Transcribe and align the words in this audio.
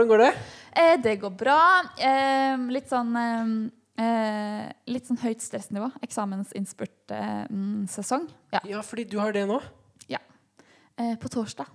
Hvordan 0.00 0.08
går 0.08 0.18
det? 0.18 0.32
Eh, 0.72 1.00
det 1.02 1.16
går 1.20 1.30
bra. 1.36 1.82
Eh, 2.00 2.56
litt 2.72 2.88
sånn 2.88 3.12
eh, 3.20 3.68
eh, 4.00 4.72
Litt 4.88 5.04
sånn 5.10 5.20
høyt 5.20 5.44
stressnivå. 5.44 5.90
Eksamensinnspurtsesong. 6.06 8.24
ja. 8.54 8.60
Ja, 8.64 8.80
fordi 8.80 9.04
du 9.04 9.18
har 9.20 9.28
det 9.36 9.44
nå. 9.50 9.60
ja. 10.08 10.16
Eh, 10.96 11.18
på 11.20 11.28
torsdag 11.28 11.66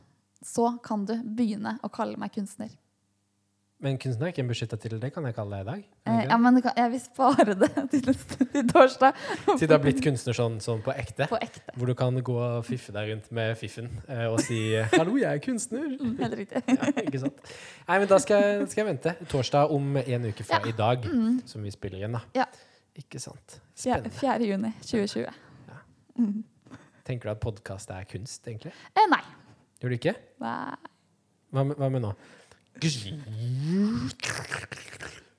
så 0.41 0.79
kan 0.81 1.05
du 1.05 1.21
begynne 1.21 1.77
å 1.83 1.89
kalle 1.89 2.17
meg 2.17 2.31
kunstner. 2.33 2.69
Men 3.83 3.97
kunstner 3.99 4.29
er 4.29 4.31
ikke 4.31 4.39
en 4.45 4.47
beskytta 4.49 4.77
tittel. 4.79 4.99
Det 5.03 5.09
kan 5.11 5.25
jeg 5.27 5.35
kalle 5.35 5.57
deg 5.57 5.65
i 5.65 5.67
dag. 5.67 5.81
Eh, 6.07 6.19
ja, 6.29 6.37
men 6.39 6.61
kan, 6.63 6.71
jeg 6.79 6.91
vil 6.93 7.01
spare 7.03 7.55
det 7.59 7.67
til, 7.91 8.05
til 8.53 8.69
torsdag. 8.71 9.17
Til 9.59 9.67
det 9.67 9.73
har 9.75 9.81
blitt 9.83 9.99
kunstner 10.05 10.37
sånn, 10.37 10.55
sånn 10.63 10.79
på 10.85 10.93
ekte. 10.95 11.27
På 11.27 11.39
ekte. 11.43 11.73
Hvor 11.75 11.91
du 11.91 11.93
kan 11.99 12.15
gå 12.23 12.37
og 12.39 12.63
fiffe 12.65 12.95
deg 12.95 13.11
rundt 13.11 13.27
med 13.35 13.51
fiffen 13.59 13.89
eh, 14.07 14.23
og 14.31 14.39
si 14.45 14.61
'hallo, 14.95 15.17
jeg 15.19 15.27
er 15.27 15.43
kunstner'. 15.43 15.97
Mm, 15.99 16.15
Helt 16.21 16.37
riktig. 16.39 16.63
Ja, 16.71 16.87
ikke 17.03 17.21
sant? 17.25 17.51
Nei, 17.89 17.99
men 17.99 18.07
da 18.13 18.21
skal 18.23 18.41
jeg, 18.45 18.69
skal 18.71 18.85
jeg 18.85 18.89
vente. 18.93 19.15
Torsdag 19.33 19.75
om 19.75 19.97
en 20.05 20.29
uke 20.31 20.47
fra 20.47 20.61
Ja. 20.63 20.71
i 20.71 20.75
dag, 20.79 21.09
som 21.45 21.63
vi 21.67 21.75
spiller 21.75 21.99
igjen, 21.99 22.15
da. 22.15 22.23
Ja. 22.35 22.47
Ikke 22.95 23.19
sant. 23.19 23.59
Spennende. 23.75 24.09
4. 24.21 24.39
juni 24.47 24.71
2020. 24.87 25.27
Tenker 27.05 27.27
du 27.27 27.31
at 27.35 27.43
podkast 27.43 27.91
er 27.91 28.07
kunst, 28.09 28.47
egentlig? 28.47 28.71
Eh, 28.95 29.03
nei. 29.11 29.19
Gjør 29.83 29.91
du 29.91 29.99
ikke? 29.99 30.15
nei. 30.41 30.75
Hva 31.51 31.63
hva 31.75 31.87
med 31.91 32.01
nå? 32.03 32.09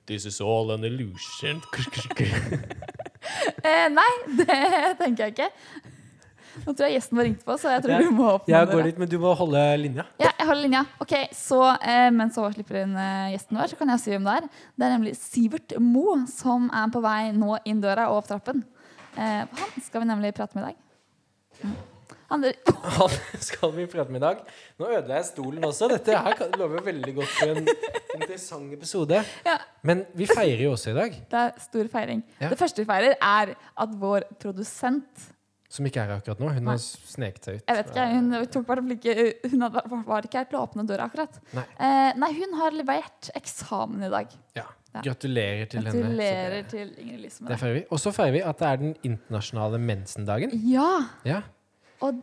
This 0.07 0.25
is 0.25 0.41
all 0.41 0.71
an 0.73 0.85
illusion. 0.85 1.63
Eh, 3.67 3.89
nei, 3.91 4.11
det 4.39 4.55
tenker 5.01 5.25
jeg 5.25 5.33
ikke. 5.33 5.49
Nå 6.63 6.73
tror 6.73 6.87
jeg 6.87 6.95
gjesten 6.97 7.19
var 7.19 7.27
ringt 7.27 7.43
på, 7.45 7.57
så 7.59 7.73
jeg 7.75 7.83
tror 7.85 8.05
du 8.05 8.13
må 8.15 8.29
åpne 8.37 8.53
Jeg 8.53 8.69
går 8.71 8.85
litt, 8.87 9.01
men 9.03 9.11
du 9.11 9.17
må 9.21 9.33
holde 9.37 9.63
linja. 9.83 10.05
Ja, 10.23 10.31
jeg 10.31 10.47
holder 10.47 10.63
linja. 10.63 10.83
Ok, 11.03 11.15
så 11.37 11.59
eh, 11.75 12.07
Mens 12.15 12.39
Håvard 12.39 12.55
slipper 12.57 12.79
inn 12.85 12.95
eh, 13.03 13.33
gjesten 13.35 13.59
vår, 13.59 13.73
så 13.73 13.81
kan 13.81 13.93
jeg 13.93 14.05
si 14.05 14.15
hvem 14.15 14.29
det 14.31 14.37
er. 14.39 14.47
Det 14.79 14.87
er 14.87 14.95
nemlig 14.95 15.17
Sivert 15.19 15.75
Mo 15.83 16.17
som 16.31 16.71
er 16.71 16.95
på 16.95 17.03
vei 17.05 17.19
nå 17.37 17.59
inn 17.69 17.83
døra 17.83 18.07
og 18.13 18.23
opp 18.23 18.31
trappen. 18.31 18.63
Eh, 19.19 19.43
han 19.43 19.85
skal 19.85 20.07
vi 20.07 20.11
nemlig 20.15 20.33
prate 20.39 20.57
med 20.57 20.65
i 20.65 20.71
dag. 20.71 21.77
Mm. 22.31 22.45
Han, 22.97 23.15
skal 23.49 23.73
vi 23.77 23.87
prate 23.91 24.11
med 24.11 24.21
i 24.21 24.25
dag. 24.25 24.41
Nå 24.81 24.89
ødela 24.91 25.21
jeg 25.21 25.29
stolen 25.31 25.69
også. 25.69 25.89
Dette 25.93 26.17
her 26.17 26.59
lover 26.59 26.83
veldig 26.89 27.15
godt 27.21 27.33
for 27.37 27.55
en 27.55 27.71
interessant 28.17 28.75
episode. 28.75 29.23
ja, 29.47 29.57
Men 29.87 30.05
vi 30.17 30.27
feirer 30.31 30.67
jo 30.67 30.75
også 30.75 30.93
i 30.93 30.99
dag, 30.99 31.17
det 31.31 31.45
er 31.45 31.55
stor 31.63 31.89
feiring. 31.93 32.25
Ja. 32.41 32.51
Det 32.51 32.59
første 32.59 32.83
vi 32.83 32.89
feirer, 32.89 33.17
er 33.21 33.55
at 33.55 33.97
vår 34.01 34.29
produsent 34.43 35.33
som 35.77 35.87
ikke 35.89 35.99
er 36.01 36.09
her 36.09 36.21
akkurat 36.21 36.41
nå. 36.41 36.49
Hun 36.55 36.69
Nei. 36.69 36.77
har 36.77 37.11
sneket 37.11 37.47
seg 37.47 37.59
ut. 37.59 37.65
Jeg 37.67 37.79
vet 37.81 37.89
ikke, 37.91 38.05
Hun 38.15 38.51
tok 38.55 38.67
bare 38.69 38.85
hvert 38.87 39.51
Hun 39.51 39.65
hadde, 39.67 39.83
var 40.07 40.29
ikke 40.29 40.39
her 40.41 40.49
til 40.51 40.59
å 40.61 40.63
åpne 40.63 40.87
døra 40.89 41.09
akkurat. 41.11 41.41
Nei. 41.57 41.65
Eh, 41.83 42.11
nei, 42.23 42.31
hun 42.39 42.55
har 42.61 42.77
levert 42.77 43.31
eksamen 43.37 44.07
i 44.07 44.13
dag. 44.13 44.37
Ja. 44.57 44.69
Gratulerer 45.05 45.69
til 45.69 45.85
henne. 45.85 45.93
Gratulerer 45.93 46.71
til 46.71 46.95
Ingrid 47.03 47.21
Lise 47.27 47.45
med 47.45 47.59
Det. 47.61 47.83
Og 47.93 48.01
så 48.01 48.13
feirer 48.17 48.39
vi 48.39 48.43
at 48.47 48.63
det 48.63 48.71
er 48.71 48.81
den 48.81 48.95
internasjonale 49.05 49.83
mensendagen. 49.83 50.55
Ja, 50.71 50.89
Ja. 51.27 51.43
Og 52.05 52.23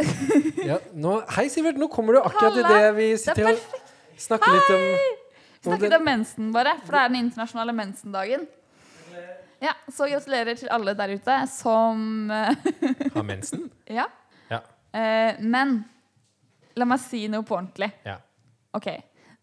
ja. 0.70 0.78
Nå, 0.96 1.18
hei, 1.36 1.48
Sivert. 1.52 1.76
Nå 1.76 1.90
kommer 1.92 2.16
du 2.16 2.20
akkurat 2.22 2.54
Halla. 2.56 2.68
i 2.70 2.84
det 2.84 2.92
vi 2.96 3.08
sitter 3.20 3.50
og 3.50 3.58
snakker 4.20 4.54
litt 4.54 4.70
om 4.72 4.84
Vi 5.60 5.68
snakket 5.68 5.96
om 5.98 6.06
mensen, 6.06 6.46
bare, 6.54 6.72
for 6.86 6.96
det 6.96 7.02
er 7.02 7.10
den 7.12 7.18
internasjonale 7.26 7.74
mensendagen. 7.76 8.46
Ja, 9.60 9.74
Så 9.92 10.06
gratulerer 10.08 10.56
til 10.56 10.70
alle 10.72 10.94
der 10.96 11.12
ute 11.18 11.34
som 11.52 12.30
eh, 12.32 12.54
Har 13.12 13.26
mensen? 13.28 13.66
Ja. 13.98 14.06
Ja. 14.48 14.62
Eh, 14.96 15.36
men 15.44 15.82
la 16.80 16.86
meg 16.88 17.02
si 17.04 17.26
noe 17.28 17.44
på 17.44 17.58
ordentlig. 17.58 17.90
Ja. 18.08 18.16
Ok. 18.72 18.88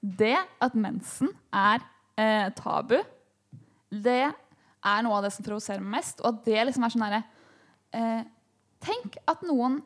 Det 0.01 0.33
at 0.63 0.73
mensen 0.73 1.29
er 1.53 1.85
eh, 2.17 2.49
tabu, 2.57 2.97
det 3.93 4.23
er 4.25 5.05
noe 5.05 5.19
av 5.19 5.27
det 5.27 5.35
som 5.35 5.45
provoserer 5.45 5.85
meg 5.85 5.99
mest. 5.99 6.23
Og 6.23 6.31
at 6.31 6.41
det 6.49 6.65
liksom 6.65 6.87
er 6.87 6.95
sånn 6.95 7.05
herre 7.05 7.21
eh, 7.93 8.25
Tenk 8.83 9.17
at 9.29 9.43
noen 9.47 9.81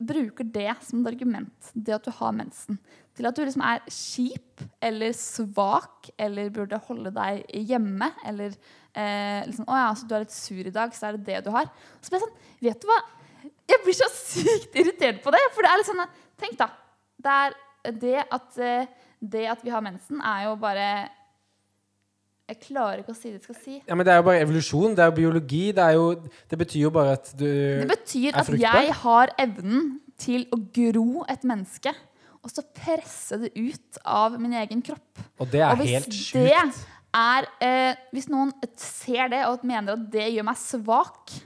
bruker 0.00 0.46
det 0.48 0.72
som 0.86 1.02
et 1.02 1.12
argument, 1.12 1.70
det 1.74 1.94
at 1.94 2.06
du 2.06 2.12
har 2.16 2.32
mensen, 2.32 2.78
til 3.16 3.28
at 3.28 3.36
du 3.36 3.42
liksom 3.44 3.64
er 3.66 3.82
kjip 3.92 4.62
eller 4.80 5.12
svak 5.16 6.08
eller 6.16 6.52
burde 6.54 6.78
holde 6.86 7.12
deg 7.12 7.42
hjemme. 7.68 8.08
Eller 8.24 8.54
eh, 8.94 9.42
liksom, 9.44 9.66
å 9.68 9.76
ja, 9.76 9.90
så 9.92 10.08
du 10.08 10.14
er 10.16 10.24
litt 10.24 10.36
sur 10.36 10.62
i 10.62 10.72
dag, 10.72 10.94
så 10.96 11.10
er 11.10 11.18
det 11.18 11.26
det 11.28 11.42
du 11.44 11.50
har. 11.52 11.68
Så 12.00 12.08
blir 12.08 12.20
jeg 12.20 12.24
sånn, 12.24 12.48
vet 12.64 12.80
du 12.80 12.88
hva? 12.88 12.98
Jeg 13.70 13.82
blir 13.84 13.98
så 13.98 14.08
sykt 14.14 14.78
irritert 14.80 15.20
på 15.24 15.34
det. 15.34 15.42
For 15.52 15.66
det 15.66 15.72
er 15.72 15.82
litt 15.82 15.90
sånn 15.90 16.04
Tenk, 16.40 16.56
da. 16.56 16.70
Det, 17.20 17.36
det, 18.00 18.16
at, 18.32 18.54
eh, 18.64 19.10
det 19.20 19.44
at 19.52 19.60
vi 19.66 19.74
har 19.74 19.84
mensen, 19.84 20.22
er 20.24 20.46
jo 20.46 20.54
bare 20.62 20.86
Jeg 22.50 22.58
klarer 22.64 23.00
ikke 23.04 23.14
å 23.14 23.16
si 23.18 23.30
det 23.30 23.38
jeg 23.38 23.46
skal 23.46 23.58
si. 23.62 23.74
ja, 23.86 23.94
men 23.94 24.06
det 24.06 24.12
er 24.12 24.20
jo 24.20 24.26
bare 24.26 24.42
evolusjon. 24.42 24.94
Det 24.98 25.04
er 25.04 25.10
jo 25.12 25.16
biologi. 25.20 25.64
Det, 25.76 25.84
er 25.86 25.98
jo, 25.98 26.06
det 26.50 26.58
betyr 26.58 26.80
jo 26.82 26.92
bare 26.94 27.12
at 27.18 27.28
du 27.38 27.46
Det 27.46 27.88
betyr 27.92 28.30
er 28.32 28.40
at 28.42 28.54
jeg 28.64 28.94
har 29.04 29.34
evnen 29.38 29.90
til 30.20 30.46
å 30.52 30.58
gro 30.74 31.22
et 31.30 31.44
menneske, 31.48 31.92
og 32.40 32.50
så 32.52 32.64
presse 32.76 33.38
det 33.42 33.52
ut 33.54 34.00
av 34.08 34.34
min 34.40 34.56
egen 34.62 34.82
kropp. 34.84 35.22
Og 35.38 35.50
det 35.52 35.62
er 35.62 35.70
Og 35.76 35.84
helt 35.86 36.16
sjukt. 36.16 36.80
er 37.14 37.46
eh, 37.62 37.94
Hvis 38.14 38.28
noen 38.32 38.50
ser 38.80 39.30
det 39.32 39.44
og 39.48 39.64
mener 39.66 39.94
at 39.94 40.10
det 40.12 40.26
gjør 40.34 40.48
meg 40.50 40.58
svak, 40.60 41.36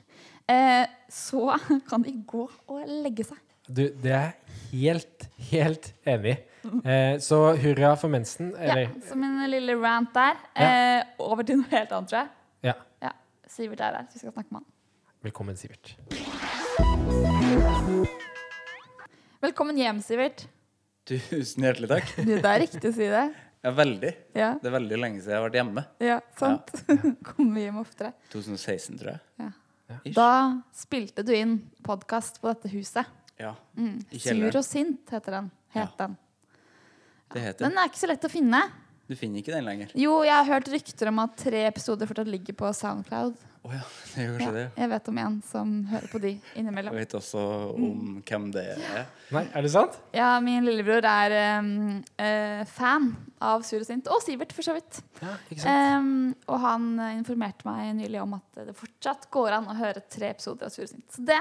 eh, 0.48 0.86
så 1.10 1.58
kan 1.90 2.02
de 2.06 2.16
gå 2.24 2.48
og 2.48 2.82
legge 3.04 3.28
seg. 3.28 3.40
Du, 3.68 3.84
det 3.88 4.12
er 4.12 4.32
helt, 4.72 5.28
helt 5.50 5.92
enig. 6.08 6.38
Eh, 6.84 7.18
så 7.20 7.38
hurra 7.60 7.94
for 8.00 8.08
mensen. 8.08 8.52
Ja, 8.56 8.72
Eller 8.76 8.90
så 9.08 9.16
min 9.20 9.50
lille 9.50 9.74
rant 9.82 10.12
der. 10.14 10.36
Eh, 10.56 11.04
over 11.18 11.42
til 11.44 11.56
noe 11.60 11.68
helt 11.70 11.92
annet, 11.92 12.08
tror 12.10 12.18
jeg. 12.22 12.28
ja. 12.70 12.74
Ja, 13.02 13.10
Sivert 13.48 13.80
er 13.80 13.98
her, 14.00 14.06
vi 14.12 14.18
skal 14.18 14.32
snakke 14.32 14.50
med 14.50 14.62
han. 14.62 14.70
Velkommen, 15.24 15.56
Sivert. 15.56 15.94
Velkommen 19.44 19.76
hjem, 19.78 20.00
Sivert. 20.04 20.46
Tusen 21.08 21.64
hjertelig 21.66 21.88
takk. 21.90 22.12
Du, 22.16 22.30
det 22.32 22.48
er 22.48 22.62
riktig 22.64 22.88
å 22.90 22.94
si 22.96 23.08
det. 23.12 23.24
Ja, 23.64 23.70
veldig. 23.76 24.10
Ja, 24.36 24.48
Det 24.60 24.68
er 24.70 24.74
veldig 24.78 24.98
lenge 25.00 25.20
siden 25.20 25.32
jeg 25.34 25.40
har 25.40 25.44
vært 25.46 25.58
hjemme. 25.60 25.84
ja 26.04 26.16
sant. 26.40 26.72
Kommer 27.28 27.60
hjem 27.64 27.78
oftere. 27.80 28.12
2016, 28.32 28.98
tror 29.00 29.14
jeg. 29.14 29.20
Ja. 29.44 29.50
Da 30.16 30.28
spilte 30.76 31.24
du 31.24 31.32
inn 31.36 31.58
podkast 31.84 32.40
på 32.42 32.48
dette 32.52 32.72
huset. 32.72 33.08
Ja, 33.40 33.54
Mm. 33.76 33.98
I 34.14 34.18
Sur 34.22 34.56
og 34.60 34.64
sint 34.64 35.10
heter 35.10 35.34
den. 35.40 35.50
Het 35.74 35.82
Ja. 35.82 36.06
den. 36.06 36.16
Det 37.34 37.42
heter 37.44 37.66
Den 37.68 37.78
er 37.78 37.90
ikke 37.90 38.02
så 38.02 38.10
lett 38.10 38.26
å 38.26 38.32
finne. 38.32 38.62
Du 39.04 39.12
finner 39.20 39.42
ikke 39.42 39.52
den 39.52 39.66
lenger. 39.66 39.90
Jo, 40.00 40.22
jeg 40.24 40.32
har 40.32 40.46
hørt 40.48 40.70
rykter 40.72 41.10
om 41.10 41.18
at 41.26 41.34
tre 41.36 41.66
episoder 41.68 42.08
fortsatt 42.08 42.30
ligger 42.30 42.56
på 42.56 42.70
Soundcloud. 42.72 43.34
Oh, 43.64 43.72
ja, 43.72 43.80
det 44.12 44.24
gjør 44.24 44.32
Ja, 44.32 44.38
kanskje 44.38 44.54
det. 44.58 44.64
jeg 44.76 44.88
vet 44.90 45.06
om 45.08 45.18
en 45.22 45.36
som 45.48 45.68
hører 45.88 46.10
på 46.12 46.18
de 46.20 46.32
innimellom. 46.60 46.92
Jeg 46.92 47.06
vet 47.06 47.14
også 47.16 47.44
om 47.72 48.18
hvem 48.28 48.50
det 48.52 48.64
er. 48.74 49.06
Nei, 49.32 49.42
er 49.56 49.64
det 49.64 49.70
sant? 49.72 49.96
Ja, 50.12 50.34
min 50.44 50.66
lillebror 50.68 51.08
er 51.08 51.36
um, 51.64 51.70
uh, 52.20 52.60
fan 52.68 53.08
av 53.40 53.64
Sur 53.64 53.80
og 53.80 53.88
sint. 53.88 54.08
Og 54.12 54.20
Sivert, 54.24 54.52
for 54.52 54.68
så 54.68 54.76
vidt. 54.76 55.00
Ja, 55.22 55.36
ikke 55.48 55.64
sant? 55.64 55.96
Um, 56.04 56.34
og 56.44 56.60
han 56.64 56.90
informerte 57.14 57.64
meg 57.68 57.94
nylig 58.02 58.20
om 58.20 58.36
at 58.36 58.64
det 58.68 58.76
fortsatt 58.76 59.30
går 59.32 59.56
an 59.60 59.68
å 59.72 59.78
høre 59.80 60.04
tre 60.12 60.34
episoder 60.36 60.68
av 60.68 60.74
Sur 60.76 60.84
og 60.84 60.92
sint. 60.92 61.08
Så 61.12 61.24
det 61.24 61.40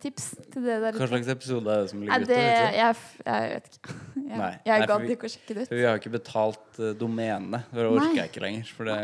tips 0.00 0.30
til 0.52 0.62
det 0.64 0.76
der 0.82 0.92
Hva 0.96 1.08
slags 1.10 1.28
episode 1.28 1.68
er 1.74 1.82
det 1.82 1.90
som 1.90 2.00
ligger 2.00 2.22
ute? 2.24 2.38
jeg, 2.38 2.94
jeg 3.26 3.50
vet 3.52 3.68
ikke. 3.76 3.96
Jeg, 4.32 4.38
Nei. 4.40 4.52
jeg 4.64 4.86
gadd 4.88 5.10
ikke 5.12 5.26
å 5.28 5.30
sjekke 5.32 5.54
det 5.58 5.62
ut. 5.66 5.70
vi 5.76 5.82
har 5.84 5.98
ikke 5.98 6.10
betalt 6.14 6.78
uh, 6.80 6.92
domenet. 6.96 7.66
Det 7.68 7.82
orker 7.84 8.14
jeg 8.16 8.30
ikke 8.30 8.40
lenger. 8.40 8.70
For 8.78 8.88
det, 8.88 8.94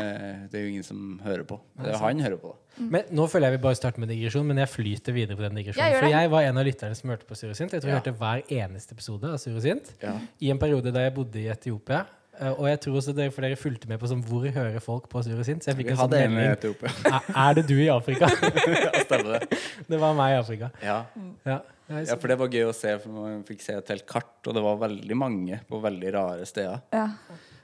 det 0.49 0.57
er 0.57 0.63
jo 0.63 0.69
ingen 0.71 0.85
som 0.87 1.19
hører 1.21 1.43
på. 1.45 1.59
Det 1.77 1.85
det 1.85 1.91
er 1.93 1.99
han 2.01 2.23
hører 2.25 2.39
på. 2.41 2.53
da. 2.55 2.79
Mm. 2.79 2.87
Men 2.95 3.11
Nå 3.13 3.27
føler 3.29 3.51
jeg 3.51 3.59
vi 3.59 3.61
bare 3.67 3.77
starter 3.77 4.01
med 4.01 4.09
digresjon, 4.09 4.47
men 4.49 4.57
jeg 4.57 4.71
flyter 4.73 5.13
videre 5.13 5.37
på 5.37 5.45
den 5.45 5.59
digresjonen. 5.59 5.85
Jeg 5.93 6.01
For 6.01 6.09
jeg 6.15 6.31
var 6.33 6.47
en 6.49 6.57
av 6.57 6.65
lytterne 6.65 6.97
som 6.97 7.13
hørte 7.13 7.29
på 7.29 7.37
Surosint. 7.37 7.75
Jeg 7.77 7.83
tror 7.83 7.91
jeg 7.91 7.99
Ja. 7.99 7.99
hørte 8.01 8.15
hver 8.17 8.41
eneste 8.63 8.97
episode 8.97 9.29
av 9.29 9.37
Surosint. 9.37 9.91
Ja. 10.01 10.15
I 10.41 10.49
en 10.49 10.57
periode 10.65 10.93
da 10.95 11.05
jeg 11.05 11.13
bodde 11.19 11.43
i 11.43 11.45
Etiopia. 11.53 12.05
Eh, 12.39 12.53
Og 12.55 12.67
jeg 12.69 12.79
tror 12.85 12.95
også 13.01 13.13
dere, 13.17 13.31
for 13.35 13.43
dere 13.45 13.57
fulgte 13.59 13.89
med 13.91 13.99
på 13.99 14.07
sånn, 14.07 14.21
hvor 14.23 14.45
hører 14.55 14.79
folk 14.83 15.09
på 15.11 15.21
Sur 15.25 15.35
og 15.39 15.45
sint. 15.47 15.63
Så 15.65 15.71
jeg 15.73 15.79
fikk 15.81 15.89
Vi 15.89 15.95
en 15.95 15.99
sånn 15.99 16.35
melding. 16.35 16.75
Er, 17.13 17.27
er 17.43 17.57
det 17.59 17.65
du 17.67 17.75
i 17.79 17.89
Afrika? 17.91 18.29
ja, 18.85 19.03
stemmer 19.03 19.35
det. 19.39 19.59
Det 19.89 19.99
var 19.99 20.15
meg 20.17 20.37
i 20.37 20.39
Afrika. 20.39 20.71
Ja. 20.83 21.01
Ja. 21.45 21.59
Ja, 21.89 22.15
for 22.21 22.29
det 22.29 22.35
var 22.37 22.51
gøy 22.53 22.67
å 22.69 22.73
se, 22.77 22.91
for 23.01 23.09
man 23.15 23.39
fikk 23.47 23.63
se 23.65 23.73
et 23.79 23.87
helt 23.89 24.05
kart, 24.05 24.35
og 24.45 24.53
det 24.53 24.61
var 24.61 24.75
veldig 24.83 25.15
mange 25.17 25.57
på 25.67 25.79
veldig 25.81 26.11
rare 26.13 26.45
steder. 26.45 26.83
Ja. 26.93 27.07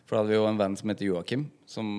For 0.05 0.15
da 0.17 0.23
hadde 0.23 0.31
vi 0.33 0.37
jo 0.39 0.47
en 0.49 0.57
venn 0.57 0.75
som 0.77 0.89
heter 0.89 1.05
Joakim, 1.07 1.43
som 1.69 1.91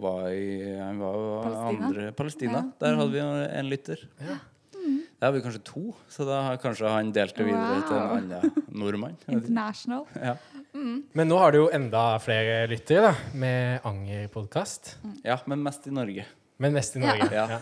var 0.00 0.30
i 0.32 0.64
Han 0.78 0.98
var 1.00 1.14
jo 1.20 1.28
Palestina? 1.44 1.84
andre 1.90 2.06
Palestina. 2.16 2.58
Ja. 2.64 2.64
Der 2.80 2.96
hadde 3.00 3.12
vi 3.12 3.20
jo 3.20 3.28
en 3.60 3.68
lytter. 3.70 4.02
Ja. 4.24 4.38
Der 4.84 5.26
har 5.28 5.32
vi 5.32 5.40
kanskje 5.44 5.62
to, 5.64 5.82
så 6.12 6.26
da 6.28 6.40
har 6.48 6.58
kanskje 6.60 6.90
han 6.90 7.12
delt 7.16 7.36
det 7.38 7.46
videre 7.48 7.82
til 7.88 7.96
en 7.96 8.08
annen 8.18 8.64
nordmann. 8.68 9.16
International. 9.32 10.04
Ja. 10.20 10.34
Men 10.74 11.30
nå 11.30 11.38
har 11.40 11.54
du 11.54 11.62
jo 11.62 11.68
enda 11.72 12.18
flere 12.20 12.64
lyttere 12.68 13.08
da, 13.08 13.12
med 13.34 13.86
Anger-podkast. 13.88 14.96
ja, 15.24 15.38
men 15.46 15.62
mest 15.64 15.86
i 15.88 15.94
Norge. 15.94 16.26
Men 16.62 16.72
mest 16.76 16.94
i 16.96 17.00
Norge. 17.02 17.26
Ja. 17.34 17.46
Ja. 17.50 17.60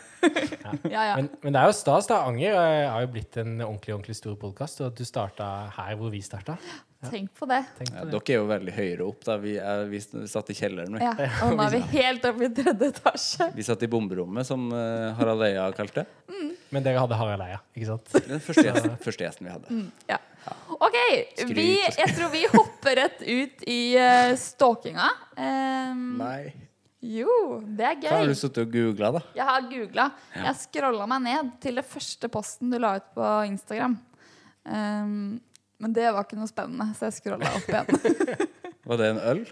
Ja, 0.84 1.04
ja. 1.08 1.16
Men, 1.16 1.28
men 1.42 1.54
det 1.54 1.60
er 1.62 1.70
jo 1.70 1.74
stas, 1.76 2.06
da. 2.10 2.18
Anger 2.28 2.52
eh, 2.52 2.86
har 2.92 3.04
jo 3.06 3.10
blitt 3.14 3.36
en 3.40 3.54
ordentlig 3.64 3.94
ordentlig 3.96 4.16
stor 4.18 4.34
podkast. 4.40 4.82
Og 4.82 4.90
at 4.90 4.98
du 5.00 5.04
starta 5.08 5.46
her 5.78 5.94
hvor 6.00 6.12
vi 6.12 6.20
starta. 6.24 6.58
Tenk 7.10 7.32
på 7.34 7.48
det. 7.50 7.62
Tenk 7.80 7.88
Ja, 7.90 8.02
på 8.04 8.04
det. 8.06 8.12
dere 8.12 8.34
er 8.34 8.38
jo 8.38 8.44
veldig 8.50 8.74
høyere 8.76 9.06
opp. 9.08 9.24
da 9.26 9.36
Vi, 9.42 9.56
er, 9.58 9.86
vi 9.90 9.98
satt 10.30 10.52
i 10.52 10.56
kjelleren. 10.58 10.94
Vi, 10.98 11.02
Ja. 11.02 11.30
Og 11.48 11.56
nå 11.56 11.64
er 11.64 11.72
vi 11.74 11.80
helt 11.96 12.26
oppe 12.28 12.46
i 12.46 12.50
tredje 12.54 12.90
etasje. 12.92 13.48
vi 13.56 13.64
satt 13.66 13.82
i 13.82 13.88
bomberommet, 13.90 14.46
som 14.46 14.68
uh, 14.70 15.10
Harald 15.18 15.42
Eia 15.48 15.64
kalte 15.74 16.04
det. 16.04 16.36
Men 16.72 16.84
dere 16.84 17.00
hadde 17.02 17.16
Harald 17.18 17.42
Eia, 17.44 17.58
ikke 17.74 17.88
sant? 17.90 18.12
Den 18.28 18.40
første 18.44 18.64
gjesten, 18.68 18.94
første 19.02 19.26
gjesten 19.26 19.48
vi 19.48 19.56
hadde. 19.56 19.80
Ja. 20.12 20.20
OK, 20.78 20.96
vi, 21.54 21.66
jeg 21.82 22.14
tror 22.16 22.30
vi 22.32 22.44
hopper 22.50 22.96
rett 22.98 23.20
ut 23.24 23.66
i 23.70 23.80
uh, 23.98 24.32
stalkinga. 24.38 25.10
Um, 25.36 26.06
Nei. 26.22 26.52
Jo, 27.02 27.32
det 27.66 27.86
er 27.88 27.96
gøy. 27.98 28.08
Hva 28.08 28.18
har 28.22 28.30
du 28.30 28.36
sittet 28.38 28.62
og 28.62 28.74
googla, 28.74 29.08
da? 29.16 29.22
Jeg 29.34 29.46
har 29.48 29.64
googla. 29.70 30.04
Jeg 30.38 30.58
scrolla 30.60 31.08
meg 31.10 31.24
ned 31.26 31.50
til 31.64 31.80
det 31.80 31.86
første 31.88 32.30
posten 32.32 32.70
du 32.70 32.78
la 32.78 32.94
ut 33.00 33.08
på 33.16 33.30
Instagram. 33.50 33.96
Um, 34.62 35.40
men 35.82 35.96
det 35.96 36.06
var 36.14 36.22
ikke 36.22 36.38
noe 36.38 36.50
spennende, 36.50 36.86
så 36.94 37.08
jeg 37.08 37.16
scrolla 37.18 37.50
opp 37.58 37.66
igjen. 37.72 38.46
Var 38.86 38.98
det 39.00 39.08
en 39.12 39.20
øl? 39.32 39.42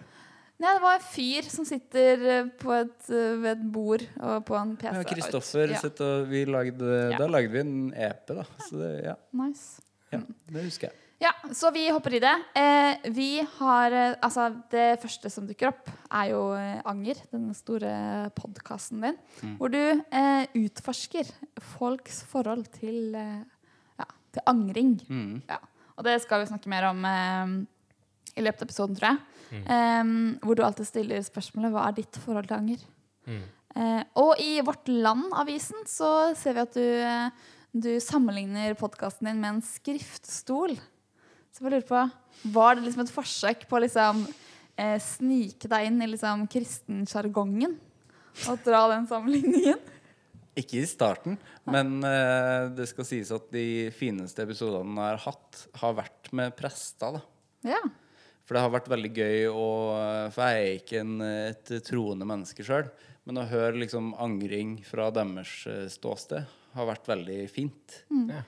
Nei, 0.61 0.73
det 0.77 0.83
var 0.85 0.99
en 0.99 1.05
fyr 1.09 1.47
som 1.49 1.65
sitter 1.65 2.23
eh, 2.29 2.49
på 2.61 2.73
et, 2.77 3.07
eh, 3.09 3.37
ved 3.41 3.51
et 3.55 3.63
bord 3.73 4.03
og 4.21 4.43
på 4.45 4.57
en 4.59 4.75
PC. 4.77 4.91
Ja, 4.99 5.05
Kristoffer 5.09 5.73
Ja. 5.73 5.81
og 5.89 6.27
vi 6.29 6.43
lagde, 6.45 6.91
Ja. 7.15 7.17
Da 7.17 7.29
lagde 7.33 7.53
vi 7.55 7.63
en 7.63 7.95
EP, 7.97 8.27
da. 8.37 8.45
Så 8.67 8.77
det, 8.77 8.91
ja, 9.07 9.15
Nice. 9.41 9.81
ja, 10.13 10.21
det 10.53 10.65
husker 10.67 10.91
jeg. 10.91 10.99
Ja, 11.21 11.35
så 11.53 11.69
vi 11.75 11.83
hopper 11.93 12.15
i 12.17 12.21
det. 12.23 12.33
Eh, 12.57 13.11
vi 13.13 13.43
har 13.59 13.93
eh, 13.93 14.15
Altså, 14.25 14.47
det 14.73 15.03
første 15.03 15.29
som 15.29 15.45
dukker 15.49 15.69
opp, 15.69 15.91
er 16.17 16.31
jo 16.33 16.41
eh, 16.57 16.79
Anger, 16.89 17.19
den 17.29 17.51
store 17.57 17.91
podkasten 18.39 19.05
din, 19.05 19.19
hvor 19.59 19.69
du 19.73 19.81
eh, 19.81 20.47
utforsker 20.57 21.29
folks 21.75 22.23
forhold 22.31 22.71
til 22.79 23.13
eh, 23.21 23.43
ja, 24.01 24.07
til 24.33 24.49
angring. 24.49 24.95
Mm. 25.11 25.43
Ja. 25.51 25.59
Og 25.99 26.07
det 26.09 26.17
skal 26.25 26.41
vi 26.41 26.49
snakke 26.49 26.73
mer 26.73 26.89
om 26.89 27.05
eh, 27.05 27.53
i 28.41 28.45
løpet 28.47 28.65
av 28.65 28.71
episoden, 28.71 28.97
tror 28.97 29.13
jeg. 29.13 29.61
Eh, 29.61 30.13
hvor 30.41 30.57
du 30.57 30.65
alltid 30.65 30.89
stiller 30.89 31.27
spørsmålet 31.27 31.75
hva 31.75 31.85
er 31.91 31.99
ditt 31.99 32.21
forhold 32.25 32.49
til 32.49 32.63
anger? 32.63 32.87
Mm. 33.29 33.43
Eh, 33.77 34.03
og 34.25 34.41
i 34.41 34.55
Vårt 34.65 34.89
Land-avisen 34.89 35.85
så 35.85 36.31
ser 36.39 36.57
vi 36.57 36.65
at 36.65 36.81
du, 36.81 37.77
du 37.77 37.91
sammenligner 38.01 38.73
podkasten 38.81 39.29
din 39.29 39.45
med 39.45 39.59
en 39.59 39.63
skriftstol. 39.69 40.81
Så 41.61 41.69
jeg 41.69 41.75
lurer 41.75 41.85
på, 41.85 42.03
Var 42.57 42.77
det 42.77 42.87
liksom 42.87 43.03
et 43.05 43.13
forsøk 43.13 43.65
på 43.69 43.77
å 43.77 43.83
liksom, 43.85 44.23
eh, 44.81 44.97
snike 44.97 45.69
deg 45.69 45.91
inn 45.91 46.01
i 46.01 46.07
liksom 46.09 46.47
kristensjargongen? 46.49 47.75
Og 48.49 48.63
dra 48.65 48.87
den 48.95 49.05
sammenligningen? 49.11 49.77
Ikke 50.57 50.79
i 50.81 50.87
starten, 50.89 51.37
men 51.69 51.99
eh, 52.03 52.71
det 52.73 52.87
skal 52.89 53.05
sies 53.05 53.29
at 53.37 53.51
de 53.53 53.91
fineste 53.93 54.41
episodene 54.41 54.97
jeg 54.97 55.19
har 55.19 55.21
hatt, 55.27 55.61
har 55.83 55.99
vært 56.01 56.33
med 56.33 56.57
prester. 56.57 57.19
da. 57.19 57.75
Ja. 57.77 57.83
For 58.49 58.57
det 58.57 58.65
har 58.65 58.73
vært 58.73 58.89
veldig 58.91 59.11
gøy 59.15 59.45
å 59.53 59.69
For 60.33 60.49
jeg 60.49 60.65
er 60.65 60.81
ikke 60.81 61.03
en, 61.05 61.21
et 61.21 61.75
troende 61.87 62.27
menneske 62.27 62.65
sjøl. 62.65 62.89
Men 63.29 63.43
å 63.43 63.49
høre 63.51 63.77
liksom 63.85 64.15
angring 64.17 64.79
fra 64.89 65.11
deres 65.13 65.53
eh, 65.69 65.85
ståsted 65.93 66.49
har 66.73 66.89
vært 66.89 67.13
veldig 67.13 67.45
fint. 67.53 68.01
Ja. 68.09 68.41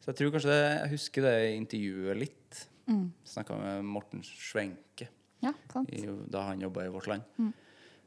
Så 0.00 0.10
jeg 0.10 0.18
tror 0.20 0.34
kanskje 0.34 0.52
det, 0.52 0.60
jeg 0.64 0.92
husker 0.94 1.26
det 1.26 1.34
intervjuet 1.54 2.20
litt. 2.20 2.60
Mm. 2.90 3.08
Snakka 3.28 3.58
med 3.60 3.86
Morten 3.86 4.22
Schwenke 4.26 5.10
ja, 5.44 5.52
sant. 5.72 5.90
i, 5.92 6.02
da 6.32 6.46
han 6.48 6.62
jobba 6.64 6.86
i 6.86 6.92
Vårt 6.92 7.10
Land. 7.10 7.26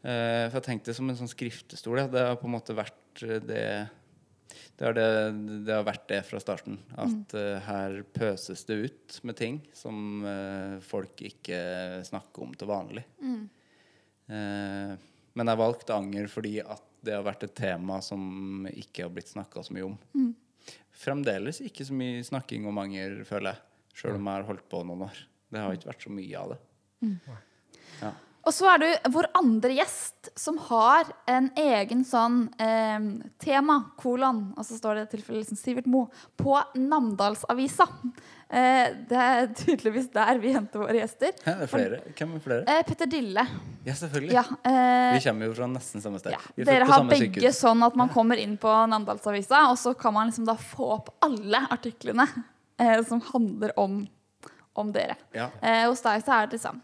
Eh, 0.04 0.46
for 0.50 0.58
jeg 0.60 0.68
tenkte 0.68 0.96
som 0.98 1.10
en 1.10 1.20
sånn 1.20 1.32
skriftestol. 1.32 2.02
Ja. 2.02 2.10
Det 2.12 2.26
har 2.32 2.40
på 2.42 2.50
en 2.50 2.58
måte 2.58 2.76
vært 2.78 3.26
eh, 3.26 3.40
det 3.44 3.66
det 4.78 4.86
har, 4.86 4.94
det, 4.98 5.06
det 5.68 5.74
har 5.74 5.86
vært 5.86 6.08
det 6.10 6.20
fra 6.28 6.40
starten. 6.42 6.80
At 7.00 7.34
eh, 7.38 7.60
her 7.68 8.00
pøses 8.14 8.66
det 8.70 8.78
ut 8.88 9.18
med 9.26 9.38
ting 9.38 9.60
som 9.78 10.26
uh, 10.26 10.80
folk 10.84 11.22
ikke 11.26 11.60
snakker 12.06 12.46
om 12.46 12.56
til 12.58 12.70
vanlig. 12.70 13.06
Eh, 14.34 14.94
men 15.34 15.52
jeg 15.52 15.60
valgte 15.60 15.98
anger 15.98 16.30
fordi 16.32 16.58
at 16.62 16.84
det 17.04 17.16
har 17.18 17.26
vært 17.26 17.46
et 17.48 17.56
tema 17.58 18.00
som 18.06 18.66
ikke 18.72 19.06
har 19.06 19.14
blitt 19.14 19.34
snakka 19.34 19.66
så 19.66 19.76
mye 19.76 19.88
om. 19.92 19.98
Fremdeles 20.94 21.60
ikke 21.66 21.86
så 21.88 21.96
mye 21.98 22.22
snakking 22.26 22.68
om 22.70 22.78
anger, 22.84 23.24
føler 23.28 23.54
jeg. 23.54 23.62
Sjøl 23.98 24.18
om 24.18 24.28
jeg 24.30 24.40
har 24.40 24.48
holdt 24.50 24.68
på 24.70 24.84
noen 24.88 25.08
år. 25.08 25.18
Det 25.54 25.62
har 25.62 25.76
ikke 25.78 25.90
vært 25.92 26.06
så 26.06 26.14
mye 26.14 26.40
av 26.40 26.54
det. 26.54 26.60
Ja. 28.02 28.12
Og 28.44 28.52
så 28.52 28.68
er 28.74 28.82
du 28.82 28.88
vår 29.14 29.30
andre 29.40 29.72
gjest 29.78 30.28
som 30.40 30.58
har 30.68 31.08
en 31.32 31.46
egen 31.56 32.02
sånn 32.08 32.50
eh, 32.60 33.06
tema, 33.40 33.78
kolon, 34.02 34.50
og 34.58 34.66
så 34.68 34.76
står 34.76 34.98
det 35.00 35.04
i 35.06 35.12
tilfelle 35.14 35.40
liksom 35.40 35.60
Sivert 35.60 35.88
Mo, 35.88 36.10
på 36.40 36.58
Namdalsavisa. 36.76 37.88
Eh, 38.54 38.92
det 39.08 39.22
er 39.30 39.48
tydeligvis 39.56 40.10
der 40.14 40.42
vi 40.44 40.52
henter 40.58 40.84
våre 40.84 41.00
gjester. 41.00 41.32
Ja, 41.46 41.56
det 41.62 41.70
er 41.70 41.72
flere. 41.72 42.02
Hvem 42.20 42.36
er 42.36 42.44
flere? 42.50 42.68
Eh, 42.68 42.84
Petter 42.92 43.10
Dille. 43.16 43.48
Ja, 43.88 43.96
selvfølgelig. 44.04 44.36
Ja, 44.36 44.46
eh, 44.68 45.16
Vi 45.16 45.24
kommer 45.30 45.48
jo 45.48 45.56
fra 45.62 45.72
nesten 45.72 46.04
samme 46.04 46.20
sted. 46.20 46.36
ja. 46.36 46.44
Er 46.60 46.68
Dere 46.74 46.92
har 46.92 47.08
begge 47.10 47.32
sykehus. 47.40 47.64
sånn 47.64 47.88
at 47.88 47.96
man 48.00 48.12
kommer 48.12 48.44
inn 48.44 48.58
på 48.60 48.76
Namdalsavisa, 48.92 49.70
og 49.72 49.80
så 49.80 49.96
kan 49.98 50.14
man 50.20 50.28
liksom 50.34 50.46
da 50.52 50.60
få 50.60 50.92
opp 51.00 51.14
alle 51.24 51.64
artiklene 51.72 52.28
eh, 52.78 53.00
som 53.08 53.24
handler 53.32 53.72
om, 53.80 54.02
om 54.76 54.92
dere. 54.92 55.16
Ja. 55.32 55.48
Eh, 55.62 55.88
hos 55.88 56.04
deg 56.04 56.26
så 56.28 56.42
er 56.42 56.48
det 56.52 56.60
liksom 56.60 56.84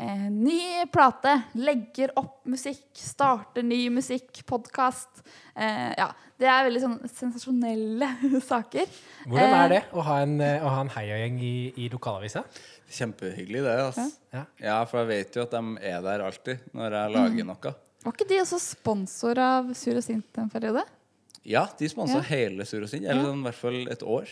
Ny 0.00 0.86
plate, 0.92 1.34
legger 1.60 2.12
opp 2.16 2.46
musikk, 2.48 2.86
starter 2.96 3.62
ny 3.66 3.82
musikk, 3.92 4.40
podkast. 4.48 5.20
Eh, 5.54 5.90
ja, 5.98 6.06
det 6.40 6.48
er 6.48 6.64
veldig 6.70 6.80
sånn 6.80 6.94
sensasjonelle 7.10 8.08
saker. 8.50 8.88
Hvordan 9.26 9.50
Eh, 9.52 9.58
er 9.60 9.74
det 9.74 9.80
å 9.92 10.04
ha 10.06 10.16
en, 10.24 10.38
eh, 10.40 10.64
å 10.64 10.72
ha 10.72 10.80
en 10.86 10.92
heiagjeng 10.94 11.36
i, 11.44 11.52
i 11.84 11.90
lokalavisa? 11.92 12.46
Kjempehyggelig, 12.90 13.60
det. 13.66 13.76
Altså. 13.84 14.06
Ja. 14.32 14.46
Ja, 14.64 14.78
for 14.88 15.02
jeg 15.04 15.10
vet 15.12 15.36
jo 15.36 15.44
at 15.44 15.52
de 15.58 15.62
er 15.92 16.00
der 16.08 16.24
alltid 16.30 16.64
når 16.72 16.96
jeg 16.96 17.14
lager 17.18 17.44
Mm. 17.44 17.52
noe. 17.52 17.74
Var 18.00 18.16
ikke 18.16 18.28
de 18.30 18.40
også 18.40 18.58
sponsor 18.64 19.38
av 19.44 19.74
Sur 19.76 20.00
og 20.00 20.02
sint 20.06 20.38
en 20.40 20.48
periode? 20.48 20.86
Ja, 21.48 21.62
de 21.78 21.88
sponsa 21.88 22.18
Ja. 22.18 22.24
hele 22.28 22.66
Sur 22.68 22.82
og 22.84 22.88
Sinn, 22.90 23.06
eller 23.08 23.24
sånn, 23.24 23.38
i 23.40 23.46
hvert 23.48 23.56
fall 23.56 23.78
et 23.88 24.02
år. 24.04 24.28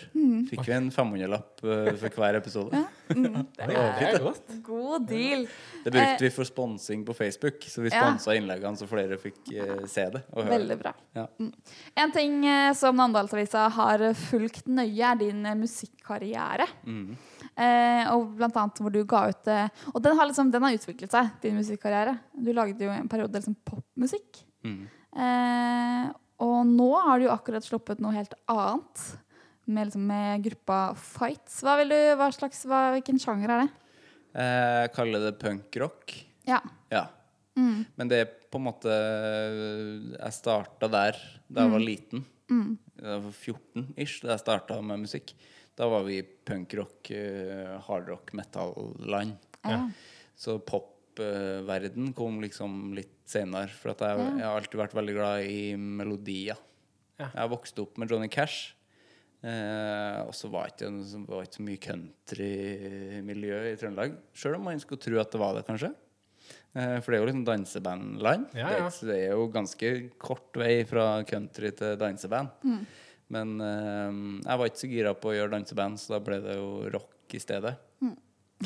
Fikk 0.51 0.67
vi 0.67 0.73
en 0.77 0.91
500-lapp 0.93 1.63
uh, 1.65 1.89
for 1.97 2.19
hver 2.21 2.37
episode. 2.37 2.83
Det 3.09 3.71
er 4.05 4.19
godt. 4.21 4.53
God 4.67 5.07
deal. 5.09 5.47
Det 5.87 5.93
brukte 5.95 6.27
vi 6.27 6.31
for 6.35 6.45
sponsing 6.45 7.07
på 7.09 7.15
Facebook, 7.17 7.65
så 7.65 7.81
vi 7.81 7.89
sponsa 7.95 8.35
Ja. 8.35 8.41
innleggene 8.43 8.77
så 8.77 8.87
flere 8.91 9.17
fikk 9.17 9.41
uh, 9.57 9.87
se 9.89 10.05
det 10.13 10.21
og 10.35 10.43
høre 10.45 10.53
Veldig 10.59 10.79
bra. 10.83 10.93
Ja. 11.17 11.25
En 11.97 12.13
ting 12.13 12.45
uh, 12.45 12.75
som 12.77 12.97
Namdalsavisa 13.01 13.65
har 13.79 14.05
fulgt 14.29 14.69
nøye, 14.69 15.01
er 15.09 15.17
din 15.25 15.47
eh, 15.47 15.57
musikkarriere. 15.57 16.69
Mhm. 16.85 17.17
Eh, 17.59 18.05
og 18.13 18.37
blant 18.37 18.55
annet 18.61 18.79
hvor 18.85 18.93
du 18.95 19.01
ga 19.09 19.25
ut 19.33 19.49
eh, 19.51 19.67
Og 19.91 20.03
den 20.03 20.15
har, 20.17 20.29
liksom, 20.31 20.51
den 20.53 20.63
har 20.63 20.77
utviklet 20.77 21.11
seg, 21.11 21.33
din 21.43 21.57
musikkarriere. 21.59 22.19
Du 22.37 22.53
lagde 22.55 22.85
jo 22.85 22.93
en 22.93 23.09
periode 23.11 23.35
liksom 23.41 23.57
popmusikk. 23.67 24.45
Mhm. 24.63 24.85
Eh, 26.39 26.45
og 26.45 26.67
nå 26.67 26.89
har 27.05 27.19
du 27.19 27.27
jo 27.27 27.33
akkurat 27.35 27.65
sluppet 27.67 28.01
noe 28.01 28.15
helt 28.15 28.35
annet. 28.49 29.05
Med, 29.69 29.89
liksom, 29.91 30.07
med 30.09 30.43
gruppa 30.47 30.95
Fights. 30.97 31.59
Hva 31.61 31.75
vil 31.83 31.91
du, 31.93 31.99
hva 32.17 32.31
slags, 32.33 32.63
hva, 32.65 32.87
hvilken 32.95 33.19
sjanger 33.21 33.51
er 33.53 33.65
det? 33.67 33.69
Eh, 34.39 34.77
Jeg 34.87 34.93
kaller 34.97 35.27
det 35.27 35.35
punkrock. 35.43 36.15
Ja. 36.49 36.63
Ja. 36.91 37.07
Mm. 37.59 37.85
Men 37.99 38.09
det 38.09 38.21
er 38.23 38.29
på 38.49 38.57
en 38.61 38.65
måte 38.69 38.89
Jeg 40.15 40.33
starta 40.37 40.89
der 40.89 41.17
da 41.51 41.65
jeg 41.67 41.73
var 41.75 41.83
liten. 41.83 42.23
Jeg 42.49 43.21
var 43.25 43.33
14-ish 43.35 44.23
da 44.25 44.33
jeg 44.37 44.41
starta 44.45 44.79
med 44.81 45.03
musikk. 45.05 45.35
Da 45.77 45.87
var 45.91 46.03
vi 46.07 46.23
punkrock, 46.23 47.11
eh, 47.15 47.77
hardrock, 47.87 48.33
metal-land. 48.35 49.37
ja. 49.65 49.83
Så 50.39 50.59
popverden 51.19 52.13
kom 52.17 52.41
liksom 52.45 52.95
litt 52.97 53.15
senere. 53.29 53.71
For 53.75 53.93
at 53.93 54.07
jeg, 54.07 54.25
jeg 54.39 54.47
har 54.47 54.57
alltid 54.57 54.81
vært 54.81 54.97
veldig 54.99 55.15
glad 55.19 55.47
i 55.51 55.63
melodier. 55.77 56.59
Ja. 57.19 57.31
Jeg 57.35 57.53
vokste 57.53 57.85
opp 57.85 57.99
med 58.01 58.13
Johnny 58.13 58.31
Cash. 58.33 58.75
Eh, 59.39 60.19
og 60.27 60.33
så 60.35 60.51
var 60.51 60.67
det 60.67 60.75
ikke, 60.75 60.91
ikke 61.29 61.55
så 61.55 61.65
mye 61.67 61.83
countrymiljø 61.85 63.59
i 63.71 63.77
Trøndelag. 63.79 64.17
Sjøl 64.35 64.57
om 64.59 64.65
man 64.67 64.81
skulle 64.83 65.03
tro 65.03 65.19
at 65.23 65.35
det 65.35 65.43
var 65.43 65.59
det, 65.59 65.67
kanskje. 65.69 65.93
Eh, 66.75 66.97
for 67.03 67.11
det 67.11 67.19
er 67.19 67.23
jo 67.23 67.29
liksom 67.31 67.45
dansebandland. 67.47 68.49
Ja, 68.59 68.71
Det, 68.73 68.79
ja. 68.81 68.89
Det, 68.89 69.11
det 69.11 69.19
er 69.27 69.37
jo 69.37 69.51
ganske 69.55 69.93
kort 70.21 70.59
vei 70.59 70.73
fra 70.89 71.11
country 71.29 71.71
til 71.79 71.99
danseband. 72.01 72.51
Mm. 72.67 72.81
Men 73.35 73.55
eh, 73.61 74.19
jeg 74.47 74.61
var 74.63 74.71
ikke 74.71 74.83
så 74.83 74.91
gira 74.91 75.15
på 75.19 75.33
å 75.33 75.37
gjøre 75.37 75.55
danseband, 75.55 76.01
så 76.01 76.17
da 76.17 76.25
ble 76.25 76.41
det 76.45 76.59
jo 76.59 76.71
rock 76.95 77.37
i 77.37 77.43
stedet. 77.43 77.77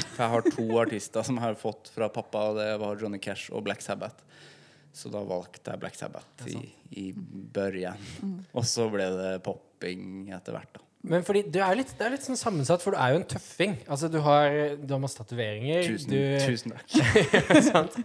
For 0.01 0.23
jeg 0.25 0.33
har 0.33 0.47
to 0.55 0.67
artister 0.81 1.27
som 1.27 1.37
jeg 1.37 1.45
har 1.45 1.59
fått 1.61 1.91
fra 1.93 2.09
pappa, 2.13 2.47
og 2.51 2.61
det 2.61 2.69
var 2.81 3.01
Johnny 3.01 3.21
Cash 3.23 3.53
og 3.53 3.67
Black 3.67 3.85
Sabbath. 3.85 4.25
Så 4.93 5.09
da 5.13 5.23
valgte 5.25 5.73
jeg 5.73 5.81
Black 5.81 5.97
Sabbath 5.97 6.49
i, 6.49 6.63
i 7.01 7.07
børjen. 7.17 8.01
Mm. 8.21 8.39
Og 8.53 8.67
så 8.69 8.89
ble 8.93 9.09
det 9.17 9.35
popping 9.45 10.33
etter 10.33 10.57
hvert, 10.57 10.73
da. 10.77 10.85
Men 11.03 11.25
fordi 11.27 11.41
du 11.51 11.59
er 11.59 11.75
litt, 11.75 11.91
det 11.99 12.05
er 12.07 12.13
litt 12.15 12.23
sånn 12.23 12.39
sammensatt, 12.39 12.83
for 12.85 12.95
du 12.95 12.99
er 13.03 13.15
jo 13.15 13.19
en 13.19 13.27
tøffing. 13.27 13.73
Altså, 13.91 14.07
du 14.11 14.21
har, 14.23 14.55
du 14.79 14.93
har 14.95 15.01
masse 15.03 15.19
tatoveringer. 15.19 15.83
Tusen, 15.89 16.13
du, 16.13 16.19
tusen 16.47 16.75
takk. 16.77 16.93
sant? 17.73 17.97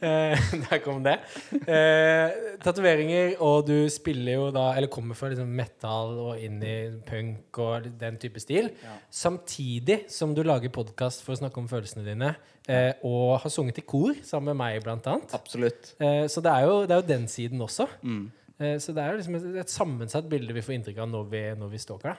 Eh, 0.00 0.46
der 0.64 0.80
kom 0.80 1.02
det. 1.04 1.18
Eh, 1.60 2.38
Tatoveringer, 2.64 3.34
og 3.44 3.68
du 3.68 3.74
spiller 3.92 4.38
jo 4.38 4.46
da 4.54 4.70
Eller 4.78 4.88
kommer 4.92 5.18
fra 5.18 5.28
liksom 5.32 5.52
metal 5.56 6.16
og 6.30 6.40
inn 6.40 6.58
i 6.64 6.76
punk 7.04 7.60
og 7.60 7.90
den 8.00 8.16
type 8.22 8.40
stil. 8.40 8.72
Ja. 8.84 8.96
Samtidig 9.12 10.02
som 10.12 10.32
du 10.36 10.40
lager 10.46 10.72
podkast 10.72 11.24
for 11.26 11.36
å 11.36 11.40
snakke 11.42 11.60
om 11.60 11.68
følelsene 11.68 12.06
dine, 12.08 12.34
eh, 12.72 12.94
og 13.04 13.42
har 13.44 13.52
sunget 13.52 13.82
i 13.82 13.86
kor 13.86 14.16
sammen 14.24 14.54
med 14.54 14.62
meg, 14.64 14.80
blant 14.86 15.12
annet. 15.12 15.36
Absolutt. 15.36 15.92
Eh, 16.00 16.24
så 16.32 16.40
det 16.44 16.56
er, 16.56 16.68
jo, 16.70 16.82
det 16.88 16.96
er 16.96 17.04
jo 17.04 17.10
den 17.12 17.28
siden 17.28 17.68
også. 17.68 17.90
Mm. 18.00 18.30
Eh, 18.60 18.76
så 18.82 18.88
det 18.96 19.02
er 19.02 19.08
jo 19.14 19.20
liksom 19.22 19.36
et, 19.38 19.46
et 19.62 19.72
sammensatt 19.72 20.26
bilde 20.30 20.54
vi 20.56 20.64
får 20.64 20.74
inntrykk 20.76 20.98
av 21.04 21.08
når 21.10 21.24
vi, 21.32 21.42
når 21.58 21.68
vi 21.72 21.82
stalker 21.82 22.08
deg. 22.12 22.18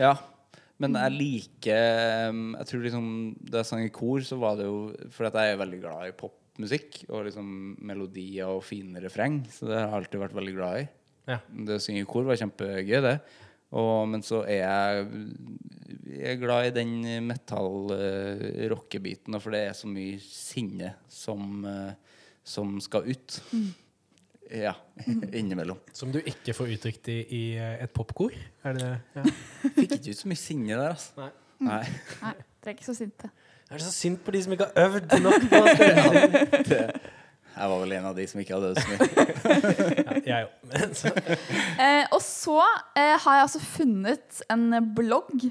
Ja. 0.00 0.14
Men 0.78 0.94
jeg 0.94 1.16
liker 1.16 2.30
um, 2.30 2.52
Jeg 2.54 2.66
tror 2.68 2.82
liksom 2.84 3.06
Da 3.50 3.58
jeg 3.62 3.66
sang 3.66 3.80
i 3.82 3.94
kor, 3.94 4.20
så 4.22 4.36
var 4.38 4.52
det 4.60 4.66
jo 4.68 4.76
fordi 5.14 5.42
jeg 5.42 5.54
er 5.54 5.62
veldig 5.62 5.80
glad 5.82 6.00
i 6.06 6.14
popmusikk 6.14 6.90
og 7.08 7.24
liksom 7.26 7.46
melodier 7.88 8.46
og 8.52 8.66
fine 8.66 9.02
refreng. 9.02 9.36
Så 9.50 9.66
det 9.66 9.76
har 9.76 9.84
jeg 9.88 9.96
alltid 9.98 10.18
vært 10.22 10.38
veldig 10.38 10.54
glad 10.54 10.74
i. 10.84 10.86
Ja. 11.28 11.38
Det 11.66 11.74
å 11.76 11.82
synge 11.82 12.02
i 12.04 12.08
kor 12.08 12.24
var 12.28 12.40
kjempegøy, 12.40 13.00
det. 13.04 13.16
Og, 13.76 13.96
men 14.08 14.22
så 14.24 14.38
er 14.48 14.60
jeg, 14.62 15.04
jeg 16.08 16.30
er 16.32 16.40
glad 16.40 16.62
i 16.70 16.76
den 16.78 16.92
metall-rockebiten, 17.26 19.36
for 19.42 19.50
det 19.52 19.60
er 19.66 19.74
så 19.76 19.86
mye 19.92 20.16
sinne 20.24 20.88
som, 21.12 21.66
eh, 21.68 21.92
som 22.48 22.80
skal 22.80 23.04
ut. 23.10 23.28
Ja. 24.50 24.72
Innimellom. 25.32 25.78
Som 25.92 26.12
du 26.12 26.20
ikke 26.20 26.54
får 26.56 26.72
uttrykt 26.76 27.10
i, 27.12 27.18
i 27.34 27.42
eh, 27.60 27.82
et 27.84 27.92
popkor? 27.94 28.32
Er 28.64 28.76
det 28.76 28.86
det? 28.86 28.94
Ja. 29.18 29.24
Fikk 29.76 29.98
ikke 29.98 30.14
ut 30.14 30.22
så 30.22 30.30
mye 30.30 30.40
sinne 30.40 30.72
der, 30.72 30.88
altså. 30.94 31.12
Nei. 31.20 31.30
Nei. 31.68 31.84
Nei, 32.22 32.34
dere 32.62 32.72
er 32.72 32.76
ikke 32.76 32.88
så 32.88 32.96
sinte. 32.96 33.30
Er 33.68 33.76
det 33.76 33.84
så 33.84 33.92
sint 33.92 34.20
på 34.24 34.32
de 34.32 34.42
som 34.44 34.54
ikke 34.54 34.68
har 34.70 34.88
øvd 34.88 35.16
nok 35.20 35.48
på? 35.50 35.62
Det, 36.70 36.82
jeg 37.58 37.70
var 37.72 37.80
vel 37.82 37.92
en 37.96 38.04
av 38.06 38.14
de 38.14 38.24
som 38.30 38.40
ikke 38.40 38.54
hadde 38.54 38.68
øvd 38.70 38.80
så 38.80 38.88
mye. 38.92 38.98
Ja, 40.28 40.36
jeg 40.38 40.46
òg. 40.46 40.52
Eh, 41.82 42.04
og 42.14 42.20
så 42.22 42.60
eh, 42.94 43.16
har 43.18 43.40
jeg 43.40 43.44
altså 43.48 43.60
funnet 43.64 44.42
en 44.54 44.68
blogg 44.94 45.48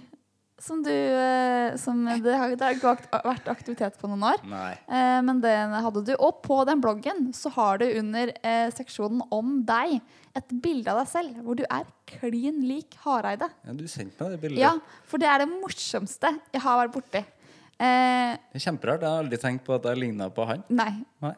som 0.59 0.79
du 0.81 0.89
eh, 0.91 1.75
som 1.77 1.99
Det 2.23 2.33
har, 2.33 2.53
det 2.57 2.63
har 2.65 2.73
ikke 2.77 2.93
vært 3.27 3.49
aktivitet 3.51 3.97
på 4.01 4.09
noen 4.09 4.23
år. 4.31 4.39
Eh, 4.89 5.19
men 5.25 5.41
den 5.43 5.75
hadde 5.85 6.01
du. 6.07 6.13
Og 6.17 6.39
på 6.45 6.57
den 6.67 6.81
bloggen 6.81 7.27
så 7.37 7.51
har 7.53 7.77
du 7.81 7.85
under 7.99 8.31
eh, 8.41 8.67
seksjonen 8.73 9.21
om 9.33 9.59
deg 9.67 9.99
et 10.37 10.53
bilde 10.61 10.89
av 10.93 10.99
deg 11.03 11.09
selv 11.11 11.39
hvor 11.45 11.57
du 11.57 11.63
er 11.65 11.85
klin 12.09 12.59
lik 12.65 12.97
Hareide. 13.05 13.49
Ja, 13.65 13.73
du 13.77 13.85
sendte 13.89 14.23
meg 14.25 14.35
det 14.35 14.41
bildet. 14.43 14.61
Ja, 14.65 14.73
for 15.09 15.21
det 15.21 15.29
er 15.29 15.43
det 15.45 15.49
morsomste 15.53 16.33
jeg 16.53 16.61
har 16.65 16.81
vært 16.83 16.95
borti. 16.97 17.21
Eh, 17.77 18.33
Det 18.37 18.57
er 18.61 18.65
kjemperart. 18.69 19.03
Jeg 19.05 19.11
har 19.13 19.23
aldri 19.25 19.37
tenkt 19.41 19.65
på 19.67 19.77
at 19.77 19.85
jeg 19.91 20.01
ligna 20.01 20.29
på 20.33 20.45
han. 20.49 20.63
nei. 20.69 20.93
Nei. 21.21 21.35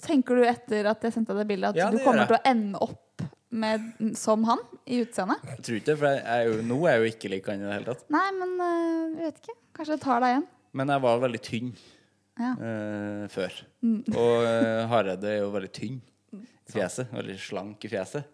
Tenker 0.00 0.38
du 0.38 0.44
etter 0.46 0.86
at 0.86 1.02
jeg 1.02 1.10
sendte 1.16 1.34
deg 1.34 1.42
det 1.42 1.48
bildet, 1.56 1.72
at 1.74 1.76
Ja, 1.80 1.88
du 1.90 1.98
kommer 2.04 2.28
til 2.30 2.36
å 2.36 2.44
ende 2.46 2.78
opp 2.84 3.11
med, 3.52 4.16
som 4.16 4.44
han 4.48 4.58
i 4.88 5.02
utseendet? 5.04 5.42
Jeg 5.52 5.62
tror 5.66 5.76
ikke 5.78 5.88
det, 5.90 5.96
for 6.00 6.08
jeg 6.08 6.22
er 6.34 6.44
jo, 6.48 6.58
nå 6.66 6.78
er 6.88 6.94
jeg 6.96 7.02
jo 7.04 7.10
ikke 7.16 7.30
lik 7.34 7.48
han 7.52 7.60
i 7.60 7.66
det 7.68 7.72
hele 7.76 7.88
tatt. 7.92 8.04
Nei, 8.14 8.26
men 8.38 8.54
eh, 8.64 9.22
jeg 9.22 9.26
vet 9.28 9.40
ikke. 9.42 9.56
Kanskje 9.76 9.96
jeg 9.98 10.02
tar 10.04 10.22
deg 10.24 10.34
igjen. 10.34 10.46
Men 10.80 10.92
jeg 10.94 11.04
var 11.04 11.20
veldig 11.26 11.40
tynn 11.44 11.72
Ja. 12.40 12.52
eh, 12.56 13.24
før. 13.32 13.58
Mm. 13.84 13.98
Og 14.16 14.46
uh, 14.48 14.86
Hareide 14.92 15.28
er 15.34 15.42
jo 15.42 15.50
veldig 15.52 15.72
tynn 15.76 15.98
i 16.32 16.72
fjeset. 16.72 17.10
Veldig 17.12 17.36
slank 17.44 17.84
i 17.84 17.90
fjeset. 17.92 18.24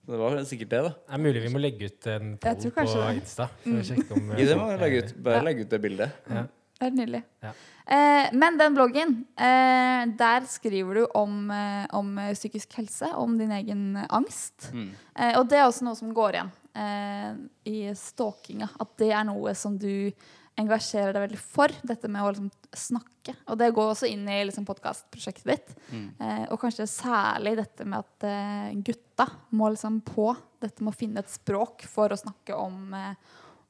Så 0.00 0.14
det 0.14 0.18
var 0.22 0.38
sikkert 0.48 0.70
det, 0.72 0.78
da. 0.86 0.90
Det 0.94 1.16
er 1.18 1.20
mulig 1.26 1.42
vi 1.44 1.50
må 1.52 1.60
legge 1.60 1.90
ut 1.90 2.06
en 2.08 2.30
Jeg 2.32 2.40
poll 2.40 2.60
tror 2.62 2.70
på 2.72 2.78
kanskje 2.78 3.02
det. 3.02 3.16
Insta. 3.20 3.46
For 3.66 3.80
å 3.82 3.84
sjekke 3.90 4.16
om 4.16 4.30
I 4.32 4.46
det 4.48 4.56
må 4.56 4.68
vi 4.70 4.78
legge 4.80 5.02
ut. 5.04 5.10
Bare 5.26 5.36
Ja. 5.36 5.42
legge 5.50 5.66
ut 5.66 5.74
det 5.74 5.80
bildet. 5.84 6.14
Ja. 6.30 6.44
Det 6.80 6.88
er 6.88 6.96
nydelig. 6.96 7.20
Ja. 7.44 7.50
Eh, 7.92 8.30
men 8.32 8.56
den 8.56 8.72
bloggen, 8.72 9.10
eh, 9.36 10.06
der 10.16 10.46
skriver 10.48 10.94
du 10.94 11.02
om, 11.18 11.50
eh, 11.52 11.84
om 11.92 12.14
eh, 12.18 12.32
psykisk 12.32 12.78
helse, 12.78 13.10
om 13.20 13.36
din 13.36 13.52
egen 13.52 13.98
angst. 14.08 14.70
Mm. 14.72 14.94
Eh, 15.14 15.34
og 15.36 15.48
det 15.50 15.58
er 15.58 15.66
også 15.66 15.84
noe 15.84 15.98
som 15.98 16.14
går 16.16 16.38
igjen 16.38 16.52
eh, 16.72 17.34
i 17.68 17.76
stalkinga. 17.92 18.70
At 18.80 18.96
det 19.02 19.10
er 19.12 19.28
noe 19.28 19.52
som 19.58 19.76
du 19.76 20.08
engasjerer 20.56 21.12
deg 21.12 21.26
veldig 21.26 21.42
for. 21.42 21.76
Dette 21.84 22.08
med 22.08 22.24
å 22.24 22.32
liksom, 22.32 22.48
snakke. 22.72 23.36
Og 23.52 23.60
det 23.60 23.72
går 23.76 23.92
også 23.92 24.08
inn 24.08 24.24
i 24.32 24.40
liksom, 24.48 24.64
podkastprosjektet 24.68 25.52
ditt. 25.52 25.76
Mm. 25.92 26.08
Og 26.52 26.58
kanskje 26.60 26.88
særlig 26.90 27.54
dette 27.60 27.86
med 27.88 28.02
at 28.02 28.82
gutta 28.84 29.28
må 29.56 29.70
liksom 29.72 30.00
på. 30.04 30.32
Dette 30.60 30.84
med 30.84 30.92
å 30.92 30.98
finne 31.00 31.24
et 31.24 31.32
språk 31.32 31.86
for 31.88 32.12
å 32.12 32.18
snakke 32.20 32.56
om, 32.60 32.92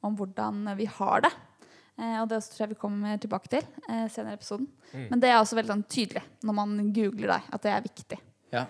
om 0.02 0.18
hvordan 0.18 0.72
vi 0.80 0.88
har 0.98 1.28
det. 1.28 1.34
Eh, 2.00 2.16
og 2.22 2.28
det 2.30 2.40
tror 2.48 2.64
jeg 2.64 2.72
vi 2.72 2.80
kommer 2.80 3.20
tilbake 3.20 3.50
til 3.52 3.64
eh, 3.88 4.06
senere 4.12 4.34
i 4.34 4.40
episoden. 4.40 4.68
Mm. 4.92 5.06
Men 5.12 5.22
det 5.22 5.30
er 5.30 5.38
også 5.40 5.58
veldig 5.58 5.74
sånn, 5.74 5.88
tydelig 5.92 6.22
når 6.46 6.56
man 6.56 6.76
googler 6.96 7.34
deg, 7.34 7.50
at 7.52 7.66
det 7.66 7.74
er 7.74 7.84
viktig. 7.84 8.20
Ja. 8.54 8.64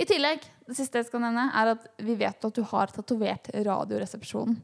I 0.00 0.06
tillegg, 0.08 0.44
det 0.68 0.76
siste 0.78 1.00
jeg 1.00 1.08
skal 1.10 1.24
nevne, 1.24 1.48
er 1.56 1.74
at 1.74 1.88
vi 2.00 2.14
vet 2.20 2.46
at 2.46 2.56
du 2.56 2.62
har 2.70 2.92
tatovert 2.94 3.50
Radioresepsjonen 3.66 4.60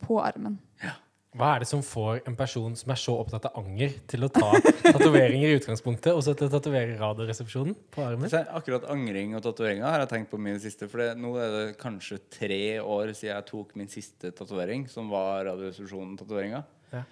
på 0.00 0.18
armen. 0.20 0.58
Hva 1.38 1.52
er 1.54 1.62
det 1.62 1.68
som 1.70 1.82
får 1.86 2.24
en 2.26 2.34
person 2.34 2.72
som 2.74 2.90
er 2.90 2.98
så 2.98 3.12
opptatt 3.14 3.44
av 3.46 3.58
anger, 3.60 3.92
til 4.10 4.26
å 4.26 4.28
ta 4.34 4.48
tatoveringer 4.96 5.52
i 5.52 5.58
utgangspunktet, 5.60 6.10
og 6.10 6.24
så 6.26 6.32
til 6.34 6.48
å 6.48 6.50
tatovere 6.50 6.96
Radioresepsjonen 6.98 7.76
på 7.94 8.02
armen? 8.02 8.26
Så 8.32 8.40
akkurat 8.58 8.88
angring 8.90 9.36
og 9.38 9.44
tatoveringer 9.44 9.86
har 9.86 10.02
jeg 10.02 10.10
tenkt 10.10 10.32
på 10.32 10.40
mye 10.42 10.56
i 10.56 10.58
det 10.58 10.64
siste. 10.64 10.88
For 10.90 11.04
det, 11.04 11.12
nå 11.22 11.30
er 11.38 11.52
det 11.54 11.76
kanskje 11.78 12.18
tre 12.34 12.64
år 12.82 13.12
siden 13.14 13.36
jeg 13.36 13.46
tok 13.46 13.76
min 13.78 13.90
siste 13.92 14.32
tatovering, 14.34 14.88
som 14.90 15.12
var 15.12 15.44
Radioresepsjonen-tatoveringa. 15.46 16.64
Ja. 16.96 17.02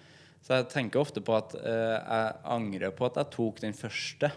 Så 0.43 0.57
jeg 0.57 0.67
tenker 0.73 0.99
ofte 0.99 1.23
på 1.23 1.37
at 1.37 1.55
uh, 1.55 1.95
jeg 1.95 2.33
angrer 2.57 2.91
på 2.95 3.07
at 3.07 3.21
jeg 3.21 3.31
tok 3.37 3.61
den 3.63 3.77
første. 3.77 4.31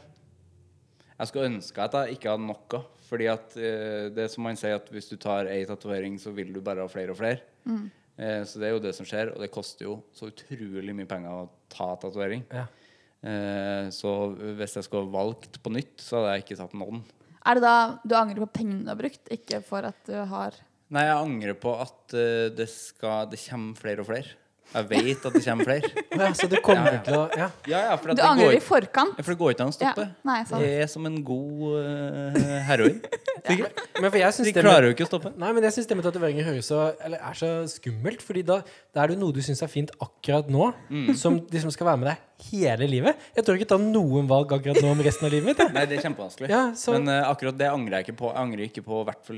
Jeg 1.16 1.30
skulle 1.30 1.48
ønske 1.50 1.82
at 1.82 1.96
jeg 1.98 2.20
ikke 2.20 2.30
hadde 2.30 2.46
noe. 2.52 2.82
Fordi 3.08 3.26
at 3.34 3.58
uh, 3.58 4.06
det 4.14 4.28
er 4.28 4.30
som 4.30 4.46
man 4.46 4.62
sier, 4.62 4.78
at 4.78 4.86
hvis 4.94 5.10
du 5.10 5.16
tar 5.18 5.50
ei 5.50 5.66
tatovering, 5.66 6.22
så 6.22 6.30
vil 6.38 6.54
du 6.54 6.62
bare 6.62 6.86
ha 6.86 6.92
flere 6.92 7.16
og 7.16 7.18
flere. 7.18 7.42
Eh, 8.20 8.42
så 8.48 8.60
det 8.60 8.68
er 8.68 8.74
jo 8.76 8.82
det 8.84 8.94
som 8.96 9.08
skjer, 9.08 9.32
og 9.32 9.42
det 9.42 9.52
koster 9.52 9.88
jo 9.88 9.96
så 10.16 10.28
utrolig 10.30 10.94
mye 10.96 11.08
penger 11.08 11.44
å 11.44 11.48
ta 11.72 11.92
tatovering. 11.96 12.44
Ja. 12.52 12.66
Eh, 13.22 13.88
så 13.94 14.12
hvis 14.34 14.76
jeg 14.78 14.88
skulle 14.88 15.12
valgt 15.12 15.60
på 15.62 15.72
nytt, 15.72 15.96
så 16.02 16.20
hadde 16.20 16.36
jeg 16.36 16.46
ikke 16.46 16.60
tatt 16.60 16.76
noen. 16.78 17.02
Er 17.42 17.58
det 17.58 17.64
da 17.64 17.76
du 18.04 18.14
angrer 18.18 18.44
på 18.44 18.60
pengene 18.60 18.84
du 18.84 18.92
har 18.92 19.00
brukt, 19.00 19.24
ikke 19.34 19.62
for 19.66 19.88
at 19.88 19.98
du 20.06 20.18
har 20.30 20.58
Nei, 20.92 21.06
jeg 21.08 21.16
angrer 21.16 21.56
på 21.56 21.70
at 21.80 22.12
uh, 22.12 22.50
det, 22.52 22.66
skal, 22.68 23.24
det 23.32 23.38
kommer 23.40 23.78
flere 23.80 24.02
og 24.02 24.10
flere. 24.10 24.34
Jeg 24.72 24.88
vet 24.88 25.26
at 25.28 25.36
det 25.36 25.42
kommer 25.44 25.68
flere. 25.68 25.90
Ja, 26.12 26.30
så 26.36 26.48
du 26.48 26.56
kommer 26.64 26.90
Ja, 26.90 26.94
ja. 26.98 27.02
til 27.06 27.18
å 27.18 27.24
Ja. 27.36 27.48
Ja, 27.66 27.80
ja, 27.90 27.96
for, 27.96 28.12
at 28.12 28.16
Du 28.16 28.22
angrer 28.26 28.56
i 28.56 28.60
forkant? 28.60 29.14
ja, 29.18 29.22
for 29.22 29.32
det 29.34 29.38
går 29.42 29.54
ikke 29.54 29.66
an 29.66 29.72
å 29.72 29.76
stoppe. 29.76 30.06
Ja, 30.08 30.14
nei. 30.28 30.38
Det 30.48 30.72
er 30.82 30.90
som 30.90 31.06
en 31.06 31.18
god 31.24 31.62
uh, 31.76 32.40
heroin. 32.68 33.00
Sikkert. 33.48 33.80
Men 34.00 34.10
for 34.10 34.18
jeg 34.20 34.46
De 34.46 34.52
klarer 34.54 34.88
jo 34.88 34.94
ikke 34.94 35.06
å 35.06 35.10
stoppe. 35.10 35.32
Nei, 35.36 35.52
men 35.52 35.66
jeg 35.66 35.76
synes 35.76 35.88
det 35.90 35.96
med 35.98 36.06
tatoveringer 36.06 36.46
høres 36.46 36.68
så, 36.70 36.82
eller 37.02 37.18
er 37.18 37.38
så 37.38 37.50
skummelt. 37.70 38.22
Fordi 38.22 38.44
da, 38.46 38.60
da 38.94 39.04
er 39.04 39.12
det 39.12 39.18
noe 39.20 39.34
du 39.34 39.42
syns 39.44 39.62
er 39.64 39.70
fint 39.72 39.92
akkurat 40.00 40.48
nå, 40.52 40.72
Mm. 40.92 41.14
som 41.16 41.38
liksom 41.52 41.70
skal 41.72 41.86
være 41.86 42.00
med 42.00 42.08
deg 42.10 42.50
hele 42.50 42.86
livet. 42.90 43.18
Jeg 43.36 43.44
tør 43.46 43.58
ikke 43.58 43.68
ta 43.70 43.78
noen 43.80 44.26
valg 44.30 44.50
akkurat 44.56 44.80
nå 44.82 44.90
om 44.92 45.02
resten 45.04 45.28
av 45.28 45.32
livet 45.34 45.46
mitt. 45.52 45.62
Nei, 45.74 45.84
det 45.88 45.98
er 45.98 46.04
kjempevanskelig. 46.08 46.50
Ja, 46.50 46.62
så, 46.78 46.96
Men 46.96 47.10
uh, 47.10 47.28
akkurat 47.30 47.58
det 47.58 47.68
angrer 47.70 47.98
jeg 48.00 48.08
ikke 48.08 48.18
på. 48.22 48.30
Jeg 48.32 48.40
angrer 48.42 48.64
ikke 48.66 48.84
på, 48.86 49.00
i 49.02 49.08
hvert 49.08 49.30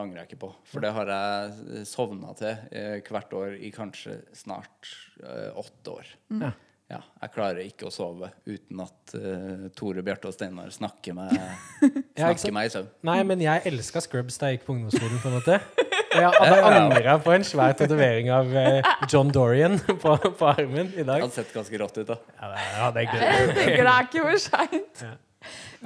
angrer 0.00 0.20
jeg 0.22 0.28
ikke 0.30 0.40
på. 0.46 0.52
For 0.70 0.84
det 0.84 0.92
har 0.96 1.10
jeg 1.14 1.86
sovna 1.90 2.34
til 2.38 2.54
uh, 2.54 3.10
hvert 3.10 3.34
år 3.40 3.56
i 3.58 3.72
kanskje 3.74 4.20
snart 4.36 4.49
eh, 4.56 5.46
åtte 5.60 5.96
år. 6.00 6.10
Ja. 6.42 6.52
Ja, 6.90 6.98
jeg 7.22 7.30
klarer 7.30 7.60
ikke 7.62 7.86
å 7.86 7.90
sove 7.94 8.32
uten 8.50 8.80
at 8.82 9.12
uh, 9.14 9.68
Tore, 9.78 10.02
Bjarte 10.02 10.26
og 10.26 10.34
Steinar 10.34 10.72
snakker 10.74 11.14
meg, 11.14 11.36
snakker 12.18 12.50
meg 12.56 12.66
i 12.66 12.72
søvn. 12.72 12.88
nei, 13.06 13.20
men 13.28 13.44
jeg 13.44 13.62
elska 13.70 14.02
Scrubs 14.02 14.40
da 14.42 14.48
jeg 14.50 14.58
gikk 14.58 14.64
på 14.66 14.74
ungdomsskolen. 14.74 15.20
på 15.22 15.30
en 15.30 15.36
måte 15.36 15.60
Og 15.60 16.18
jeg 16.18 16.26
hadde 16.26 16.48
Ja, 16.50 16.50
ja, 16.50 16.56
ja. 16.58 16.80
angra 16.88 17.14
på 17.22 17.30
en 17.36 17.46
svær 17.46 17.76
tatovering 17.78 18.32
av 18.34 18.50
uh, 18.50 18.90
John 19.06 19.30
Dorian 19.30 19.78
på, 20.02 20.16
på 20.18 20.50
armen 20.50 20.90
i 20.90 20.96
Det 20.98 21.06
dag. 21.06 21.22
hadde 21.28 21.36
sett 21.38 21.54
ganske 21.54 21.78
rått 21.84 22.02
ut, 22.02 22.10
da. 22.10 22.18
Ja, 22.42 22.50
det 22.56 22.66
hadde 22.82 23.06
jeg 23.06 23.22
Jeg 23.22 23.54
tenker 23.60 23.86
det 23.86 23.94
er 23.94 24.08
ikke 24.10 24.26
for 24.26 24.42
seint. 24.48 25.06
Ja. 25.06 25.14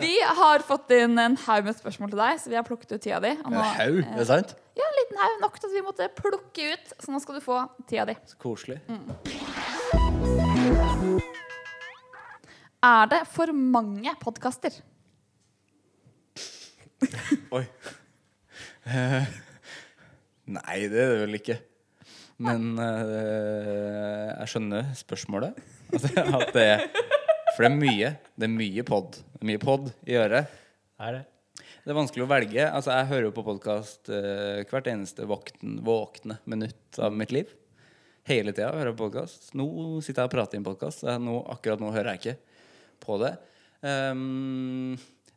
Vi 0.01 0.15
har 0.41 0.65
fått 0.67 0.97
inn 0.97 1.21
en 1.21 1.37
haug 1.45 1.69
med 1.69 1.77
spørsmål 1.85 2.17
til 2.17 2.25
deg, 2.25 2.41
så 2.41 2.49
vi 2.51 2.57
har 2.59 2.65
plukket 2.67 2.97
ut 2.97 3.05
tida 3.05 3.21
di. 3.23 3.37
Og 3.45 3.53
En 3.53 3.61
haug, 3.77 4.01
er 4.09 4.17
det 4.25 4.31
sant? 4.33 4.57
Ja, 4.75 4.87
en 4.87 4.97
liten 4.99 5.21
haug 5.23 5.37
nok 5.43 5.59
til 5.61 5.71
at 5.71 5.75
vi 5.77 5.83
måtte 5.87 6.09
plukke 6.19 6.71
ut. 6.75 6.95
Så 6.99 7.13
nå 7.15 7.21
skal 7.23 7.39
du 7.39 7.45
få 7.45 7.61
tida 7.87 8.07
di. 8.11 8.17
Så 8.27 8.39
koselig. 8.43 8.81
Er 12.85 13.07
det 13.13 13.21
for 13.33 13.55
mange 13.55 14.13
podkaster? 14.21 14.75
Oi. 17.57 17.63
Eh, 18.85 19.31
nei, 20.53 20.79
det 20.93 21.01
er 21.01 21.15
det 21.15 21.23
vel 21.23 21.39
ikke. 21.39 21.57
Men 22.45 22.75
uh, 22.77 24.35
jeg 24.43 24.51
skjønner 24.51 24.91
spørsmålet. 24.99 25.63
At, 25.95 26.09
at 26.19 26.51
det, 26.57 26.67
for 27.55 27.63
det 27.63 27.71
er 27.71 27.79
mye. 27.79 28.11
Det 28.35 28.49
er 28.49 28.57
mye 28.59 28.85
pod. 28.89 29.21
Mye 29.47 29.63
pod 29.63 29.93
i 30.03 30.19
øret. 30.19 30.51
Er 30.99 31.21
det? 31.21 31.23
Det 31.85 31.93
er 31.93 31.99
vanskelig 31.99 32.25
å 32.25 32.31
velge. 32.31 32.65
Altså, 32.65 32.95
jeg 32.97 33.09
hører 33.11 33.27
jo 33.27 33.35
på 33.37 33.43
podkast 33.45 34.09
uh, 34.09 34.63
hvert 34.71 34.87
eneste 34.89 35.27
vakten, 35.29 35.75
våkne 35.85 36.39
minutt 36.49 36.97
av 36.97 37.13
mitt 37.13 37.33
liv. 37.35 37.51
Hele 38.25 38.55
tida 38.57 38.71
hører 38.71 38.89
jeg 38.89 38.97
på 38.97 39.05
podkast. 39.05 39.51
Nå 39.53 39.67
sitter 40.01 40.23
jeg 40.23 40.31
og 40.31 40.33
prater 40.33 40.57
i 40.57 40.61
en 40.63 40.65
podkast. 40.65 41.05
Akkurat 41.05 41.83
nå 41.83 41.91
hører 41.93 42.15
jeg 42.15 42.23
ikke 42.23 42.63
på 43.05 43.19
det. 43.21 43.35
Um, 43.85 44.95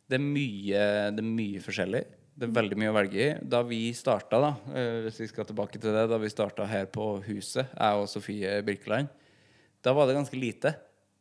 det, 0.08 0.16
er 0.16 0.24
mye, 0.24 0.86
det 1.18 1.20
er 1.20 1.28
mye 1.34 1.60
forskjellig. 1.66 2.02
Det 2.40 2.48
er 2.48 2.56
veldig 2.62 2.80
mye 2.80 2.94
å 2.94 2.96
velge 2.96 3.20
i. 3.26 3.28
Da 3.56 3.60
vi 3.68 3.82
starta, 3.98 4.40
da, 4.40 4.50
eh, 4.72 5.02
hvis 5.04 5.20
vi 5.26 5.28
skal 5.34 5.50
tilbake 5.50 5.76
til 5.76 5.92
det, 5.92 6.06
da 6.08 6.20
vi 6.22 6.32
starta 6.32 6.70
her 6.70 6.88
på 6.88 7.10
huset, 7.26 7.68
jeg 7.74 8.00
og 8.00 8.08
Sofie 8.08 8.56
Birkeland, 8.64 9.12
da 9.84 9.92
var 9.92 10.08
det 10.08 10.16
ganske 10.16 10.40
lite. 10.40 10.72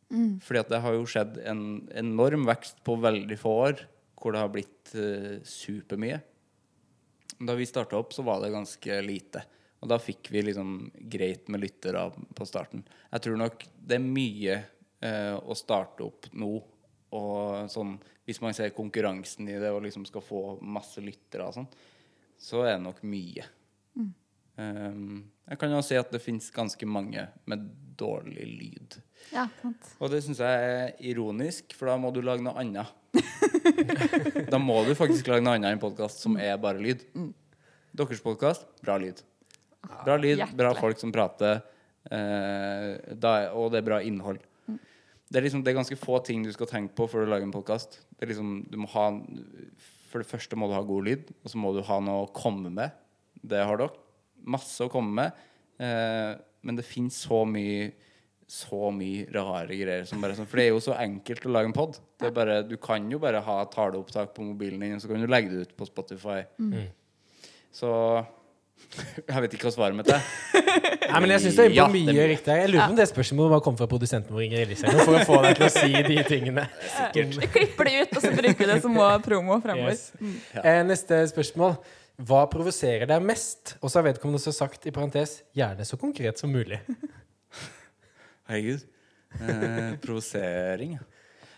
Fordi 0.08 0.64
at 0.64 0.72
det 0.72 0.80
har 0.86 0.96
jo 0.96 1.04
skjedd 1.10 1.42
en 1.52 1.62
enorm 2.00 2.48
vekst 2.48 2.80
på 2.88 2.96
veldig 3.04 3.42
få 3.42 3.56
år, 3.66 3.88
hvor 4.18 4.34
det 4.34 4.42
har 4.42 4.54
blitt 4.54 4.94
uh, 4.98 5.38
supermye. 5.46 6.20
Da 7.38 7.54
vi 7.58 7.68
starta 7.70 8.00
opp, 8.00 8.16
så 8.16 8.26
var 8.26 8.42
det 8.42 8.54
ganske 8.56 9.02
lite. 9.06 9.44
Og 9.84 9.92
da 9.92 10.00
fikk 10.02 10.32
vi 10.34 10.42
liksom 10.48 10.72
greit 11.12 11.52
med 11.54 11.62
lyttere 11.62 12.08
på 12.36 12.48
starten. 12.50 12.82
Jeg 13.12 13.26
tror 13.26 13.38
nok 13.44 13.68
det 13.78 14.00
er 14.00 14.08
mye 14.08 14.58
uh, 15.06 15.38
å 15.38 15.58
starte 15.58 16.08
opp 16.08 16.32
nå. 16.34 16.56
Og 17.18 17.70
sånn, 17.72 17.94
hvis 18.28 18.42
man 18.44 18.58
ser 18.58 18.74
konkurransen 18.76 19.48
i 19.48 19.60
det 19.62 19.70
og 19.72 19.86
liksom 19.86 20.04
skal 20.10 20.26
få 20.26 20.42
masse 20.66 21.04
lyttere 21.04 21.46
og 21.48 21.56
sånn, 21.56 21.70
så 22.38 22.66
er 22.66 22.76
det 22.76 22.84
nok 22.84 23.06
mye. 23.08 23.46
Um, 24.58 25.28
jeg 25.46 25.60
kan 25.62 25.70
jo 25.70 25.84
si 25.86 25.98
at 26.00 26.10
det 26.10 26.20
fins 26.24 26.50
ganske 26.54 26.88
mange 26.90 27.28
med 27.46 27.68
dårlig 27.98 28.48
lyd. 28.50 28.98
Ja, 29.32 29.46
sant. 29.62 29.92
Og 30.02 30.10
det 30.12 30.24
syns 30.26 30.42
jeg 30.42 30.72
er 30.72 30.96
ironisk, 31.12 31.76
for 31.78 31.92
da 31.92 31.98
må 32.02 32.10
du 32.14 32.24
lage 32.26 32.46
noe 32.46 32.58
annet. 32.62 32.90
da 34.54 34.60
må 34.62 34.82
du 34.88 34.94
faktisk 34.98 35.30
lage 35.32 35.44
noe 35.46 35.56
annet 35.58 35.76
enn 35.76 35.82
podkast 35.82 36.24
som 36.24 36.38
er 36.42 36.58
bare 36.62 36.82
lyd. 36.82 37.04
Deres 37.98 38.22
podkast 38.24 38.68
bra 38.84 38.98
lyd. 39.02 39.22
Bra 40.04 40.18
lyd, 40.20 40.44
bra 40.58 40.74
folk 40.78 41.00
som 41.00 41.14
prater, 41.16 41.62
eh, 42.12 42.94
da, 43.16 43.34
og 43.56 43.72
det 43.74 43.82
er 43.82 43.88
bra 43.88 44.02
innhold. 44.04 44.42
Det 45.28 45.40
er 45.40 45.44
liksom 45.44 45.64
det 45.64 45.74
er 45.74 45.80
ganske 45.82 46.00
få 46.00 46.22
ting 46.24 46.44
du 46.46 46.54
skal 46.56 46.70
tenke 46.72 46.96
på 46.96 47.08
før 47.12 47.26
du 47.26 47.32
lager 47.34 47.48
en 47.48 47.56
podkast. 47.56 48.00
Liksom, 48.24 48.62
du 48.72 48.78
må 48.80 48.88
ha 48.94 49.10
For 50.08 50.24
det 50.24 50.30
første 50.30 50.56
må 50.56 50.70
du 50.70 50.76
ha 50.78 50.84
god 50.88 51.04
lyd, 51.04 51.32
og 51.44 51.52
så 51.52 51.60
må 51.60 51.74
du 51.76 51.82
ha 51.84 52.00
noe 52.00 52.26
å 52.26 52.34
komme 52.34 52.72
med. 52.72 52.96
Det 53.44 53.60
har 53.60 53.80
dere. 53.80 53.92
Masse 54.48 54.86
å 54.86 54.92
komme 54.92 55.12
med. 55.18 55.42
Eh, 55.84 56.38
men 56.64 56.80
det 56.80 56.88
finnes 56.88 57.18
så 57.28 57.44
mye 57.48 57.92
så 58.48 58.89
mye 58.96 59.25
rare 59.36 59.75
greier. 59.75 60.06
Som 60.08 60.22
bare, 60.24 60.34
sånn- 60.38 60.48
for 60.48 60.58
det 60.62 60.66
er 60.70 60.72
jo 60.72 60.80
så 60.84 60.94
enkelt 60.98 61.46
å 61.46 61.51
lage 61.51 61.68
en 61.68 61.74
pod. 61.75 61.98
Det 62.20 62.30
er 62.30 62.32
bare, 62.36 62.62
du 62.63 62.77
kan 62.77 63.10
jo 63.12 63.20
bare 63.20 63.42
ha 63.44 63.58
taleopptak 63.66 64.34
på 64.36 64.46
mobilen 64.48 64.80
din, 64.80 64.96
og 64.96 65.01
så 65.04 65.10
kan 65.12 65.20
du 65.22 65.27
legge 65.27 65.50
det 65.51 65.68
ut 65.68 65.75
på 65.77 65.86
Spotify. 65.89 66.42
Så 67.75 67.89
jeg 69.27 69.42
vet 69.44 69.54
ikke 69.58 69.68
hva 69.68 69.74
svaret 69.74 69.98
mitt 69.98 70.08
er. 70.13 70.22
Nei, 71.08 71.20
men 71.24 71.32
jeg 71.34 71.42
syns 71.44 71.56
det 71.58 71.63
er 71.66 71.74
Ja, 71.75 71.86
det 71.89 71.96
mye 71.98 72.12
er 72.12 72.16
mye. 72.16 72.27
riktig. 72.32 72.56
Jeg 72.62 72.70
lurer 72.72 72.86
på 72.88 72.94
om 72.94 72.98
det 73.00 73.08
spørsmålet 73.10 73.51
var 73.56 73.62
kommet 73.66 73.82
fra 73.84 73.88
produsenten 73.92 74.36
vår, 74.36 74.44
Inger 74.48 74.63
Elisabeth, 74.68 75.04
for 75.08 75.18
å 75.18 75.25
få 75.27 75.38
deg 75.44 75.58
til 75.60 75.68
å 75.68 75.70
si 75.74 76.01
de 76.08 76.18
tingene. 76.27 76.66
Vi 77.16 77.48
klipper 77.51 77.89
det 77.89 77.94
ut, 78.01 78.16
og 78.20 78.22
så 78.24 78.32
bruker 78.38 78.60
vi 78.63 78.70
det 78.72 78.82
som 78.84 78.98
promo 79.25 79.60
fremover. 79.63 79.96
Yes. 79.98 80.12
Eh, 80.63 80.82
neste 80.88 81.20
spørsmål. 81.34 81.77
Hva 82.27 82.46
provoserer 82.50 83.06
deg 83.10 83.22
mest? 83.27 83.75
Og 83.82 83.92
så 83.92 84.00
har 84.00 84.08
vedkommende 84.08 84.39
også 84.42 84.56
sagt 84.56 84.88
i 84.89 84.94
parentes 84.96 85.39
gjerne 85.58 85.86
så 85.86 86.00
konkret 86.01 86.39
som 86.42 86.50
mulig. 86.54 86.80
Herregud. 88.48 88.84
Eh, 89.38 89.94
Provosering. 90.04 90.96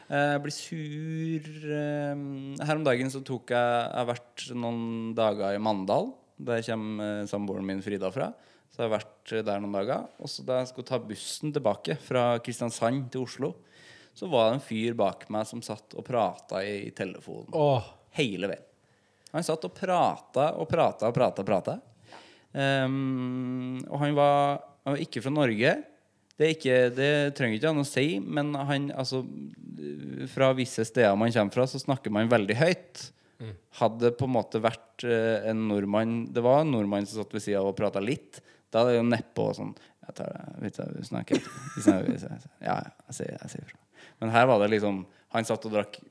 Eh, 0.09 0.31
Jeg 0.33 0.41
blir 0.41 0.55
sur 0.55 1.49
eh, 1.69 2.21
Her 2.65 2.79
om 2.79 2.85
dagen 2.87 3.11
så 3.13 3.21
tok 3.25 3.51
jeg 3.53 3.59
Jeg 3.61 3.93
har 3.99 4.07
vært 4.09 4.45
noen 4.57 5.13
dager 5.17 5.53
i 5.53 5.61
Mandal. 5.61 6.11
Der 6.39 6.63
kommer 6.65 7.19
eh, 7.21 7.27
samboeren 7.29 7.67
min 7.67 7.83
Frida 7.85 8.09
fra. 8.13 8.31
Så 8.69 8.81
jeg 8.81 8.87
har 8.89 8.95
vært 8.97 9.33
der 9.45 9.61
noen 9.61 9.75
dager. 9.75 10.07
Og 10.21 10.29
så 10.31 10.45
da 10.47 10.61
jeg 10.61 10.71
skulle 10.71 10.89
ta 10.89 10.99
bussen 11.03 11.53
tilbake 11.55 11.97
fra 12.01 12.23
Kristiansand 12.41 13.09
til 13.13 13.25
Oslo, 13.27 13.53
så 14.17 14.27
var 14.29 14.49
det 14.49 14.57
en 14.57 14.65
fyr 14.65 14.97
bak 14.97 15.27
meg 15.31 15.45
som 15.47 15.61
satt 15.63 15.93
og 15.95 16.03
prata 16.07 16.59
i 16.65 16.89
telefonen 16.95 17.53
Åh, 17.55 17.85
hele 18.17 18.49
veien. 18.51 18.65
Han 19.31 19.45
satt 19.45 19.67
og 19.67 19.75
prata 19.77 20.47
og 20.57 20.65
prata 20.71 21.07
og 21.07 21.13
prata. 21.15 21.45
prata. 21.45 21.75
Um, 22.49 23.77
og 23.85 23.99
han 24.01 24.15
var, 24.17 24.57
han 24.83 24.95
var 24.95 25.03
ikke 25.03 25.21
fra 25.21 25.31
Norge. 25.33 25.75
Det, 26.39 26.45
er 26.47 26.53
ikke, 26.55 26.75
det 26.95 27.11
trenger 27.35 27.57
ikke 27.57 27.71
han 27.73 27.81
å 27.81 27.87
si, 27.87 28.05
men 28.23 28.53
han, 28.55 28.85
altså, 28.95 29.25
fra 30.31 30.53
visse 30.55 30.85
steder 30.87 31.17
man 31.19 31.33
kommer 31.35 31.57
fra, 31.57 31.65
så 31.67 31.81
snakker 31.81 32.13
man 32.15 32.31
veldig 32.31 32.55
høyt. 32.55 33.01
Hadde 33.79 34.11
på 34.15 34.27
en 34.27 34.33
måte 34.33 34.59
vært 34.63 35.03
eh, 35.07 35.45
en 35.47 35.61
nordmann 35.69 36.25
Det 36.35 36.41
var 36.43 36.65
en 36.65 36.73
nordmann 36.73 37.05
som 37.07 37.21
satt 37.21 37.35
ved 37.37 37.43
sida 37.45 37.61
og 37.63 37.77
prata 37.77 38.01
litt. 38.03 38.41
Da 38.67 38.81
er 38.81 38.89
det 38.89 38.97
jo 38.97 39.05
nedpå 39.07 39.45
sånn 39.55 39.69
Jeg 39.77 40.15
tar 40.17 40.33
det, 40.33 40.41
vet 40.65 40.79
du, 40.79 40.97
vi 40.97 41.05
snakker 41.07 41.39
Ja, 42.65 42.75
ja, 42.81 42.91
jeg 43.07 43.15
sier, 43.19 43.37
jeg 43.37 43.53
sier 43.53 43.69
fra. 43.69 43.79
Men 44.19 44.33
her 44.35 44.49
var 44.49 44.59
det 44.63 44.71
liksom 44.73 45.05
Han 45.35 45.47
satt 45.47 45.67
og 45.69 45.75
drakk 45.77 46.01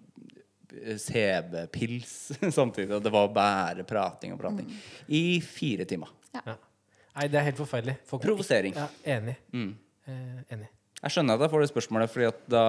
CB-pils 0.68 2.14
samtidig, 2.58 2.94
og 2.96 3.04
det 3.04 3.12
var 3.12 3.28
bare 3.34 3.84
prating 3.88 4.34
og 4.34 4.40
prating. 4.40 4.68
I 5.08 5.40
fire 5.42 5.86
timer. 5.88 6.12
Nei, 6.36 7.26
det 7.32 7.40
er 7.40 7.46
helt 7.48 7.58
forferdelig. 7.58 7.96
Folk 8.06 8.22
Provosering. 8.22 8.76
Ja, 8.76 8.84
enig. 9.16 9.34
Mm. 9.50 9.72
Eh, 10.08 10.54
enig. 10.54 10.68
Jeg 10.98 11.14
skjønner 11.14 11.36
at 11.38 11.44
jeg 11.44 11.52
får 11.52 11.62
det 11.62 11.70
spørsmålet, 11.70 12.10
Fordi 12.10 12.26
at 12.26 12.40
da, 12.50 12.62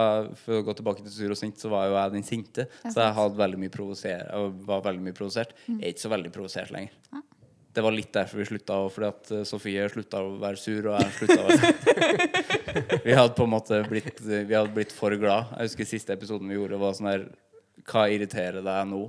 for 0.44 0.60
å 0.60 0.66
gå 0.68 0.76
tilbake 0.78 1.06
til 1.06 1.14
sur 1.16 1.34
og 1.34 1.40
sint, 1.40 1.58
så 1.58 1.72
var 1.72 1.88
jo 1.88 1.96
jeg 1.98 2.14
den 2.18 2.28
sinte. 2.28 2.68
Så 2.84 3.00
jeg 3.02 3.16
hadde 3.18 3.40
veldig 3.40 3.62
mye 3.64 3.74
var 4.70 4.86
veldig 4.86 5.06
mye 5.08 5.18
provosert. 5.18 5.56
Jeg 5.66 5.80
er 5.82 5.94
ikke 5.96 6.06
så 6.06 6.14
veldig 6.14 6.32
provosert 6.36 6.74
lenger. 6.76 6.94
Det 7.70 7.84
var 7.86 7.94
litt 7.94 8.12
derfor 8.12 8.42
vi 8.42 8.46
slutta, 8.50 8.76
fordi 8.92 9.08
at 9.08 9.32
eh, 9.32 9.44
Sofie 9.48 9.86
slutta 9.94 10.22
å 10.26 10.34
være 10.42 10.60
sur, 10.60 10.90
og 10.90 10.98
jeg 10.98 11.16
slutta 11.16 11.40
å 11.40 11.48
være 11.48 11.60
sint. 11.64 13.04
Vi 13.06 13.14
hadde 13.16 13.34
på 13.38 13.46
en 13.46 13.52
måte 13.52 13.78
blitt, 13.90 14.20
vi 14.22 14.54
hadde 14.54 14.74
blitt 14.74 14.92
for 14.94 15.14
glad. 15.18 15.50
Jeg 15.56 15.70
husker 15.70 15.88
siste 15.90 16.14
episoden 16.14 16.50
vi 16.50 16.58
gjorde, 16.58 16.78
var 16.82 16.94
sånn 16.98 17.08
her 17.10 17.24
Hva 17.90 18.04
irriterer 18.14 18.62
deg 18.66 18.90
nå? 18.90 19.00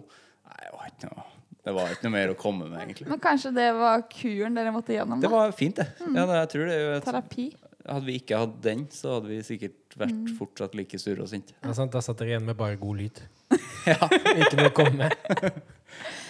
Nei, 0.49 0.61
det 0.63 0.71
var 0.73 0.87
ikke 0.89 1.11
noe, 1.11 1.25
det 1.67 1.75
var 1.77 1.93
ikke 1.93 2.07
noe 2.07 2.15
mer 2.15 2.33
å 2.33 2.37
komme 2.41 2.69
med, 2.71 2.79
egentlig. 2.85 3.09
Men 3.11 3.21
kanskje 3.21 3.53
det 3.57 3.67
var 3.77 4.07
kuren 4.13 4.57
dere 4.57 4.73
måtte 4.73 4.97
gjennom? 4.97 5.21
Det 5.21 5.33
var 5.33 5.53
fint, 5.57 5.81
det. 5.81 5.89
Ja, 6.17 6.25
det 6.31 6.39
jeg 6.41 6.53
tror 6.55 6.71
det 6.71 6.77
er 6.79 6.85
jo 6.87 6.95
et, 6.95 7.09
Terapi? 7.11 7.47
Hadde 7.91 8.07
vi 8.07 8.15
ikke 8.21 8.39
hatt 8.39 8.53
den, 8.63 8.85
så 8.95 9.17
hadde 9.17 9.31
vi 9.33 9.41
sikkert 9.43 9.97
vært 9.99 10.29
fortsatt 10.39 10.77
like 10.79 10.99
sure 11.03 11.25
og 11.25 11.29
sinte. 11.33 11.57
Ja, 11.65 11.73
sant? 11.75 11.91
Da 11.91 11.99
satt 12.05 12.21
dere 12.23 12.37
igjen 12.37 12.45
med 12.47 12.55
bare 12.61 12.77
god 12.79 13.01
lyd. 13.01 13.19
ja. 13.91 13.97
Ikke 14.37 14.57
noe 14.61 14.71
å 14.71 14.75
komme 14.77 15.09
med. 15.09 15.61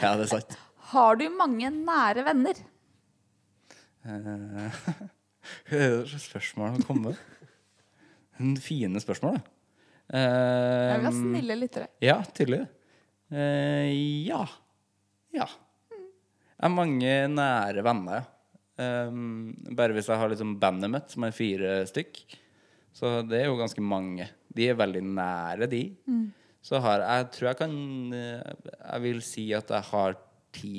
Ja, 0.01 0.15
det 0.17 0.25
er 0.25 0.31
sant. 0.31 0.55
Har 0.95 1.19
du 1.21 1.27
mange 1.37 1.69
nære 1.75 2.23
venner? 2.25 2.57
Eh, 4.09 4.79
Hva 5.69 5.77
er 5.77 5.93
det 6.01 6.09
slags 6.09 6.27
spørsmål 6.31 6.79
å 6.81 6.87
komme 6.89 7.11
med? 7.13 7.21
En 8.41 8.55
Fine 8.65 9.03
spørsmål, 9.05 9.37
da. 9.37 9.57
Jeg 10.17 10.97
vil 10.97 11.07
ha 11.07 11.11
Eh, 11.13 11.19
snille 11.21 11.57
lyttere. 11.61 11.91
ja, 12.03 12.17
tydelig. 12.35 12.63
Eh, 13.31 13.93
ja. 14.27 14.41
Ja. 15.37 15.47
Jeg 15.93 16.65
har 16.65 16.73
mange 16.75 17.13
nære 17.37 17.85
venner, 17.87 18.23
ja. 18.25 18.25
Um, 18.81 19.51
bare 19.77 19.93
hvis 19.93 20.09
jeg 20.09 20.17
har 20.17 20.31
liksom 20.33 20.55
bandet 20.63 20.93
mitt, 20.93 21.11
som 21.13 21.27
er 21.27 21.37
fire 21.37 21.81
stykk. 21.91 22.23
Så 22.97 23.21
det 23.29 23.43
er 23.43 23.51
jo 23.51 23.59
ganske 23.59 23.83
mange. 23.85 24.27
De 24.51 24.69
er 24.71 24.79
veldig 24.79 25.03
nære, 25.05 25.69
de. 25.71 25.85
Så 26.65 26.81
har 26.83 27.05
jeg 27.05 27.29
tror 27.33 27.49
jeg 27.49 27.57
kan 27.57 27.77
eh, 28.13 28.51
Jeg 28.83 29.03
vil 29.05 29.23
si 29.25 29.47
at 29.57 29.71
jeg 29.73 29.87
har 29.93 30.17
ti 30.53 30.73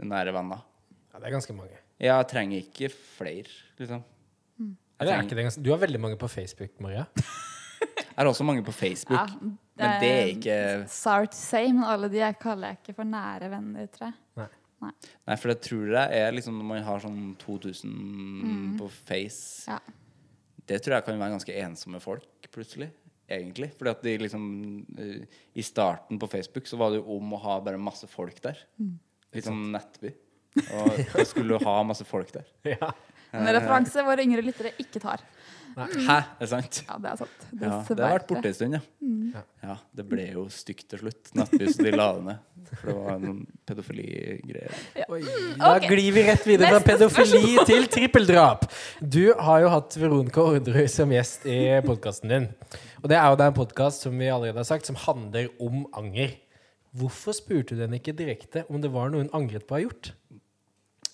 nære 0.00 0.32
venner. 0.36 0.62
Ja, 1.12 1.18
det 1.18 1.28
er 1.28 1.34
ganske 1.34 1.56
mange. 1.56 1.80
Jeg 1.98 2.28
trenger 2.30 2.62
ikke 2.62 2.88
flere, 2.94 3.50
liksom. 3.80 4.04
Er 4.98 5.06
det 5.06 5.44
ganske... 5.44 5.62
Du 5.62 5.70
har 5.70 5.78
veldig 5.82 6.00
mange 6.00 6.16
på 6.18 6.28
Facebook, 6.30 6.80
Maria. 6.80 7.04
Jeg 8.18 8.24
har 8.24 8.32
også 8.32 8.42
mange 8.42 8.64
på 8.66 8.72
Facebook. 8.74 9.14
Ja, 9.14 9.26
men 9.78 10.00
det 10.02 10.08
er 10.10 10.30
ikke 10.32 10.54
Sorry 10.90 11.28
to 11.30 11.38
say, 11.38 11.68
men 11.70 11.84
alle 11.86 12.08
de 12.10 12.18
jeg 12.18 12.34
kaller 12.42 12.72
jeg 12.72 12.80
ikke 12.80 12.94
for 12.96 13.06
nære 13.06 13.50
venner, 13.52 13.86
tror 13.94 14.08
jeg. 14.08 14.16
Nei. 14.84 14.92
Nei, 15.26 15.36
for 15.40 15.50
det 15.50 15.58
tror 15.66 15.88
jeg 15.90 16.20
er 16.22 16.34
liksom 16.36 16.58
når 16.60 16.68
man 16.68 16.84
har 16.86 17.02
sånn 17.02 17.32
2000 17.40 18.76
på 18.78 18.90
Face 18.94 19.66
Ja. 19.70 19.80
Det 20.68 20.82
tror 20.84 20.98
jeg 20.98 21.06
kan 21.06 21.18
være 21.18 21.32
ganske 21.32 21.54
ensomme 21.64 21.98
folk, 22.04 22.28
plutselig. 22.52 22.90
Egentlig. 23.28 23.70
Fordi 23.76 23.90
at 23.90 24.02
de 24.04 24.14
liksom 24.20 24.44
uh, 24.98 25.38
I 25.56 25.64
starten 25.64 26.20
på 26.20 26.28
Facebook 26.28 26.68
så 26.68 26.76
var 26.80 26.92
det 26.92 27.00
jo 27.00 27.16
om 27.16 27.34
å 27.36 27.40
ha 27.40 27.58
bare 27.64 27.80
masse 27.80 28.08
folk 28.08 28.36
der. 28.44 28.60
Litt 29.34 29.48
sånn 29.48 29.70
nettby. 29.72 30.12
Og 30.58 31.00
da 31.12 31.24
skulle 31.28 31.56
du 31.56 31.66
ha 31.68 31.76
masse 31.86 32.06
folk 32.08 32.32
der. 32.36 32.48
Ja. 32.76 32.92
En 33.36 33.44
referanse 33.52 34.00
våre 34.06 34.24
yngre 34.24 34.40
lyttere 34.40 34.70
ikke 34.80 35.02
tar. 35.02 35.20
Hæ? 35.76 36.16
Er 36.16 36.40
det 36.40 36.48
sant? 36.50 36.78
Ja, 36.88 36.96
det 37.02 37.10
er 37.12 37.16
sant. 37.20 37.42
Ja, 37.52 37.58
det 37.88 37.98
har 38.02 38.14
vært 38.18 38.26
borte 38.30 38.48
en 38.50 38.54
stund, 38.56 38.74
ja. 38.78 38.80
Mm. 39.02 39.34
ja. 39.62 39.74
Det 39.94 40.04
ble 40.08 40.24
jo 40.32 40.44
stygt 40.50 40.88
til 40.90 40.98
slutt. 41.02 41.30
Nettby, 41.38 41.68
så 41.70 41.84
de 41.86 41.92
la 41.94 42.06
det 42.16 42.24
ned. 42.26 42.38
For 42.80 42.90
det 42.90 42.96
var 42.98 43.20
noen 43.22 43.38
pedofiligreier. 43.68 44.74
Ja. 44.98 45.06
Oi, 45.14 45.20
da 45.60 45.74
Ok. 45.76 45.86
glir 45.92 46.12
vi 46.16 46.24
rett 46.26 46.44
videre 46.48 46.72
fra 46.74 46.80
pedofili 46.88 47.54
til 47.68 47.86
trippeldrap. 47.92 48.66
Du 49.00 49.32
har 49.38 49.62
jo 49.64 49.70
hatt 49.72 49.96
Veronica 50.00 50.42
Orderud 50.42 50.90
som 50.92 51.10
gjest 51.14 51.46
i 51.46 51.58
podkasten 51.86 52.28
din. 52.34 52.48
Og 53.02 53.08
det 53.12 53.16
er 53.20 53.28
jo 53.30 53.38
da 53.40 53.46
en 53.52 53.56
podkast 53.56 54.02
som 54.04 54.18
vi 54.18 54.26
allerede 54.32 54.58
har 54.58 54.68
sagt, 54.68 54.86
som 54.90 54.96
handler 54.98 55.48
om 55.62 55.86
anger. 55.96 56.34
Hvorfor 56.98 57.36
spurte 57.36 57.76
du 57.76 57.82
henne 57.84 58.00
ikke 58.00 58.16
direkte 58.16 58.64
om 58.68 58.80
det 58.82 58.90
var 58.92 59.10
noe 59.12 59.22
hun 59.26 59.30
angret 59.36 59.66
på 59.68 59.76
å 59.76 59.78
ha 59.78 59.84
gjort? 59.86 60.12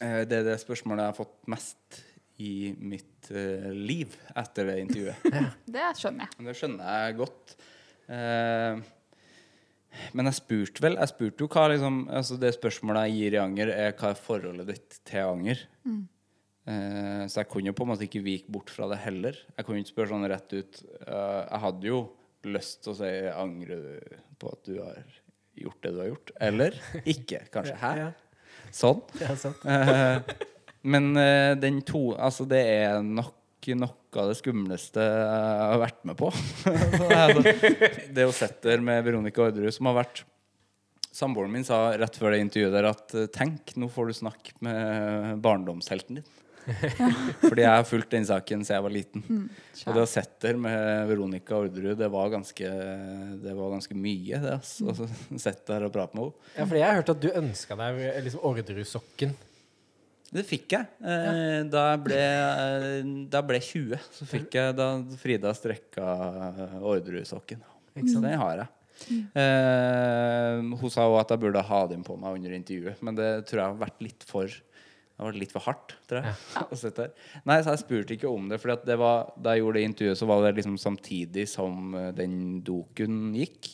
Eh, 0.00 0.24
Det 0.24 0.32
er 0.40 0.44
det 0.44 0.58
spørsmålet 0.62 1.04
jeg 1.04 1.12
har 1.12 1.18
fått 1.18 1.36
mest 1.46 2.02
i 2.42 2.74
mitt 2.80 3.13
eh, 3.32 3.70
liv 3.72 4.16
etter 4.36 4.70
det 4.70 4.80
intervjuet. 4.82 5.28
Det 5.76 5.86
skjønner 5.98 6.26
jeg. 6.28 6.46
Det 6.48 6.56
skjønner 6.58 6.98
jeg 6.98 7.16
godt. 7.20 7.54
Eh, 8.12 8.82
men 10.14 10.26
jeg 10.26 10.36
spurte 10.40 10.82
vel 10.82 10.96
Jeg 10.98 11.10
spurte 11.12 11.44
jo 11.44 11.46
hva 11.54 11.68
liksom 11.70 12.00
altså 12.10 12.34
Det 12.36 12.50
spørsmålet 12.56 13.06
jeg 13.06 13.14
gir 13.14 13.36
i 13.36 13.38
anger, 13.40 13.70
er 13.70 13.94
hva 13.94 14.10
er 14.10 14.18
forholdet 14.18 14.72
ditt 14.72 14.98
til 15.06 15.28
anger? 15.28 15.62
Eh, 16.64 17.24
så 17.28 17.42
jeg 17.42 17.50
kunne 17.52 17.70
jo 17.70 17.76
på 17.76 17.86
en 17.86 17.92
måte 17.92 18.06
ikke 18.08 18.24
vike 18.24 18.52
bort 18.52 18.72
fra 18.72 18.88
det 18.90 19.00
heller. 19.04 19.38
Jeg 19.54 19.66
kunne 19.66 19.82
ikke 19.82 19.92
spørre 19.94 20.12
sånn 20.14 20.28
rett 20.32 20.56
ut. 20.56 20.80
Eh, 21.04 21.40
jeg 21.42 21.62
hadde 21.66 21.90
jo 21.90 22.00
lyst 22.48 22.82
til 22.84 22.92
å 22.92 22.98
si 22.98 23.12
angrer 23.32 23.84
du 23.84 24.18
på 24.40 24.52
at 24.52 24.68
du 24.68 24.78
har 24.80 25.20
gjort 25.60 25.84
det 25.84 25.92
du 25.94 26.00
har 26.02 26.10
gjort? 26.10 26.34
Eller 26.48 26.80
ikke, 27.14 27.44
kanskje. 27.54 27.78
Hæ? 27.80 28.10
Sånn. 28.74 29.04
ja, 29.20 29.36
sant. 29.38 30.40
Eh, 30.84 30.90
men 30.90 31.16
uh, 31.16 31.56
den 31.56 31.80
to 31.82 32.12
Altså, 32.14 32.46
det 32.48 32.60
er 32.60 33.00
nok 33.02 33.40
noe 33.80 34.20
av 34.20 34.28
det 34.28 34.36
skumleste 34.36 35.00
jeg 35.00 35.64
har 35.64 35.80
vært 35.80 36.02
med 36.04 36.18
på. 36.20 36.28
Altså, 37.24 37.40
det 38.12 38.26
å 38.28 38.34
sitte 38.36 38.68
der 38.68 38.84
med 38.84 39.00
Veronica 39.06 39.40
Orderud, 39.46 39.72
som 39.72 39.88
har 39.88 40.02
vært 40.02 40.24
Samboeren 41.14 41.52
min 41.54 41.62
sa 41.62 41.92
rett 41.94 42.16
før 42.18 42.34
det 42.34 42.40
intervjuet 42.42 42.74
der 42.74 42.88
at 42.88 43.12
eh, 43.14 43.28
tenk, 43.30 43.76
nå 43.78 43.86
får 43.86 44.10
du 44.10 44.16
snakke 44.18 44.56
med 44.66 45.38
barndomshelten 45.44 46.18
din. 46.18 46.26
Fordi 47.44 47.62
jeg 47.62 47.70
har 47.70 47.86
fulgt 47.86 48.10
den 48.16 48.26
saken 48.26 48.64
siden 48.64 48.74
jeg 48.74 48.84
var 48.86 48.94
liten. 48.94 49.24
Og 49.84 49.94
det 49.94 50.02
å 50.02 50.10
sitte 50.10 50.48
der 50.48 50.58
med 50.58 51.06
Veronica 51.12 51.60
Orderud, 51.60 51.94
det 52.00 52.10
var 52.10 52.32
ganske, 52.32 52.70
det 53.44 53.54
var 53.54 53.74
ganske 53.76 53.94
mye, 53.94 54.42
det. 54.42 54.56
Altså. 54.58 54.90
Mm. 54.90 54.96
så 54.98 55.40
sitte 55.46 55.70
der 55.70 55.86
og 55.86 55.94
prate 55.94 56.18
med 56.18 56.26
henne. 56.26 56.50
Ja, 56.56 56.66
fordi 56.66 56.82
jeg 56.82 56.88
har 56.88 56.98
hørt 56.98 57.14
at 57.14 57.22
du 57.22 57.30
ønska 57.30 57.78
deg 57.78 58.02
liksom 58.26 58.48
Orderud-sokken. 58.50 59.36
Det 60.34 60.44
fikk 60.48 60.74
jeg. 60.74 60.88
Eh, 61.04 61.60
da, 61.70 61.84
jeg 61.92 62.02
ble, 62.06 62.20
eh, 62.20 62.96
da 63.30 63.40
jeg 63.42 63.48
ble 63.50 63.60
20, 63.62 64.06
så 64.16 64.28
fikk 64.30 64.56
jeg 64.58 64.76
da 64.78 64.88
Frida 65.20 65.52
strekka 65.54 66.06
Orderud-sokken. 66.80 67.62
Så 67.94 68.22
den 68.22 68.38
har 68.40 68.64
jeg. 68.64 68.70
Eh, 69.10 70.60
hun 70.80 70.92
sa 70.92 71.06
òg 71.10 71.20
at 71.20 71.34
jeg 71.34 71.42
burde 71.42 71.62
ha 71.66 71.80
den 71.90 72.04
på 72.06 72.16
meg 72.18 72.38
under 72.38 72.54
intervjuet, 72.56 73.02
men 73.04 73.18
det 73.18 73.30
tror 73.48 73.60
jeg 73.60 73.72
har 73.72 73.82
vært 73.82 74.06
litt 74.06 74.26
for 74.28 74.48
det 75.14 75.22
har 75.22 75.28
vært 75.28 75.42
litt 75.44 75.52
for 75.54 75.62
hardt, 75.62 75.92
tror 76.10 76.24
jeg. 76.24 76.38
å. 76.74 77.04
Nei, 77.46 77.60
så 77.62 77.70
jeg 77.70 77.82
spurte 77.84 78.16
ikke 78.16 78.32
om 78.32 78.48
det. 78.50 78.58
For 78.58 78.74
da 78.74 78.96
jeg 79.54 79.60
gjorde 79.62 79.78
det 79.78 79.84
intervjuet, 79.86 80.18
så 80.18 80.26
var 80.26 80.42
det 80.42 80.56
liksom 80.56 80.78
samtidig 80.82 81.44
som 81.52 81.94
eh, 81.94 82.08
den 82.18 82.34
dokuen 82.66 83.28
gikk. 83.38 83.70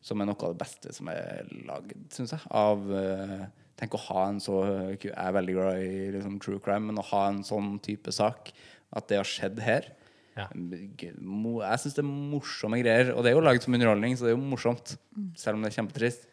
Som 0.00 0.22
er 0.22 0.30
noe 0.30 0.38
av 0.46 0.54
det 0.54 0.62
beste 0.62 0.94
som 0.96 1.10
er 1.12 1.44
lagd, 1.68 1.92
syns 2.14 2.32
jeg. 2.32 2.40
Av 2.56 2.88
eh, 2.96 3.44
Tenk 3.78 3.94
å 3.94 4.00
ha 4.08 4.24
en 4.28 4.40
så 4.42 4.56
Jeg 4.98 5.12
er 5.14 5.34
veldig 5.36 5.54
glad 5.54 5.82
i 5.84 6.08
liksom, 6.16 6.40
true 6.42 6.58
crime, 6.64 6.88
men 6.90 6.98
å 6.98 7.06
ha 7.12 7.28
en 7.30 7.44
sånn 7.46 7.76
type 7.84 8.10
sak, 8.14 8.50
at 8.96 9.08
det 9.10 9.20
har 9.20 9.28
skjedd 9.28 9.60
her 9.62 9.92
Ja. 10.38 10.48
Jeg 10.54 11.82
syns 11.82 11.96
det 11.96 12.02
er 12.04 12.08
morsomme 12.08 12.78
greier. 12.78 13.12
Og 13.14 13.24
det 13.24 13.32
er 13.32 13.36
jo 13.38 13.42
laget 13.42 13.64
som 13.66 13.74
underholdning, 13.74 14.14
så 14.14 14.26
det 14.26 14.32
er 14.32 14.36
jo 14.36 14.44
morsomt. 14.52 14.92
Selv 15.38 15.58
om 15.58 15.64
det 15.64 15.72
er 15.72 15.76
kjempetrist. 15.80 16.28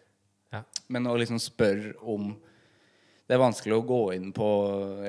Ja. 0.53 0.61
Men 0.93 1.09
å 1.09 1.15
liksom 1.17 1.41
spørre 1.41 1.95
om 2.01 2.35
Det 3.25 3.33
er 3.33 3.41
vanskelig 3.41 3.73
å 3.73 3.85
gå 3.89 3.99
inn 4.13 4.29
på 4.37 4.47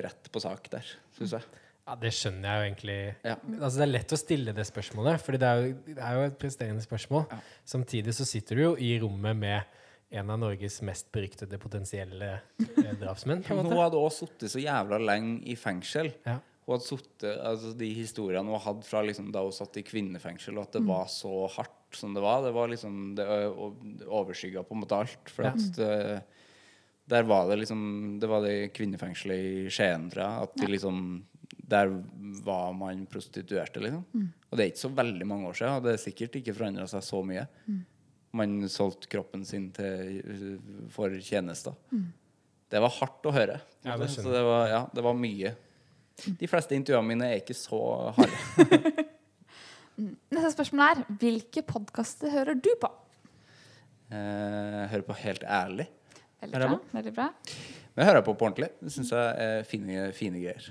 rett 0.01 0.31
på 0.33 0.41
sak 0.41 0.71
der, 0.73 0.87
syns 1.19 1.35
jeg. 1.37 1.45
Ja, 1.87 1.95
Det 2.01 2.11
skjønner 2.17 2.49
jeg 2.49 2.57
jo 2.57 2.67
egentlig. 2.71 2.97
Ja. 3.29 3.35
Altså, 3.61 3.77
det 3.77 3.85
er 3.85 3.93
lett 3.93 4.15
å 4.17 4.19
stille 4.19 4.55
det 4.57 4.65
spørsmålet, 4.67 5.21
Fordi 5.23 5.39
det 5.43 5.49
er 5.51 5.61
jo, 5.61 5.75
det 5.87 6.03
er 6.03 6.17
jo 6.17 6.23
et 6.31 6.39
presterende 6.41 6.83
spørsmål. 6.83 7.27
Ja. 7.31 7.39
Samtidig 7.77 8.15
så 8.17 8.25
sitter 8.27 8.57
du 8.57 8.63
jo 8.63 8.73
i 8.81 8.95
rommet 9.03 9.37
med 9.37 9.76
en 10.11 10.31
av 10.31 10.39
Norges 10.39 10.81
mest 10.87 11.09
beryktede 11.13 11.59
potensielle 11.59 12.29
eh, 12.63 12.93
drapsmenn. 13.01 13.43
hun 13.49 13.73
hadde 13.75 13.99
også 13.99 14.27
sittet 14.29 14.53
så 14.53 14.61
jævla 14.63 14.99
lenge 15.03 15.41
i 15.51 15.57
fengsel. 15.59 16.13
Ja. 16.27 16.39
Hun 16.67 16.75
hadde 16.77 16.87
suttet, 16.87 17.41
altså 17.47 17.73
De 17.79 17.89
historiene 17.95 18.51
hun 18.51 18.61
hadde 18.63 18.83
fra 18.87 19.03
liksom 19.07 19.33
da 19.35 19.43
hun 19.47 19.53
satt 19.55 19.77
i 19.79 19.85
kvinnefengsel, 19.87 20.57
og 20.59 20.67
at 20.69 20.73
det 20.79 20.85
var 20.87 21.07
så 21.11 21.47
hardt 21.57 21.73
som 21.97 22.15
det 22.15 22.23
var, 22.25 22.43
det 22.43 22.51
var 22.55 22.69
liksom 22.69 23.15
Det 23.17 23.27
overskygga 24.07 24.65
på 24.67 24.75
en 24.75 24.83
måte 24.83 24.99
alt. 24.99 25.31
For 25.31 25.45
Ja. 25.47 25.53
at 25.55 25.77
det, 25.79 26.23
der 27.09 27.23
var 27.23 27.49
det 27.49 27.61
liksom 27.61 28.19
Det 28.21 28.27
var 28.29 28.43
det 28.43 28.73
kvinnefengselet 28.75 29.39
i 29.39 29.71
Skien, 29.71 30.09
tror 30.11 30.23
jeg. 30.25 30.43
At 30.43 30.57
de 30.57 30.67
liksom 30.67 31.25
Der 31.67 31.87
var 32.47 32.73
man 32.75 33.07
prostituerte, 33.07 33.81
liksom. 33.81 34.05
Og 34.51 34.57
det 34.59 34.65
er 34.65 34.71
ikke 34.73 34.85
så 34.87 34.95
veldig 34.95 35.27
mange 35.27 35.47
år 35.49 35.55
siden, 35.55 35.77
og 35.79 35.83
det 35.87 35.93
er 35.95 36.03
sikkert 36.03 36.35
ikke 36.41 36.55
forandra 36.55 36.87
seg 36.91 37.03
så 37.03 37.23
mye. 37.27 37.47
Man 38.37 38.57
solgte 38.73 39.09
kroppen 39.13 39.45
sin 39.49 39.71
til, 39.77 40.59
for 40.93 41.15
tjenester. 41.25 41.77
Det 42.71 42.81
var 42.83 42.93
hardt 42.99 43.27
å 43.31 43.33
høre. 43.35 43.61
Ja, 43.87 43.97
det 44.01 44.09
så 44.13 44.25
det 44.27 44.43
var, 44.45 44.67
ja, 44.71 44.81
det 44.93 45.05
var 45.07 45.17
mye. 45.19 45.55
De 46.41 46.49
fleste 46.51 46.75
intervjuene 46.77 47.11
mine 47.13 47.29
er 47.31 47.43
ikke 47.43 47.55
så 47.57 47.79
harde. 48.17 49.05
Neste 50.35 50.51
spørsmål 50.53 50.83
er 50.91 51.05
hvilke 51.21 51.63
podkaster 51.65 52.33
hører 52.35 52.59
du 52.61 52.69
på? 52.83 52.89
Eh, 54.13 54.17
Jeg 54.83 54.89
hører 54.93 55.07
på 55.09 55.17
Helt 55.23 55.45
ærlig. 55.45 55.87
Veldig 56.43 56.61
bra. 56.61 56.79
veldig 56.93 57.13
bra. 57.17 57.29
Men 57.97 58.03
jeg 58.05 58.11
hører 58.11 58.25
på 58.27 58.35
på 58.37 58.45
ordentlig. 58.51 58.69
Det 58.83 58.93
syns 58.93 59.13
jeg 59.15 59.47
er 59.47 59.63
fine, 59.65 60.11
fine 60.17 60.43
greier. 60.43 60.67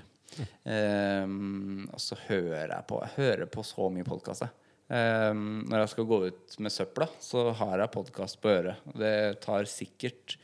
Um, 0.68 1.86
og 1.94 2.00
så 2.02 2.16
hører 2.26 2.68
jeg 2.74 2.84
på 2.90 2.98
Jeg 3.02 3.12
hører 3.16 3.48
på 3.50 3.62
så 3.64 3.86
mye 3.90 4.04
podkaster. 4.06 4.50
Um, 4.86 5.64
når 5.66 5.82
jeg 5.82 5.92
skal 5.96 6.06
gå 6.06 6.18
ut 6.28 6.58
med 6.62 6.70
søpla, 6.70 7.08
så 7.18 7.48
har 7.58 7.80
jeg 7.82 7.94
podkast 7.94 8.38
på 8.42 8.52
øret. 8.52 8.84
Det 8.94 9.14
tar 9.42 9.66
sikkert 9.70 10.36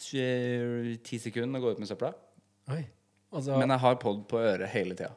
ti 0.00 1.18
sekunder 1.20 1.60
å 1.60 1.66
gå 1.66 1.74
ut 1.74 1.82
med 1.82 1.90
søpla. 1.90 2.14
Altså, 3.30 3.58
Men 3.60 3.74
jeg 3.74 3.82
har 3.82 3.98
pod 4.00 4.22
på 4.30 4.40
øret 4.40 4.72
hele 4.72 4.96
tida. 4.96 5.12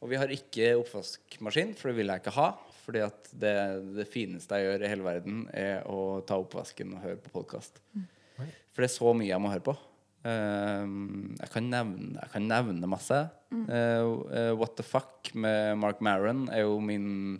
Og 0.00 0.08
vi 0.12 0.18
har 0.18 0.32
ikke 0.32 0.72
oppvaskmaskin, 0.78 1.74
for 1.76 1.90
det 1.90 1.98
vil 2.00 2.12
jeg 2.12 2.22
ikke 2.22 2.36
ha. 2.38 2.48
Fordi 2.86 3.02
at 3.04 3.28
det, 3.36 3.54
det 3.98 4.06
fineste 4.08 4.56
jeg 4.56 4.70
gjør 4.70 4.84
i 4.86 4.90
hele 4.94 5.04
verden, 5.04 5.42
er 5.52 5.84
å 5.92 6.22
ta 6.24 6.38
oppvasken 6.40 6.94
og 6.96 7.04
høre 7.04 7.20
på 7.20 7.34
podkast. 7.34 7.82
Oi. 7.98 8.48
For 8.72 8.80
det 8.80 8.88
er 8.88 8.94
så 8.94 9.12
mye 9.12 9.28
jeg 9.28 9.42
må 9.44 9.52
høre 9.52 9.66
på. 9.66 9.76
Um, 10.24 11.34
jeg, 11.36 11.50
kan 11.52 11.68
nevne, 11.68 12.14
jeg 12.16 12.32
kan 12.32 12.48
nevne 12.48 12.90
masse. 12.90 13.20
Mm. 13.52 13.66
Uh, 13.68 14.08
uh, 14.32 14.52
What 14.56 14.78
the 14.80 14.86
fuck 14.86 15.30
med 15.34 15.76
Mark 15.82 16.00
Maron 16.00 16.46
er 16.48 16.64
jo 16.64 16.78
min 16.80 17.38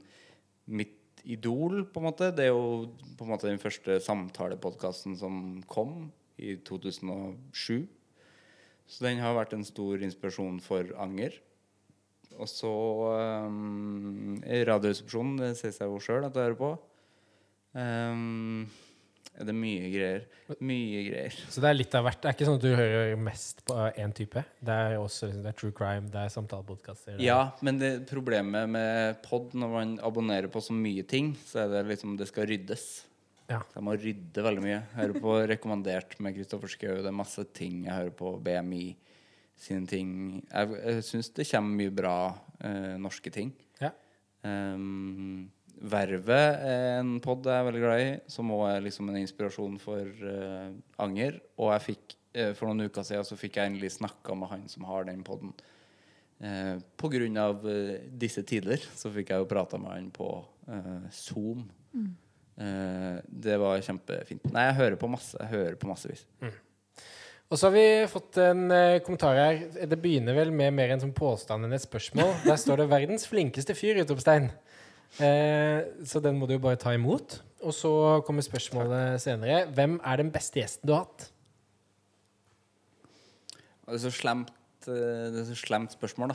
mitt 0.69 1.23
idol, 1.29 1.83
på 1.91 2.01
en 2.01 2.09
måte. 2.09 2.31
Det 2.35 2.47
er 2.47 2.53
jo 2.53 2.89
på 3.19 3.27
en 3.27 3.33
måte 3.33 3.49
den 3.51 3.61
første 3.61 3.99
samtalepodkasten 4.05 5.17
som 5.19 5.59
kom 5.69 6.11
i 6.39 6.57
2007. 6.69 7.89
Så 8.89 9.05
den 9.05 9.21
har 9.21 9.37
vært 9.37 9.53
en 9.57 9.67
stor 9.67 10.01
inspirasjon 10.05 10.61
for 10.65 10.95
anger. 11.01 11.35
Og 12.39 12.49
så 12.49 12.71
um, 13.49 14.39
Radioresepsjonen, 14.45 15.41
det 15.43 15.57
sier 15.59 15.75
seg 15.75 15.91
jo 15.91 16.01
sjøl 16.03 16.29
at 16.29 16.37
jeg 16.37 16.51
hører 16.51 16.61
på. 16.61 16.71
Um, 17.75 18.69
er 19.39 19.47
det 19.49 19.55
mye 19.55 19.89
greier. 19.93 20.23
Mye 20.61 21.03
greier. 21.09 21.35
Så 21.49 21.61
det 21.63 21.69
er 21.71 21.77
litt 21.79 21.95
av 21.95 22.05
hvert. 22.07 22.21
Det 22.23 22.29
er 22.31 22.37
ikke 22.37 22.47
sånn 22.49 22.59
at 22.59 22.65
du 22.67 22.73
hører 22.75 23.17
mest 23.23 23.65
på 23.69 23.77
én 24.03 24.15
type. 24.17 24.43
Det 24.61 24.77
er 24.85 24.97
også 24.99 25.29
liksom, 25.29 25.43
det 25.45 25.53
er 25.53 25.59
true 25.61 25.75
crime, 25.79 26.09
det 26.11 26.23
er 26.25 26.33
samtalepodkaster. 26.35 27.15
er- 27.17 27.23
Ja, 27.25 27.41
men 27.63 27.79
det 27.79 27.93
problemet 28.11 28.69
med 28.69 29.23
pod, 29.23 29.53
når 29.55 29.69
man 29.77 29.99
abonnerer 30.03 30.49
på 30.51 30.61
så 30.65 30.73
mye 30.75 31.07
ting, 31.07 31.35
så 31.47 31.65
er 31.65 31.69
det 31.77 31.85
liksom 31.93 32.17
Det 32.19 32.29
skal 32.29 32.47
ryddes. 32.51 33.05
Ja. 33.49 33.61
Så 33.61 33.79
jeg 33.79 33.85
må 33.87 33.95
rydde 33.97 34.43
veldig 34.45 34.61
mye. 34.63 34.81
Jeg 34.83 34.99
hører 35.01 35.21
på 35.21 35.37
Rekommandert 35.55 36.19
med 36.21 36.35
Kristoffer 36.37 36.69
Schou. 36.69 36.97
Det 37.01 37.07
er 37.07 37.17
masse 37.17 37.45
ting 37.55 37.85
jeg 37.87 37.95
hører 37.95 38.11
på. 38.19 38.35
BMI 38.45 38.97
sine 39.59 39.87
ting. 39.91 40.11
Jeg, 40.53 40.69
jeg 40.85 41.03
syns 41.07 41.31
det 41.35 41.49
kommer 41.51 41.77
mye 41.81 41.91
bra 41.95 42.17
eh, 42.61 42.97
norske 43.01 43.33
ting. 43.33 43.53
Ja. 43.81 43.91
Um, 44.45 45.49
Vervet 45.79 46.63
er 46.67 46.99
en 46.99 47.17
pod 47.23 47.47
jeg 47.47 47.55
er 47.55 47.67
veldig 47.69 47.83
glad 47.85 48.05
i, 48.05 48.13
som 48.31 48.51
òg 48.55 48.65
er 48.73 48.85
liksom 48.85 49.11
en 49.11 49.19
inspirasjon 49.21 49.79
for 49.83 50.23
uh, 50.27 50.71
anger. 51.05 51.41
Og 51.59 51.73
jeg 51.75 51.87
fikk, 51.89 52.17
uh, 52.39 52.53
for 52.59 52.69
noen 52.69 52.89
uker 52.89 53.07
siden 53.07 53.27
så 53.29 53.39
fikk 53.39 53.61
jeg 53.61 53.73
endelig 53.73 53.95
snakka 53.97 54.37
med 54.39 54.51
han 54.53 54.65
som 54.71 54.87
har 54.91 55.07
den 55.09 55.25
poden. 55.27 55.55
Uh, 56.39 56.79
på 56.99 57.11
grunn 57.11 57.39
av 57.43 57.65
eh, 57.67 57.99
disse 58.15 58.45
tider 58.47 58.79
så 58.95 59.11
fikk 59.11 59.33
jeg 59.33 59.43
jo 59.43 59.51
prata 59.51 59.79
med 59.83 59.91
han 59.91 60.11
på 60.15 60.29
eh, 60.71 61.09
Zoom. 61.15 61.65
Eh, 62.59 63.19
det 63.29 63.59
var 63.61 63.83
kjempefint. 63.85 64.49
Nei, 64.55 64.69
jeg 64.71 64.79
hører 64.81 64.99
på 64.99 65.11
masse. 65.11 65.39
Jeg 65.39 65.53
hører 65.53 65.77
på 65.79 65.91
massevis. 65.91 66.25
Og 67.49 67.57
så 67.57 67.69
har 67.69 67.75
vi 67.77 67.85
fått 68.11 68.39
en 68.43 68.67
eh, 68.75 68.99
kommentar 69.05 69.39
her. 69.39 69.61
Det 69.89 70.01
begynner 70.03 70.37
vel 70.37 70.51
med 70.53 70.75
mer 70.77 70.93
en 70.93 71.05
sånn 71.07 71.15
påstand 71.17 71.65
enn 71.65 71.77
et 71.77 71.85
spørsmål. 71.85 72.35
Der 72.45 72.59
står 72.61 72.83
det 72.83 72.91
'verdens 72.91 73.29
flinkeste 73.31 73.77
fyr', 73.79 74.03
utropstegn. 74.03 74.51
Eh, 75.17 76.05
så 76.07 76.21
den 76.23 76.37
må 76.39 76.47
du 76.47 76.55
jo 76.55 76.63
bare 76.63 76.79
ta 76.81 76.93
imot. 76.95 77.41
Og 77.65 77.75
så 77.75 77.91
kommer 78.27 78.45
spørsmålet 78.47 79.19
senere. 79.23 79.65
Hvem 79.75 79.99
er 80.05 80.21
den 80.21 80.31
beste 80.35 80.61
gjesten 80.61 80.87
du 80.87 80.95
har 80.95 81.07
hatt? 81.07 81.31
Det 83.89 83.97
er 83.97 84.05
så 84.05 84.13
slemt, 84.13 84.53
eh, 84.87 85.27
det 85.33 85.43
er 85.43 85.49
så 85.49 85.57
slemt 85.57 85.97
spørsmål, 85.97 86.35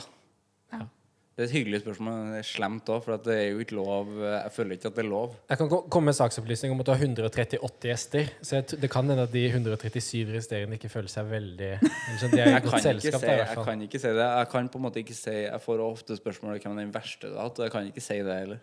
Ja. 0.74 0.86
Det 1.34 1.42
er 1.42 1.48
et 1.48 1.54
hyggelig 1.56 1.80
spørsmål, 1.82 2.12
men 2.14 2.28
det 2.30 2.40
er 2.44 2.46
slemt 2.46 2.90
òg, 2.94 3.00
for 3.02 3.16
at 3.16 3.24
det 3.26 3.34
er 3.34 3.48
jo 3.50 3.62
ikke 3.64 3.74
lov 3.74 4.10
Jeg 4.22 4.52
føler 4.54 4.76
ikke 4.76 4.86
at 4.92 4.94
det 4.94 5.02
er 5.02 5.08
lov. 5.10 5.32
Jeg 5.50 5.58
kan 5.58 5.70
komme 5.90 6.06
med 6.12 6.14
saksopplysning 6.14 6.70
om 6.70 6.82
at 6.84 6.86
du 6.86 6.92
har 6.94 7.02
138 7.02 7.88
gjester. 7.90 8.28
Så 8.38 8.54
jeg, 8.60 8.66
t- 8.70 8.78
det 8.84 8.90
kan 8.92 9.10
hende 9.10 9.24
at 9.26 9.32
de 9.34 9.42
137 9.48 10.30
resterende 10.36 10.78
ikke 10.78 10.92
føler 10.92 11.10
seg 11.10 11.26
veldig 11.32 11.70
liksom, 12.12 12.30
De 12.36 12.38
er 12.38 12.52
i 12.52 12.54
Jeg 12.54 12.62
kan, 12.62 12.70
ikke 12.70 12.82
selskap, 12.86 13.18
si, 13.18 13.26
der, 13.26 13.32
i 13.32 13.34
jeg 13.34 13.42
hvert 13.48 13.58
fall. 13.58 13.66
kan 13.72 13.82
ikke 13.88 14.02
si 14.04 14.12
det. 14.14 14.28
Jeg 14.30 14.50
kan 14.54 14.68
på 14.70 14.78
en 14.78 14.86
måte 14.86 15.02
ikke 15.02 15.16
si 15.18 15.34
Jeg 15.40 15.60
får 15.66 15.82
ofte 15.88 16.18
spørsmål 16.20 16.52
om 16.54 16.60
hvem 16.62 16.78
er 16.78 16.84
den 16.84 16.94
verste 16.94 17.32
du 17.32 17.34
har 17.34 17.48
hatt, 17.48 17.58
og 17.58 17.66
jeg 17.66 17.74
kan 17.74 17.90
ikke 17.90 18.04
si 18.06 18.20
det 18.30 18.38
heller. 18.44 18.62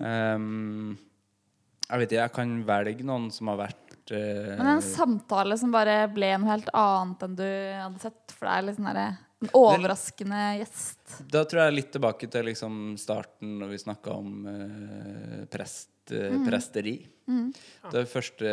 um, 0.00 0.96
jeg 1.90 2.00
vet 2.00 2.08
ikke, 2.16 2.22
jeg 2.24 2.34
kan 2.40 2.56
velge 2.72 3.04
noen 3.12 3.28
som 3.34 3.52
har 3.52 3.60
vært 3.66 4.14
uh, 4.16 4.56
Men 4.56 4.72
en 4.78 4.82
samtale 4.84 5.60
som 5.60 5.76
bare 5.76 6.00
ble 6.16 6.32
noe 6.40 6.54
helt 6.54 6.72
annet 6.72 7.28
enn 7.28 7.36
du 7.38 7.46
hadde 7.46 8.02
sett 8.08 8.32
for 8.34 8.48
deg. 8.48 8.70
Liksom 8.70 8.84
sånn 8.86 8.92
derre 8.96 9.08
en 9.44 9.50
overraskende 9.58 10.38
gjest. 10.60 11.18
Da 11.32 11.42
tror 11.44 11.66
jeg 11.66 11.74
litt 11.76 11.90
tilbake 11.92 12.28
til 12.32 12.46
liksom 12.48 12.96
starten 13.00 13.58
når 13.60 13.74
vi 13.74 13.80
snakka 13.82 14.14
om 14.16 14.32
uh, 14.48 15.44
prest, 15.52 15.90
eh, 16.10 16.30
Mm. 16.32 16.46
presteri. 16.46 16.96
Det 17.90 18.04
første 18.08 18.50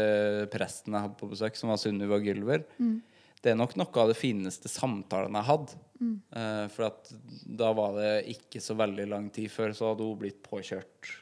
presten 0.52 0.93
jeg 0.96 1.02
hadde 1.06 1.19
på 1.19 1.30
besøk, 1.30 1.56
som 1.56 1.69
var 1.69 1.78
Sunniva 1.78 2.17
Gylver, 2.19 2.63
Mm. 2.80 3.02
det 3.43 3.52
er 3.52 3.56
nok 3.60 3.76
noe 3.78 4.02
av 4.02 4.08
det 4.10 4.17
fineste 4.17 4.67
samtalen 4.67 5.34
jeg 5.38 5.43
hadde. 5.52 5.76
Mm. 6.02 6.15
Uh, 6.36 6.67
for 6.74 6.86
at 6.89 7.13
da 7.46 7.72
var 7.74 7.93
det 7.96 8.26
ikke 8.36 8.60
så 8.60 8.76
veldig 8.76 9.08
lang 9.08 9.30
tid 9.32 9.50
før, 9.52 9.69
så 9.78 9.91
hadde 9.93 10.04
hun 10.04 10.17
blitt 10.19 10.41
påkjørt 10.43 11.19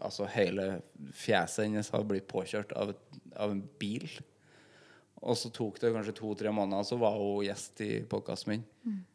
Altså 0.00 0.24
hele 0.30 0.80
fjeset 1.12 1.64
hennes 1.66 1.88
hadde 1.90 2.06
blitt 2.08 2.28
påkjørt 2.30 2.70
av, 2.78 2.90
et, 2.94 3.18
av 3.36 3.50
en 3.50 3.60
bil. 3.82 4.06
Og 5.20 5.36
så 5.36 5.50
tok 5.52 5.76
det 5.82 5.90
kanskje 5.92 6.14
to-tre 6.16 6.52
måneder, 6.54 6.84
så 6.88 6.96
var 6.96 7.18
hun 7.20 7.44
gjest 7.44 7.82
i 7.84 7.90
podkasten 8.08 8.54
min. 8.54 8.62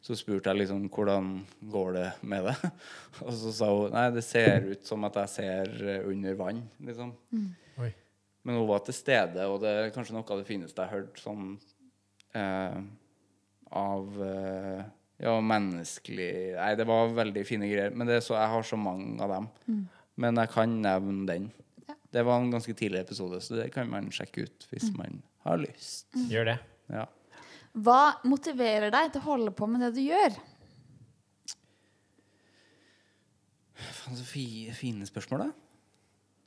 Så 0.04 0.14
spurte 0.14 0.52
jeg 0.52 0.60
liksom 0.60 0.84
hvordan 0.94 1.32
går 1.72 1.88
det 1.96 2.08
med 2.22 2.46
det. 2.46 2.54
Og 3.24 3.32
så 3.34 3.54
sa 3.56 3.70
hun 3.72 3.94
nei, 3.94 4.04
det 4.14 4.22
ser 4.22 4.68
ut 4.70 4.86
som 4.86 5.06
at 5.08 5.18
jeg 5.24 5.32
ser 5.34 5.72
under 6.06 6.38
vann, 6.38 6.62
liksom. 6.86 7.10
Oi. 7.82 7.90
Men 8.46 8.60
hun 8.60 8.68
var 8.70 8.84
til 8.86 8.94
stede, 8.94 9.48
og 9.50 9.58
det 9.64 9.72
er 9.74 9.90
kanskje 9.90 10.14
noe 10.14 10.22
av 10.30 10.38
det 10.38 10.46
fineste 10.46 10.78
jeg 10.78 10.92
har 10.92 11.00
hørt 11.00 11.18
sånn 11.18 11.48
eh, 12.38 12.76
av 13.74 14.20
eh, 14.22 14.84
ja, 15.18 15.32
menneskelig 15.42 16.30
Nei, 16.54 16.72
det 16.78 16.86
var 16.86 17.14
veldig 17.16 17.42
fine 17.48 17.66
greier. 17.66 17.90
Men 17.90 18.06
det 18.06 18.20
er 18.20 18.22
så, 18.22 18.36
jeg 18.38 18.52
har 18.52 18.66
så 18.68 18.78
mange 18.78 19.18
av 19.24 19.32
dem. 19.32 19.48
Men 20.14 20.38
jeg 20.38 20.52
kan 20.54 20.76
nevne 20.84 21.26
den. 21.26 21.48
Ja. 21.88 21.96
Det 22.14 22.24
var 22.28 22.38
en 22.38 22.52
ganske 22.54 22.76
tidlig 22.78 23.02
episode, 23.02 23.40
så 23.42 23.58
det 23.58 23.72
kan 23.74 23.90
man 23.90 24.12
sjekke 24.14 24.46
ut 24.46 24.68
hvis 24.70 24.92
man 24.94 25.18
har 25.46 25.62
lyst. 25.62 26.08
Gjør 26.30 26.50
det. 26.52 26.56
Ja. 26.92 27.06
Hva 27.76 28.00
motiverer 28.24 28.92
deg 28.94 29.12
til 29.12 29.22
å 29.24 29.28
holde 29.30 29.52
på 29.56 29.68
med 29.68 29.84
det 29.84 29.92
du 29.96 30.02
gjør? 30.06 30.36
Faen, 33.76 34.16
så 34.16 34.24
fine 34.26 35.08
spørsmål, 35.08 35.48
da. 35.48 35.66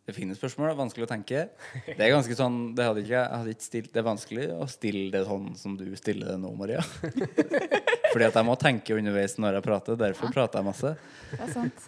Det 0.09 0.15
fine 0.17 0.33
spørsmål, 0.33 0.71
vanskelig 0.73 1.05
å 1.05 1.09
tenke. 1.11 1.43
Det 1.85 2.01
er 2.01 2.09
ganske 2.15 2.33
sånn, 2.33 2.71
det 2.73 2.87
hadde 2.87 3.03
ikke, 3.03 3.19
hadde 3.29 3.53
ikke 3.53 3.65
stilt, 3.67 3.91
det 3.93 4.01
er 4.01 4.07
vanskelig 4.07 4.47
å 4.55 4.65
stille 4.71 5.11
det 5.13 5.21
sånn 5.27 5.51
som 5.59 5.75
du 5.77 5.85
stiller 5.99 6.31
det 6.31 6.39
nå, 6.41 6.49
Maria. 6.57 6.81
Fordi 8.09 8.25
at 8.25 8.39
jeg 8.39 8.47
må 8.47 8.55
tenke 8.57 8.97
underveis 8.97 9.37
når 9.37 9.59
jeg 9.59 9.67
prater. 9.67 9.99
Derfor 10.01 10.33
prater 10.33 10.63
jeg 10.63 10.69
masse. 10.71 10.95
Det 11.29 11.43
er 11.45 11.53
sant. 11.53 11.85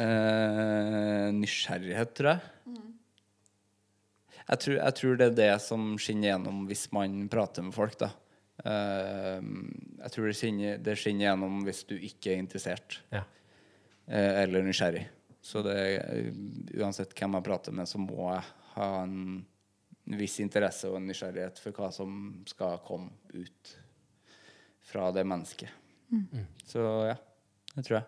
Eh, 0.00 1.26
nysgjerrighet, 1.36 2.16
tror 2.16 2.30
jeg. 2.32 2.87
Jeg 4.48 4.62
tror, 4.64 4.76
jeg 4.78 4.94
tror 4.96 5.18
det 5.20 5.26
er 5.28 5.36
det 5.36 5.52
som 5.60 5.90
skinner 6.00 6.30
gjennom 6.32 6.62
hvis 6.70 6.86
man 6.96 7.18
prater 7.32 7.66
med 7.66 7.76
folk, 7.76 7.98
da. 8.00 8.08
Eh, 8.64 9.42
jeg 10.00 10.14
tror 10.14 10.26
det 10.26 10.36
skinner, 10.38 10.78
det 10.82 10.96
skinner 10.98 11.28
gjennom 11.28 11.60
hvis 11.66 11.84
du 11.86 11.94
ikke 11.98 12.32
er 12.32 12.40
interessert 12.42 13.00
Ja. 13.14 13.22
eh, 14.08 14.42
eller 14.42 14.64
nysgjerrig. 14.66 15.04
Så 15.44 15.62
det 15.62 15.76
uansett 16.76 17.12
hvem 17.14 17.36
jeg 17.38 17.46
prater 17.46 17.72
med, 17.76 17.88
så 17.88 18.00
må 18.02 18.32
jeg 18.32 18.42
ha 18.74 18.88
en 19.04 19.46
viss 20.18 20.38
interesse 20.40 20.88
og 20.88 20.96
en 20.96 21.06
nysgjerrighet 21.08 21.60
for 21.60 21.76
hva 21.76 21.92
som 21.92 22.42
skal 22.48 22.80
komme 22.84 23.12
ut 23.36 23.74
fra 24.88 25.10
det 25.12 25.24
mennesket. 25.28 25.68
Så 26.64 26.80
ja, 27.10 27.16
det 27.74 27.84
tror 27.84 27.98
jeg. 27.98 28.06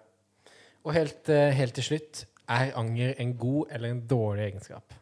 Og 0.88 0.94
helt, 0.96 1.28
eh, 1.28 1.50
helt 1.52 1.74
til 1.76 1.84
slutt, 1.84 2.24
er 2.48 2.72
anger 2.80 3.14
en 3.20 3.34
god 3.38 3.70
eller 3.76 3.92
en 3.92 4.00
dårlig 4.08 4.46
egenskap? 4.48 4.94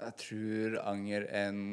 Jeg 0.00 0.16
tror 0.22 0.78
anger 0.90 1.26
er 1.28 1.50
en 1.50 1.64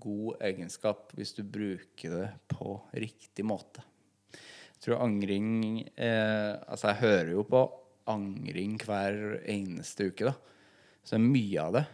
god 0.00 0.42
egenskap 0.44 1.14
hvis 1.18 1.32
du 1.36 1.44
bruker 1.46 2.16
det 2.16 2.28
på 2.50 2.76
riktig 2.94 3.46
måte. 3.46 3.84
Jeg 4.30 4.86
tror 4.86 5.04
angring 5.04 5.50
eh, 5.94 6.56
Altså, 6.66 6.90
jeg 6.90 7.02
hører 7.02 7.32
jo 7.34 7.44
på 7.46 7.62
angring 8.10 8.78
hver 8.82 9.40
eneste 9.50 10.08
uke, 10.10 10.30
da. 10.30 10.34
Så 11.04 11.14
det 11.14 11.20
er 11.20 11.26
mye 11.26 11.62
av 11.62 11.76
det. 11.76 11.84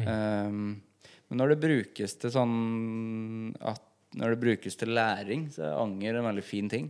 Um, 0.00 0.60
men 1.28 1.40
når 1.40 1.52
det 1.52 1.62
brukes 1.64 2.14
til 2.16 2.32
sånn 2.32 3.50
at 3.60 3.82
Når 4.16 4.32
det 4.32 4.42
brukes 4.42 4.78
til 4.78 4.90
læring, 4.96 5.44
så 5.54 5.68
er 5.68 5.76
anger 5.78 6.16
en 6.18 6.26
veldig 6.26 6.42
fin 6.42 6.70
ting. 6.70 6.88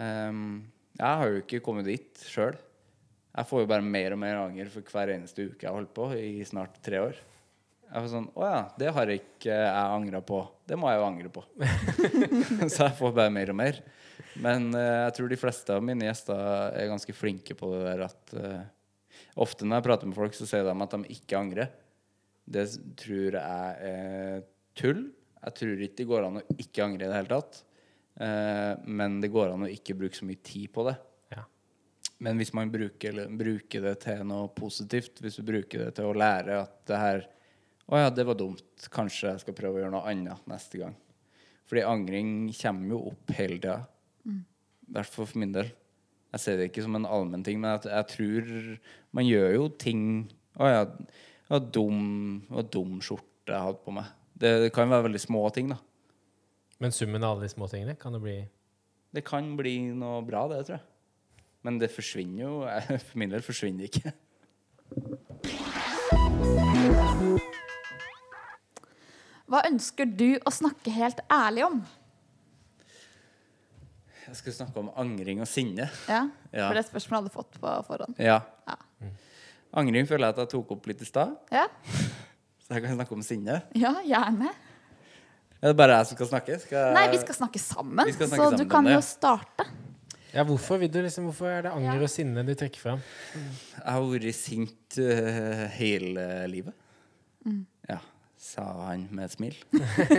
Um, 0.00 0.62
jeg 0.96 1.18
har 1.20 1.28
jo 1.28 1.42
ikke 1.42 1.60
kommet 1.64 1.88
dit 1.90 2.22
sjøl. 2.24 2.56
Jeg 3.32 3.48
får 3.48 3.62
jo 3.62 3.68
bare 3.70 3.84
mer 3.84 4.14
og 4.14 4.20
mer 4.20 4.40
anger 4.42 4.68
for 4.72 4.92
hver 4.92 5.14
eneste 5.14 5.46
uke 5.48 5.64
jeg 5.64 5.70
har 5.70 5.78
holdt 5.78 5.94
på 5.96 6.10
i 6.18 6.42
snart 6.44 6.76
tre 6.84 7.00
år. 7.00 7.20
Jeg 7.92 8.00
var 8.00 8.08
sånn 8.08 8.28
Å 8.32 8.44
ja, 8.48 8.60
det 8.80 8.92
har 8.96 9.10
ikke 9.12 9.56
jeg 9.56 9.96
angra 9.96 10.20
på. 10.24 10.40
Det 10.68 10.76
må 10.80 10.88
jeg 10.88 11.00
jo 11.00 11.06
angre 11.06 11.32
på. 11.32 11.44
så 12.72 12.86
jeg 12.86 12.96
får 12.98 13.14
bare 13.16 13.32
mer 13.32 13.52
og 13.52 13.58
mer. 13.58 13.80
Men 14.40 14.70
uh, 14.72 15.06
jeg 15.06 15.16
tror 15.18 15.32
de 15.32 15.40
fleste 15.40 15.76
av 15.76 15.84
mine 15.84 16.06
gjester 16.08 16.38
er 16.76 16.88
ganske 16.92 17.16
flinke 17.16 17.56
på 17.56 17.72
det 17.74 17.82
der 17.88 18.06
at 18.08 18.36
uh, 18.36 18.62
Ofte 19.40 19.64
når 19.64 19.78
jeg 19.78 19.84
prater 19.86 20.08
med 20.08 20.16
folk, 20.16 20.34
så 20.36 20.44
sier 20.48 20.64
de 20.66 20.72
at 20.84 20.94
de 20.94 21.14
ikke 21.14 21.38
angrer. 21.38 21.68
Det 22.52 22.66
tror 23.00 23.36
jeg 23.38 23.92
er 23.92 24.42
tull. 24.76 25.06
Jeg 25.38 25.56
tror 25.56 25.84
ikke 25.86 26.00
det 26.00 26.08
går 26.10 26.26
an 26.26 26.40
å 26.40 26.42
ikke 26.60 26.84
angre 26.84 27.06
i 27.06 27.08
det 27.08 27.16
hele 27.16 27.32
tatt. 27.32 27.62
Uh, 28.20 28.76
men 28.84 29.20
det 29.24 29.32
går 29.32 29.54
an 29.54 29.64
å 29.64 29.70
ikke 29.72 29.96
bruke 29.96 30.18
så 30.18 30.28
mye 30.28 30.40
tid 30.44 30.68
på 30.74 30.84
det. 30.88 30.98
Men 32.22 32.38
hvis 32.38 32.52
man 32.54 32.70
bruker, 32.70 33.10
eller 33.10 33.30
bruker 33.34 33.82
det 33.82 33.96
til 34.04 34.20
noe 34.28 34.50
positivt, 34.54 35.18
hvis 35.22 35.40
du 35.40 35.46
bruker 35.46 35.86
det 35.86 35.94
til 35.96 36.06
å 36.06 36.16
lære 36.16 36.60
at 36.62 36.76
det 36.90 37.00
her 37.00 37.24
Å 37.92 37.98
ja, 37.98 38.10
det 38.14 38.24
var 38.24 38.36
dumt. 38.38 38.84
Kanskje 38.94 39.32
jeg 39.32 39.42
skal 39.42 39.56
prøve 39.58 39.76
å 39.76 39.82
gjøre 39.82 39.92
noe 39.92 40.08
annet 40.08 40.44
neste 40.48 40.78
gang. 40.80 40.94
Fordi 41.68 41.82
angring 41.84 42.28
kommer 42.54 42.94
jo 42.94 43.00
opp 43.10 43.32
hele 43.36 43.58
tida. 43.58 43.74
I 44.28 44.94
hvert 44.94 45.10
fall 45.10 45.26
for 45.28 45.40
min 45.42 45.52
del. 45.52 45.72
Jeg 46.32 46.44
ser 46.44 46.56
det 46.60 46.68
ikke 46.70 46.84
som 46.86 46.96
en 46.96 47.08
allmenn 47.10 47.42
ting, 47.44 47.58
men 47.60 47.74
jeg, 47.74 47.90
jeg 47.90 48.08
tror 48.14 48.52
man 49.18 49.26
gjør 49.26 49.50
jo 49.56 49.66
ting 49.82 50.04
Å 50.56 50.68
ja, 50.70 50.84
det 50.86 51.52
var 51.52 51.66
dum, 51.74 52.00
det 52.46 52.56
var 52.56 52.70
dum 52.76 52.94
skjorte 53.04 53.52
jeg 53.52 53.66
hadde 53.66 53.82
på 53.84 53.92
meg. 53.98 54.14
Det, 54.38 54.52
det 54.62 54.70
kan 54.74 54.88
være 54.92 55.08
veldig 55.08 55.20
små 55.26 55.42
ting, 55.54 55.74
da. 55.74 55.80
Men 56.82 56.94
summen 56.94 57.24
av 57.24 57.34
alle 57.34 57.48
de 57.48 57.52
små 57.52 57.68
tingene 57.70 57.98
kan 57.98 58.14
det 58.14 58.22
bli 58.22 58.38
Det 59.12 59.24
kan 59.26 59.52
bli 59.58 59.76
noe 59.96 60.22
bra, 60.26 60.46
det, 60.50 60.62
tror 60.68 60.78
jeg. 60.78 60.91
Men 61.62 61.78
det 61.78 61.90
forsvinner 61.94 62.42
jo 62.42 62.52
For 63.08 63.18
min 63.22 63.30
del 63.30 63.42
forsvinner 63.46 63.86
det 63.86 63.92
ikke. 63.92 64.12
Hva 69.52 69.60
ønsker 69.68 70.08
du 70.08 70.28
å 70.48 70.52
snakke 70.54 70.92
helt 70.94 71.20
ærlig 71.32 71.66
om? 71.66 71.82
Jeg 74.22 74.38
skulle 74.38 74.54
snakke 74.56 74.80
om 74.80 74.88
angring 74.96 75.42
og 75.44 75.48
sinne. 75.50 75.90
Ja, 76.08 76.22
Ja. 76.52 76.68
For 76.68 76.76
det 76.78 76.84
spørsmålet 76.86 77.26
hadde 77.26 77.34
fått 77.34 77.58
på 77.60 77.72
forhånd. 77.88 78.16
Ja. 78.20 78.38
Ja. 78.68 78.76
Angring 79.74 80.06
føler 80.08 80.28
jeg 80.28 80.36
at 80.36 80.40
jeg 80.44 80.50
tok 80.52 80.72
opp 80.76 80.86
litt 80.86 81.00
i 81.00 81.08
stad, 81.08 81.32
Ja, 81.52 81.66
så 82.64 82.74
jeg 82.76 82.82
kan 82.84 82.94
snakke 82.96 83.12
om 83.16 83.22
sinne. 83.24 83.62
ja 83.74 83.94
gjerne. 84.04 84.50
Er 85.62 85.70
det 85.72 85.76
bare 85.78 85.96
jeg 86.00 86.06
som 86.10 86.16
skal 86.18 86.28
snakke? 86.32 86.58
Skal. 86.60 86.92
Nei, 86.96 87.04
vi 87.12 87.18
skal 87.22 87.34
snakke 87.38 87.60
sammen, 87.62 88.12
skal 88.12 88.28
snakke 88.28 88.40
så 88.42 88.48
sammen 88.50 88.58
du 88.58 88.68
kan 88.68 88.88
jo 88.90 89.00
starte. 89.00 89.66
Ja, 90.32 90.44
hvorfor 90.48 90.80
vil 90.80 90.90
du 90.92 91.00
liksom 91.04 91.26
Hvorfor 91.28 91.50
er 91.50 91.66
det 91.66 91.72
anger 91.74 91.98
Ja. 91.98 92.02
og 92.06 92.10
sinne 92.10 92.44
du 92.46 92.54
trekker 92.56 92.80
fram? 92.80 93.02
Jeg 93.34 93.84
har 93.84 94.06
vært 94.08 94.34
sint 94.38 94.98
uh, 94.98 95.66
hele 95.76 96.24
livet. 96.48 96.74
Ja, 97.90 97.98
sa 98.38 98.64
han 98.86 99.08
med 99.10 99.26
et 99.26 99.34
smil. 99.34 99.56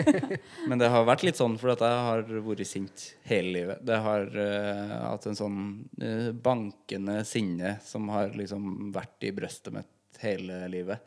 Men 0.69 0.81
det 0.81 0.91
har 0.91 1.07
vært 1.07 1.23
litt 1.25 1.39
sånn 1.39 1.55
fordi 1.57 1.77
at 1.77 1.85
jeg 1.87 2.03
har 2.09 2.43
vært 2.45 2.67
sint 2.69 3.07
hele 3.29 3.55
livet. 3.57 3.81
Det 3.85 3.97
har 4.05 4.27
uh, 4.37 4.93
hatt 5.09 5.25
en 5.31 5.39
sånn 5.39 5.59
uh, 6.03 6.29
bankende 6.35 7.23
sinne 7.25 7.77
som 7.85 8.11
har 8.13 8.35
liksom 8.37 8.91
vært 8.93 9.25
i 9.29 9.33
brøstet 9.35 9.73
mitt 9.73 10.21
hele 10.21 10.61
livet. 10.69 11.01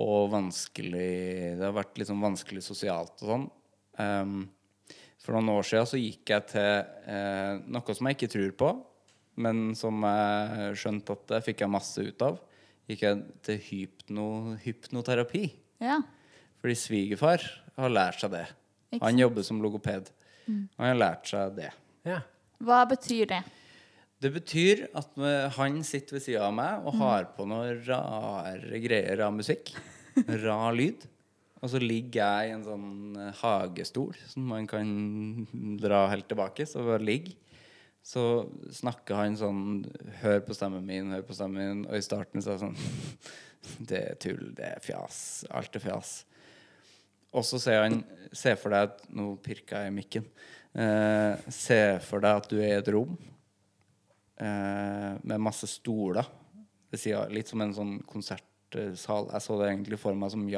Og 0.00 0.30
vanskelig 0.32 1.58
Det 1.58 1.66
har 1.66 1.74
vært 1.76 1.98
liksom 2.00 2.22
vanskelig 2.24 2.62
sosialt 2.64 3.18
og 3.20 3.28
sånn. 3.28 3.50
Ehm, 4.00 4.46
for 5.22 5.36
noen 5.36 5.52
år 5.54 5.66
siden 5.66 5.88
så 5.88 6.00
gikk 6.00 6.32
jeg 6.34 6.48
til 6.50 7.12
eh, 7.14 7.60
noe 7.70 7.94
som 7.94 8.08
jeg 8.08 8.18
ikke 8.18 8.30
tror 8.32 8.56
på, 8.58 8.70
men 9.42 9.60
som 9.78 10.02
jeg 10.04 10.72
skjønte 10.82 11.14
at 11.14 11.28
det 11.30 11.44
fikk 11.46 11.62
jeg 11.64 11.72
masse 11.72 12.02
ut 12.02 12.24
av. 12.26 12.40
Gikk 12.90 13.04
jeg 13.06 13.22
til 13.46 13.60
hypno, 13.68 14.26
hypnoterapi. 14.64 15.44
Ja. 15.82 16.00
Fordi 16.62 16.76
svigerfar 16.78 17.46
har 17.78 17.94
lært 17.94 18.20
seg 18.22 18.34
det. 18.34 18.44
Ikke 18.92 19.06
Han 19.06 19.22
jobber 19.22 19.46
som 19.46 19.62
logoped. 19.62 20.10
Han 20.46 20.68
har 20.82 20.98
lært 20.98 21.30
seg 21.30 21.54
det. 21.56 21.70
Ja. 22.06 22.20
Hva 22.62 22.82
betyr 22.90 23.30
det? 23.30 23.40
Det 24.22 24.30
betyr 24.30 24.84
at 24.94 25.16
han 25.56 25.80
sitter 25.86 26.18
ved 26.18 26.22
sida 26.22 26.44
av 26.46 26.52
meg 26.54 26.84
og 26.86 26.98
har 27.00 27.30
på 27.34 27.46
noen 27.48 27.80
rare 27.86 28.78
greier 28.82 29.24
av 29.26 29.32
musikk. 29.34 29.72
Rar 30.44 30.76
lyd. 30.76 31.06
Og 31.62 31.70
så 31.70 31.78
ligger 31.78 32.18
jeg 32.18 32.50
i 32.50 32.54
en 32.56 32.64
sånn 32.66 33.18
eh, 33.22 33.38
hagestol 33.38 34.16
som 34.26 34.48
man 34.50 34.66
kan 34.70 34.88
dra 35.80 36.08
helt 36.10 36.26
tilbake. 36.30 36.66
Så 36.66 36.82
bare 36.86 37.04
ligg. 37.06 37.30
Så 38.02 38.48
snakker 38.74 39.14
han 39.14 39.38
sånn 39.38 39.84
Hør 40.24 40.40
på 40.42 40.56
stemmen 40.58 40.82
min, 40.88 41.12
hør 41.14 41.22
på 41.26 41.36
stemmen 41.38 41.62
min. 41.62 41.84
Og 41.86 41.94
i 41.98 42.04
starten 42.04 42.42
så 42.42 42.54
er 42.54 42.58
det 42.58 42.64
sånn 42.66 42.78
Det 43.92 44.00
er 44.00 44.18
tull, 44.18 44.48
det 44.58 44.72
er 44.72 44.82
fjas. 44.82 45.18
Alt 45.54 45.78
er 45.78 45.84
fjas. 45.84 46.14
Og 47.32 47.46
så 47.46 47.60
sier 47.62 47.84
han 47.86 48.02
Se 48.34 48.56
for 48.58 48.74
deg 48.74 48.90
at 48.90 49.04
Nå 49.14 49.36
pirka 49.44 49.84
jeg 49.84 49.92
i 49.92 49.96
mikken. 50.00 50.26
Eh, 50.74 51.46
se 51.52 51.78
for 52.02 52.24
deg 52.24 52.42
at 52.42 52.50
du 52.50 52.56
er 52.58 52.72
i 52.72 52.80
et 52.80 52.90
rom 52.94 53.12
eh, 54.40 55.10
med 55.20 55.42
masse 55.44 55.68
stoler 55.68 56.24
Det 56.88 56.96
sier 56.96 57.28
Litt 57.30 57.52
som 57.52 57.62
en 57.62 57.74
sånn 57.76 57.98
konsertsal. 58.08 59.30
Jeg 59.30 59.46
så 59.46 59.60
det 59.60 59.70
egentlig 59.70 60.00
for 60.00 60.16
meg 60.18 60.32
som 60.34 60.48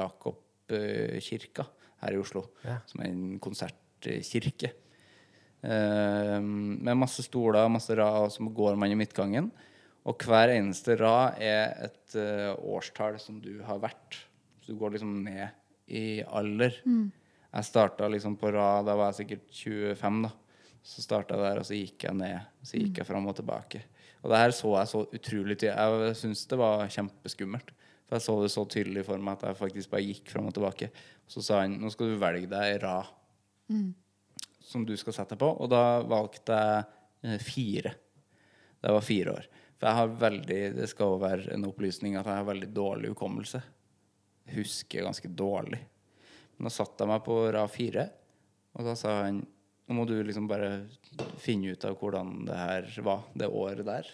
Jakobkirka 0.71 1.67
her 2.05 2.15
i 2.15 2.21
Oslo. 2.21 2.47
Ja. 2.65 2.79
Som 2.87 3.05
en 3.05 3.39
konsertkirke. 3.43 4.73
Eh, 5.65 6.41
med 6.41 7.01
masse 7.01 7.25
stoler, 7.25 7.69
masse 7.73 7.97
rad, 7.97 8.27
og 8.27 8.33
så 8.33 8.45
går 8.45 8.77
man 8.77 8.93
i 8.93 8.99
midtgangen. 8.99 9.51
Og 10.05 10.21
hver 10.21 10.53
eneste 10.53 10.99
rad 11.01 11.39
er 11.41 11.87
et 11.87 12.17
uh, 12.21 12.53
årstall 12.61 13.17
som 13.17 13.39
du 13.41 13.63
har 13.65 13.79
vært. 13.81 14.19
Så 14.61 14.75
du 14.75 14.77
går 14.77 14.99
liksom 14.99 15.15
ned 15.25 15.49
i 15.89 16.21
alder. 16.21 16.77
Jeg 17.55 17.65
starta 17.65 18.11
liksom 18.13 18.37
på 18.37 18.51
rad, 18.53 18.85
da 18.85 18.99
var 18.99 19.13
jeg 19.13 19.23
sikkert 19.23 19.49
25, 19.97 20.27
da. 20.27 20.31
Så 20.85 21.01
starta 21.01 21.39
jeg 21.39 21.47
der, 21.47 21.63
og 21.63 21.65
så 21.65 21.79
gikk 21.79 22.05
jeg 22.05 22.19
ned. 22.19 22.51
Så 22.61 22.77
gikk 22.77 23.01
jeg 23.01 23.09
fram 23.09 23.31
og 23.31 23.39
tilbake. 23.39 23.81
Og 24.21 24.29
det 24.29 24.43
her 24.43 24.53
så 24.53 24.75
jeg 24.77 24.91
så 24.93 25.01
utrolig 25.07 25.57
tydelig. 25.57 25.73
Jeg 25.73 26.21
syntes 26.21 26.45
det 26.53 26.61
var 26.61 26.85
kjempeskummelt. 26.93 27.73
For 28.05 28.19
jeg 28.19 28.27
så 28.27 28.37
det 28.43 28.53
så 28.53 28.65
tydelig 28.69 29.05
for 29.07 29.21
meg 29.23 29.39
at 29.39 29.49
jeg 29.49 29.61
faktisk 29.61 29.93
bare 29.95 30.05
gikk 30.05 30.33
fram 30.33 30.49
og 30.51 30.57
tilbake. 30.57 30.91
Så 31.31 31.43
sa 31.45 31.63
han 31.63 31.79
nå 31.81 31.91
skal 31.93 32.13
du 32.13 32.19
velge 32.21 32.51
deg 32.51 32.79
Ra, 32.83 32.99
mm. 33.73 33.91
som 34.61 34.85
du 34.85 34.93
skal 35.01 35.17
sette 35.17 35.35
deg 35.35 35.43
på. 35.45 35.51
Og 35.65 35.71
da 35.73 35.85
valgte 36.09 36.59
jeg 36.61 36.85
eh, 37.25 37.39
fire. 37.43 37.95
Da 38.81 38.91
jeg 38.91 38.99
var 38.99 39.07
fire 39.09 39.39
år. 39.39 39.49
For 39.75 39.89
jeg 39.89 39.99
har 40.01 40.19
veldig 40.21 40.61
Det 40.77 40.91
skal 40.91 41.15
jo 41.15 41.23
være 41.23 41.55
en 41.57 41.67
opplysning 41.71 42.19
at 42.21 42.29
jeg 42.29 42.43
har 42.43 42.51
veldig 42.51 42.71
dårlig 42.77 43.15
hukommelse. 43.15 43.63
Husker 44.53 45.09
ganske 45.09 45.31
dårlig. 45.33 45.81
Men 46.55 46.69
da 46.69 46.75
satte 46.75 47.03
jeg 47.03 47.11
meg 47.11 47.25
på 47.27 47.39
Ra 47.55 47.65
fire, 47.71 48.05
og 48.75 48.87
da 48.87 48.95
sa 48.99 49.17
han 49.25 49.41
nå 49.85 49.97
må 49.99 50.07
du 50.09 50.15
liksom 50.25 50.47
bare 50.49 50.87
finne 51.43 51.75
ut 51.75 51.85
av 51.85 51.97
hvordan 52.01 52.47
det 52.49 52.57
her 52.57 52.87
var, 53.05 53.27
det 53.37 53.51
året 53.53 53.85
der. 53.85 54.07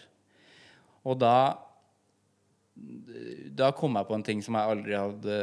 Og 1.07 1.15
da 1.21 1.35
Da 3.57 3.71
kom 3.77 3.97
jeg 3.99 4.07
på 4.07 4.15
en 4.17 4.25
ting 4.25 4.41
som 4.45 4.57
jeg 4.57 4.75
aldri 4.75 4.97
hadde 4.97 5.37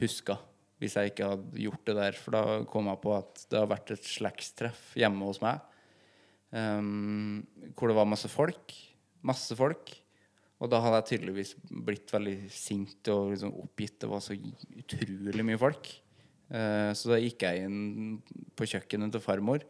huska 0.00 0.38
hvis 0.80 0.96
jeg 0.96 1.12
ikke 1.12 1.28
hadde 1.34 1.60
gjort 1.60 1.88
det 1.88 1.96
der. 1.98 2.16
For 2.16 2.36
da 2.36 2.44
kom 2.68 2.88
jeg 2.88 3.02
på 3.02 3.12
at 3.12 3.42
det 3.52 3.58
har 3.60 3.68
vært 3.70 3.92
et 3.94 4.06
slektstreff 4.06 4.94
hjemme 4.98 5.28
hos 5.28 5.42
meg. 5.44 5.60
um, 6.56 7.44
hvor 7.76 7.92
det 7.92 7.98
var 7.98 8.08
masse 8.08 8.30
folk. 8.32 8.74
Masse 9.22 9.56
folk. 9.56 9.92
Og 10.60 10.68
da 10.72 10.80
hadde 10.82 11.02
jeg 11.02 11.08
tydeligvis 11.10 11.54
blitt 11.84 12.10
veldig 12.12 12.36
sint 12.52 13.10
og 13.12 13.34
liksom 13.34 13.52
oppgitt. 13.60 13.98
Det 14.00 14.08
var 14.10 14.24
så 14.24 14.36
utrolig 14.36 15.44
mye 15.46 15.60
folk. 15.60 15.92
Uh, 16.50 16.90
så 16.96 17.12
da 17.12 17.20
gikk 17.20 17.44
jeg 17.44 17.68
inn 17.68 18.16
på 18.58 18.68
kjøkkenet 18.72 19.12
til 19.14 19.22
farmor, 19.22 19.62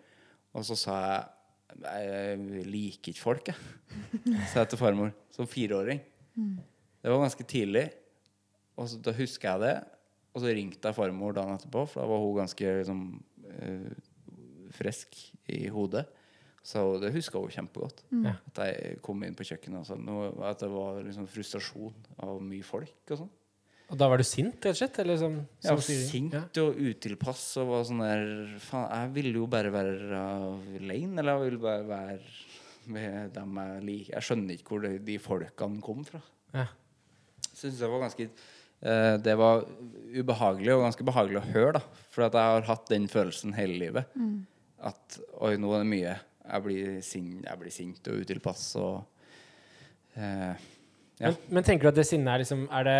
og 0.55 0.65
så 0.67 0.79
sa 0.79 0.97
jeg 1.03 1.29
Jeg 1.71 2.65
liker 2.67 3.13
ikke 3.13 3.23
folk, 3.23 3.51
jeg. 3.53 3.59
Sa 4.51 4.65
jeg 4.65 4.73
til 4.73 4.81
farmor 4.81 5.13
som 5.31 5.47
fireåring. 5.47 6.01
Det 7.01 7.11
var 7.13 7.23
ganske 7.25 7.47
tidlig. 7.49 7.87
Og 8.77 8.89
så, 8.89 9.01
da 9.03 9.13
husker 9.17 9.51
jeg 9.51 9.63
det. 9.65 9.75
Og 10.35 10.45
så 10.45 10.55
ringte 10.55 10.89
jeg 10.91 10.97
farmor 10.97 11.35
dagen 11.37 11.57
etterpå, 11.57 11.87
for 11.91 12.03
da 12.03 12.09
var 12.11 12.23
hun 12.23 12.39
ganske 12.39 12.75
liksom, 12.81 13.03
uh, 13.51 14.71
frisk 14.77 15.17
i 15.51 15.65
hodet. 15.73 16.07
Så 16.63 16.85
det 17.01 17.13
huska 17.15 17.41
hun 17.41 17.51
kjempegodt. 17.51 18.05
Mm. 18.13 18.27
At 18.35 18.63
jeg 18.69 19.01
kom 19.05 19.23
inn 19.25 19.35
på 19.37 19.47
kjøkkenet 19.49 19.89
sa 19.89 19.97
noe, 19.99 20.31
at 20.47 20.61
det 20.61 20.69
var 20.71 21.01
liksom 21.07 21.27
frustrasjon 21.31 21.97
av 22.23 22.41
mye 22.45 22.67
folk 22.67 23.15
og 23.15 23.23
sånn. 23.25 23.31
Og 23.91 23.99
da 23.99 24.07
var 24.07 24.21
du 24.21 24.27
sint, 24.29 24.55
rett 24.63 24.77
og 24.77 24.79
slett? 24.79 25.01
Eller 25.03 25.17
som, 25.19 25.41
som 25.59 25.75
var 25.81 25.83
sier- 25.83 26.05
sint 26.07 26.61
og 26.63 26.77
utilpass 26.79 27.43
og 27.59 27.73
var 27.73 27.89
sånn 27.89 28.05
der 28.05 28.29
Faen, 28.63 28.87
jeg 28.93 29.15
ville 29.17 29.41
jo 29.41 29.49
bare 29.51 29.73
være 29.75 30.21
alene, 30.79 31.19
eller 31.19 31.33
jeg 31.33 31.49
ville 31.49 31.63
bare 31.65 31.89
være 31.89 32.21
med 32.93 33.35
dem 33.35 33.59
jeg 33.61 33.83
liker. 33.87 34.15
Jeg 34.17 34.27
skjønner 34.29 34.57
ikke 34.57 34.75
hvor 34.75 34.87
de, 35.11 35.19
folkene 35.23 35.85
kom 35.85 36.03
fra. 36.07 36.23
Ja. 36.55 36.67
Syns 37.51 37.79
det 37.81 37.91
var 37.91 38.03
ganske 38.03 38.27
eh, 38.27 39.17
Det 39.23 39.37
var 39.39 39.65
ubehagelig, 40.17 40.73
og 40.75 40.85
ganske 40.87 41.07
behagelig 41.07 41.41
å 41.41 41.47
høre, 41.53 41.79
da. 41.79 42.05
For 42.13 42.27
at 42.27 42.37
jeg 42.39 42.57
har 42.57 42.69
hatt 42.71 42.91
den 42.91 43.09
følelsen 43.11 43.55
hele 43.57 43.79
livet. 43.81 44.19
At 44.81 45.21
oi, 45.39 45.55
nå 45.61 45.73
er 45.77 45.85
det 45.85 45.93
mye. 45.93 46.19
Jeg 46.51 46.67
blir, 46.67 47.01
sint, 47.07 47.41
jeg 47.47 47.61
blir 47.61 47.75
sint 47.75 48.11
og 48.11 48.23
utilpass 48.25 48.69
og 48.81 49.01
eh, 50.19 50.69
Ja. 51.21 51.29
Men, 51.29 51.37
men 51.59 51.67
tenker 51.67 51.85
du 51.85 51.91
at 51.91 51.99
det 51.99 52.07
sinnet 52.09 52.31
er 52.33 52.41
liksom 52.41 52.63
Er 52.73 52.87
det 52.89 52.95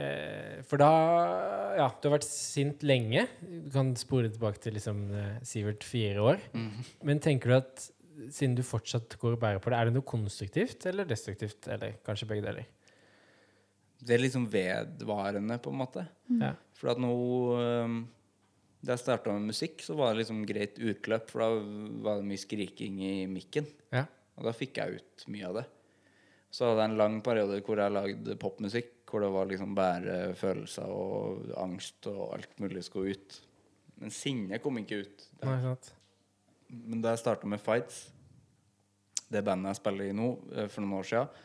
eh, 0.00 0.62
For 0.64 0.80
da 0.80 0.88
Ja, 1.76 1.90
du 1.92 2.08
har 2.08 2.14
vært 2.16 2.24
sint 2.24 2.80
lenge. 2.82 3.26
Du 3.44 3.68
kan 3.74 3.92
spore 4.00 4.32
tilbake 4.32 4.62
til 4.64 4.74
liksom 4.78 5.04
Sivert 5.46 5.84
fire 5.84 6.24
år. 6.32 6.40
Mm. 6.56 6.70
Men 7.10 7.20
tenker 7.22 7.52
du 7.52 7.58
at 7.60 7.84
siden 8.30 8.54
du 8.58 8.62
fortsatt 8.66 9.16
går 9.20 9.36
og 9.36 9.42
bærer 9.42 9.62
på 9.62 9.72
det, 9.72 9.78
er 9.78 9.88
det 9.88 9.96
noe 9.96 10.06
konstruktivt 10.06 10.86
eller 10.90 11.08
destruktivt? 11.08 11.66
Eller 11.72 11.98
kanskje 12.06 12.28
begge 12.30 12.46
deler? 12.46 12.68
Det 14.02 14.16
er 14.16 14.22
liksom 14.24 14.48
vedvarende, 14.50 15.58
på 15.62 15.70
en 15.70 15.78
måte. 15.78 16.06
Ja. 16.40 16.54
For 16.78 16.92
at 16.94 17.00
nå 17.02 17.12
Da 18.82 18.96
jeg 18.96 19.02
starta 19.04 19.30
med 19.30 19.52
musikk, 19.52 19.78
så 19.86 19.94
var 19.94 20.10
det 20.10 20.24
liksom 20.24 20.40
greit 20.42 20.80
utløp, 20.82 21.28
for 21.30 21.44
da 21.44 21.50
var 22.02 22.18
det 22.18 22.26
mye 22.26 22.40
skriking 22.42 22.96
i 22.98 23.12
mikken. 23.30 23.68
Ja. 23.94 24.08
Og 24.34 24.48
da 24.48 24.54
fikk 24.56 24.80
jeg 24.80 24.98
ut 24.98 25.24
mye 25.30 25.46
av 25.46 25.60
det. 25.60 25.64
Så 26.50 26.66
hadde 26.66 26.82
jeg 26.82 26.90
en 26.90 26.98
lang 26.98 27.20
periode 27.22 27.60
hvor 27.62 27.78
jeg 27.78 27.94
lagde 27.94 28.36
popmusikk, 28.42 28.90
hvor 29.06 29.22
det 29.22 29.30
var 29.36 29.46
liksom 29.48 29.76
bare 29.78 30.16
følelser 30.34 30.90
og 30.90 31.54
angst 31.62 32.10
og 32.10 32.34
alt 32.34 32.58
mulig 32.58 32.82
skulle 32.88 33.14
ut. 33.14 33.38
Men 34.02 34.10
sinne 34.10 34.58
kom 34.58 34.80
ikke 34.82 35.04
ut. 35.04 35.26
Nei, 35.44 35.56
sant. 35.62 35.92
Men 36.72 37.02
da 37.04 37.12
jeg 37.12 37.22
starta 37.22 37.48
med 37.48 37.60
Fights, 37.60 38.06
det 39.32 39.44
bandet 39.44 39.72
jeg 39.72 39.80
spiller 39.80 40.08
i 40.08 40.16
nå, 40.16 40.28
eh, 40.54 40.68
for 40.72 40.84
noen 40.84 40.98
år 41.00 41.08
siden, 41.08 41.44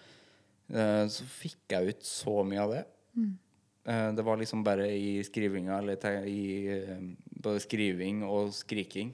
eh, 0.72 1.04
så 1.12 1.28
fikk 1.28 1.76
jeg 1.76 1.94
ut 1.94 2.08
så 2.08 2.40
mye 2.48 2.64
av 2.64 2.74
det. 2.76 2.86
Mm. 3.18 3.36
Det 3.88 4.24
var 4.28 4.36
liksom 4.36 4.66
bare 4.68 4.90
i 4.92 5.22
skrivinga, 5.24 5.78
eller 5.78 6.26
i 6.28 6.42
eh, 6.74 7.06
både 7.40 7.62
skriving 7.64 8.20
og 8.28 8.52
skriking. 8.52 9.14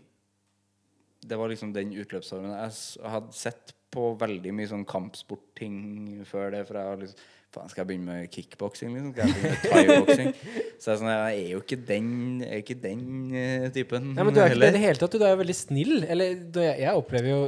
Det 1.22 1.38
var 1.38 1.52
liksom 1.52 1.76
den 1.76 1.94
utløpsformen. 1.94 2.56
Jeg 2.58 3.12
hadde 3.14 3.38
sett 3.38 3.76
på 3.94 4.08
veldig 4.18 4.54
mye 4.58 4.72
sånn 4.72 4.88
kampsportting 4.90 6.24
før 6.26 6.56
det. 6.56 6.64
For 6.66 6.80
jeg 6.80 6.90
hadde 6.90 7.06
liksom 7.06 7.30
Faen, 7.54 7.70
skal 7.70 7.84
jeg 7.84 7.90
begynne 7.92 8.10
med 8.10 8.30
kickboksing, 8.34 8.94
liksom? 8.96 9.12
Skal 9.14 9.28
jeg 9.30 9.36
begynne 9.36 9.52
med 9.52 9.66
thaiboksing? 9.70 10.30
Så 10.82 10.90
jeg 10.90 10.96
er 10.96 11.00
sånn 11.00 11.12
Jeg 11.12 11.42
er 11.44 11.52
jo 11.52 11.60
ikke 11.62 11.78
den, 11.88 12.08
jeg 12.42 12.50
er 12.50 12.64
ikke 12.64 12.78
den 12.82 13.04
eh, 13.38 13.68
typen 13.76 14.08
Nei, 14.10 14.26
men 14.26 14.34
du 14.34 14.40
er 14.42 14.50
ikke 14.50 14.62
det 14.64 14.72
i 14.72 14.76
det 14.76 14.82
hele 14.82 15.02
tatt. 15.04 15.18
Du 15.20 15.26
er 15.28 15.36
jo 15.36 15.40
veldig 15.44 15.56
snill. 15.58 15.94
Eller 16.02 16.34
jeg, 16.34 16.80
jeg 16.82 17.04
opplever 17.04 17.30
jo 17.30 17.40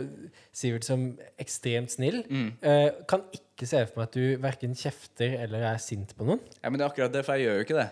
Sivert 0.55 0.85
som 0.87 1.07
ekstremt 1.41 1.91
snill. 1.91 2.21
Mm. 2.29 2.47
Uh, 2.63 3.01
kan 3.11 3.25
ikke 3.35 3.67
se 3.67 3.81
for 3.89 3.99
meg 3.99 4.05
at 4.05 4.13
du 4.15 4.43
verken 4.45 4.77
kjefter 4.77 5.33
eller 5.43 5.65
er 5.73 5.81
sint 5.83 6.13
på 6.15 6.27
noen. 6.27 6.39
Ja, 6.61 6.69
men 6.69 6.79
det 6.79 6.85
er 6.85 6.93
akkurat 6.93 7.11
det, 7.11 7.25
for 7.27 7.35
jeg 7.35 7.49
gjør 7.49 7.59
jo 7.59 7.65
ikke 7.65 7.79
det. 7.81 7.87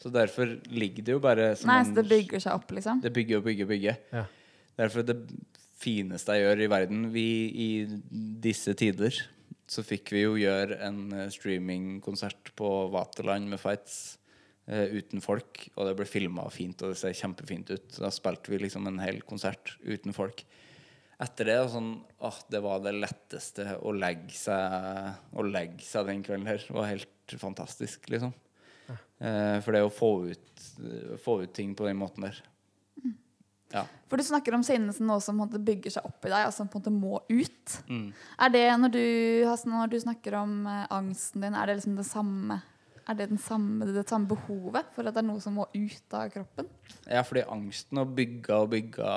Så 0.00 0.12
derfor 0.14 0.54
ligger 0.72 1.04
det 1.04 1.16
jo 1.16 1.20
bare 1.24 1.50
som 1.58 1.68
Nei, 1.68 1.82
så 1.84 1.98
det 1.98 2.06
bygger 2.08 2.44
seg 2.46 2.56
opp, 2.56 2.72
liksom? 2.78 3.02
Det 3.04 3.12
bygger 3.12 3.42
og 3.42 3.48
bygger 3.50 3.68
og 3.68 3.72
bygger. 3.74 3.98
Ja. 4.14 4.24
Derfor 4.80 5.04
det 5.04 5.18
fineste 5.78 6.38
jeg 6.38 6.46
gjør 6.46 6.62
i 6.64 6.70
verden 6.72 7.04
vi, 7.12 7.26
I 7.50 7.68
disse 8.46 8.72
tider 8.78 9.20
så 9.68 9.84
fikk 9.84 10.12
vi 10.14 10.24
jo 10.24 10.38
gjøre 10.40 10.78
en 10.86 11.02
eh, 11.12 11.28
streamingkonsert 11.32 12.54
på 12.58 12.70
Vaterland 12.94 13.50
med 13.52 13.60
fights 13.60 14.18
eh, 14.66 14.94
uten 14.96 15.22
folk. 15.24 15.66
Og 15.76 15.88
det 15.88 15.96
ble 15.98 16.08
filma 16.08 16.46
fint, 16.52 16.80
og 16.82 16.94
det 16.94 17.00
ser 17.00 17.16
kjempefint 17.18 17.72
ut. 17.74 17.90
Da 17.98 18.10
spilte 18.14 18.52
vi 18.52 18.62
liksom 18.64 18.88
en 18.88 19.00
hel 19.02 19.20
konsert 19.28 19.76
uten 19.84 20.16
folk. 20.16 20.44
Etter 21.18 21.50
det 21.50 21.58
sånn, 21.72 21.96
åh, 22.22 22.42
det 22.48 22.62
var 22.62 22.82
det 22.84 22.94
letteste 22.94 23.72
å 23.82 23.90
legge 23.90 24.36
seg 24.38 25.34
Å 25.34 25.42
legge 25.42 25.82
seg 25.82 26.06
den 26.06 26.22
kvelden 26.22 26.46
her. 26.46 26.62
Det 26.62 26.76
var 26.76 26.92
helt 26.92 27.38
fantastisk, 27.42 28.06
liksom. 28.12 28.32
Eh, 28.88 29.58
for 29.64 29.74
det 29.74 29.82
å 29.84 29.92
få 29.92 30.12
ut, 30.30 30.68
få 31.20 31.42
ut 31.42 31.52
ting 31.52 31.74
på 31.76 31.88
den 31.88 31.98
måten 32.00 32.24
der. 32.28 32.38
Ja. 33.72 33.84
For 34.08 34.16
du 34.16 34.24
snakker 34.24 34.54
om 34.56 34.64
som 34.64 35.08
noe 35.08 35.20
som 35.20 35.40
bygger 35.52 35.92
seg 35.98 36.06
opp 36.08 36.24
i 36.24 36.32
deg, 36.32 36.46
og 36.48 36.54
som 36.56 36.70
på 36.70 36.80
en 36.80 36.84
måte 36.84 36.94
må 36.94 37.20
ut. 37.28 37.76
Mm. 37.88 38.06
Er 38.40 38.52
det 38.54 38.64
når 38.80 38.94
du, 38.94 39.04
når 39.68 39.92
du 39.92 39.98
snakker 40.00 40.38
om 40.40 40.60
eh, 40.66 40.86
angsten 40.94 41.44
din, 41.44 41.56
er 41.56 41.68
det 41.68 41.78
liksom 41.80 41.98
det 41.98 42.08
samme 42.08 42.60
Er 43.08 43.16
det 43.16 43.30
den 43.30 43.40
samme, 43.40 43.86
det 43.88 44.04
samme 44.08 44.28
behovet 44.28 44.90
for 44.92 45.08
at 45.08 45.16
det 45.16 45.22
er 45.22 45.28
noe 45.30 45.40
som 45.40 45.54
må 45.56 45.64
ut 45.72 46.16
av 46.16 46.28
kroppen? 46.32 46.68
Ja, 47.08 47.22
fordi 47.24 47.46
angsten 47.48 48.00
har 48.00 48.10
bygga 48.12 48.58
og 48.64 48.72
bygga 48.74 49.14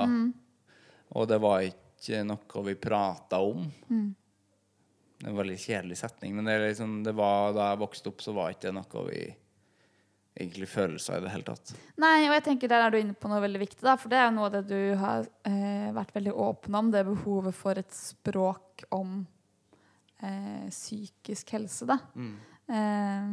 Og 1.11 1.27
det 1.27 1.39
var 1.43 1.65
ikke 1.67 2.21
noe 2.23 2.63
vi 2.65 2.75
prata 2.79 3.41
om. 3.43 3.65
Mm. 3.91 4.09
Det 5.21 5.27
er 5.27 5.33
en 5.33 5.37
veldig 5.37 5.57
kjedelig 5.59 5.97
setning, 5.99 6.37
men 6.37 6.47
det, 6.47 6.55
liksom, 6.63 7.01
det 7.03 7.11
var, 7.13 7.51
da 7.53 7.67
jeg 7.73 7.81
vokste 7.83 8.09
opp, 8.09 8.23
så 8.23 8.33
var 8.33 8.55
ikke 8.55 8.69
det 8.69 8.77
noe 8.79 9.03
vi 9.05 9.25
egentlig 10.37 10.69
følelser 10.71 11.19
i 11.19 11.25
det 11.25 11.33
hele 11.33 11.47
tatt. 11.49 11.73
Nei, 12.01 12.27
og 12.27 12.35
jeg 12.37 12.45
tenker 12.45 12.71
der 12.71 12.85
er 12.85 12.93
du 12.93 12.99
inne 13.01 13.17
på 13.17 13.31
noe 13.31 13.41
veldig 13.43 13.61
viktig, 13.65 13.81
da, 13.83 13.97
for 13.99 14.11
det 14.11 14.19
er 14.19 14.29
jo 14.29 14.35
noe 14.37 14.47
av 14.47 14.55
det 14.55 14.63
du 14.69 14.95
har 15.01 15.27
eh, 15.49 15.89
vært 15.95 16.15
veldig 16.15 16.33
åpen 16.45 16.79
om, 16.79 16.93
det 16.93 17.03
behovet 17.09 17.57
for 17.57 17.81
et 17.81 17.91
språk 17.95 18.85
om 18.95 19.19
eh, 20.23 20.69
psykisk 20.71 21.53
helse, 21.57 21.89
da. 21.89 21.99
Eh, 22.71 23.29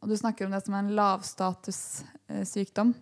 og 0.00 0.10
du 0.10 0.16
snakker 0.18 0.46
om 0.46 0.54
det 0.54 0.62
som 0.64 0.78
en 0.78 0.94
lavstatussykdom. 0.98 2.94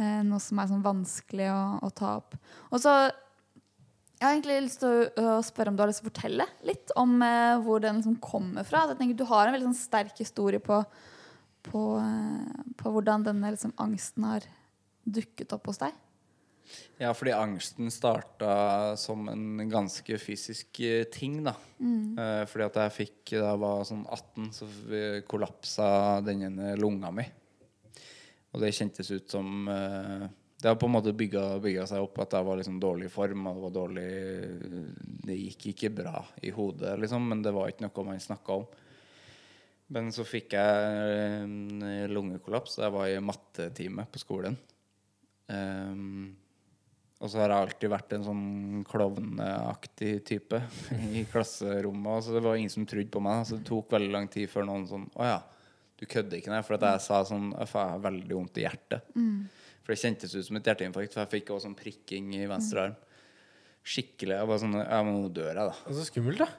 Eh, 0.00 0.20
noe 0.28 0.40
som 0.40 0.60
er 0.60 0.70
sånn 0.70 0.84
vanskelig 0.84 1.50
å, 1.52 1.62
å 1.84 1.92
ta 1.96 2.16
opp. 2.20 2.36
Og 2.70 2.80
så 2.84 2.94
jeg 4.22 4.28
har 4.28 4.36
egentlig 4.36 4.56
lyst 4.68 4.78
til 4.84 5.08
å, 5.18 5.40
spørre 5.42 5.72
om 5.72 5.78
du 5.78 5.82
har 5.82 5.88
lyst 5.90 5.98
til 5.98 6.06
å 6.06 6.12
fortelle 6.12 6.44
litt 6.68 6.92
om 7.00 7.16
eh, 7.26 7.56
hvor 7.64 7.82
den 7.82 7.98
liksom 7.98 8.20
kommer 8.22 8.62
fra. 8.68 8.84
Jeg 8.86 9.00
tenker 9.00 9.18
Du 9.18 9.26
har 9.26 9.48
en 9.48 9.56
veldig 9.56 9.72
sånn 9.72 9.80
sterk 9.80 10.20
historie 10.22 10.62
på, 10.62 10.78
på, 11.66 11.82
eh, 12.02 12.62
på 12.78 12.92
hvordan 12.94 13.24
denne 13.26 13.50
liksom, 13.54 13.72
angsten 13.82 14.24
har 14.28 14.46
dukket 15.04 15.52
opp 15.56 15.66
hos 15.70 15.78
deg. 15.82 15.92
Ja, 17.02 17.10
fordi 17.12 17.32
angsten 17.34 17.90
starta 17.92 18.94
som 18.96 19.26
en 19.28 19.58
ganske 19.68 20.16
fysisk 20.22 20.78
eh, 20.86 21.02
ting, 21.12 21.40
da. 21.44 21.56
Eh, 21.82 22.44
fordi 22.48 22.64
at 22.68 22.78
jeg 22.84 22.94
fikk 23.00 23.32
Da 23.34 23.48
jeg 23.50 23.60
var 23.64 23.82
sånn 23.88 24.04
18, 24.06 24.52
så 24.54 24.68
f- 24.70 25.24
kollapsa 25.28 25.88
den 26.24 26.44
ene 26.46 26.76
lunga 26.78 27.10
mi. 27.12 27.24
Og 28.54 28.60
det 28.62 28.70
kjentes 28.76 29.10
ut 29.10 29.28
som 29.32 29.66
eh, 29.68 30.28
Det 30.62 30.68
har 30.70 30.76
på 30.78 30.86
en 30.86 30.94
måte 30.94 31.12
bygga, 31.16 31.58
bygga 31.64 31.86
seg 31.90 32.04
opp 32.04 32.18
at 32.22 32.36
jeg 32.38 32.46
var 32.46 32.56
liksom 32.60 32.78
dårlig 32.80 33.08
i 33.10 33.12
form. 33.12 33.46
Og 33.50 33.56
det 33.58 33.64
var 33.66 33.74
dårlig 33.80 34.08
Det 35.26 35.36
gikk 35.40 35.66
ikke 35.74 35.90
bra 36.02 36.22
i 36.46 36.50
hodet, 36.54 36.94
liksom, 37.02 37.26
men 37.32 37.42
det 37.42 37.52
var 37.56 37.68
ikke 37.72 37.88
noe 37.88 38.04
man 38.06 38.20
snakka 38.22 38.60
om. 38.62 38.66
Men 39.92 40.12
så 40.14 40.24
fikk 40.24 40.54
jeg 40.56 41.40
en 41.42 41.82
lungekollaps 42.12 42.78
da 42.78 42.86
jeg 42.86 42.94
var 42.94 43.10
i 43.10 43.24
mattetime 43.24 44.06
på 44.08 44.22
skolen. 44.22 44.56
Um, 45.52 46.30
og 47.22 47.30
så 47.30 47.38
har 47.38 47.52
jeg 47.52 47.66
alltid 47.68 47.92
vært 47.92 48.14
en 48.16 48.24
sånn 48.26 48.46
klovneaktig 48.88 50.14
type 50.26 50.58
i 51.12 51.22
klasserommet. 51.30 52.24
Så 52.24 52.34
det 52.34 52.42
var 52.42 52.58
ingen 52.58 52.72
som 52.72 52.86
trodde 52.88 53.12
på 53.14 53.22
meg. 53.22 53.44
Så 53.46 53.60
det 53.60 53.68
tok 53.68 53.92
veldig 53.94 54.10
lang 54.14 54.26
tid 54.32 54.50
før 54.50 54.66
noen 54.66 54.88
sånn 54.90 55.06
Å 55.14 55.28
ja, 55.28 55.36
du 56.00 56.08
kødder 56.10 56.40
ikke, 56.40 56.50
nei? 56.50 56.64
For 56.66 56.78
at 56.78 56.88
jeg 56.88 57.04
sa 57.04 57.20
sånn 57.28 57.52
Jeg 57.52 57.70
har 57.76 58.02
veldig 58.08 58.34
vondt 58.34 58.58
i 58.58 58.64
hjertet. 58.66 59.06
For 59.82 59.94
det 59.94 60.00
kjentes 60.02 60.34
ut 60.34 60.48
som 60.48 60.58
et 60.58 60.72
hjerteinfarkt. 60.72 61.14
For 61.14 61.22
jeg 61.22 61.32
fikk 61.36 61.54
også 61.54 61.68
sånn 61.68 61.78
prikking 61.78 62.34
i 62.40 62.42
venstre 62.50 62.88
arm. 62.88 62.98
Skikkelig. 63.82 64.36
Jeg 64.40 64.50
var 64.50 64.62
sånn 64.62 64.76
Ja, 64.80 64.98
men 65.06 65.20
nå 65.20 65.30
dør 65.36 65.52
jeg, 65.52 65.62
da. 65.62 65.78
Og 65.86 65.98
så 65.98 66.08
skummelt, 66.08 66.42
da. 66.42 66.50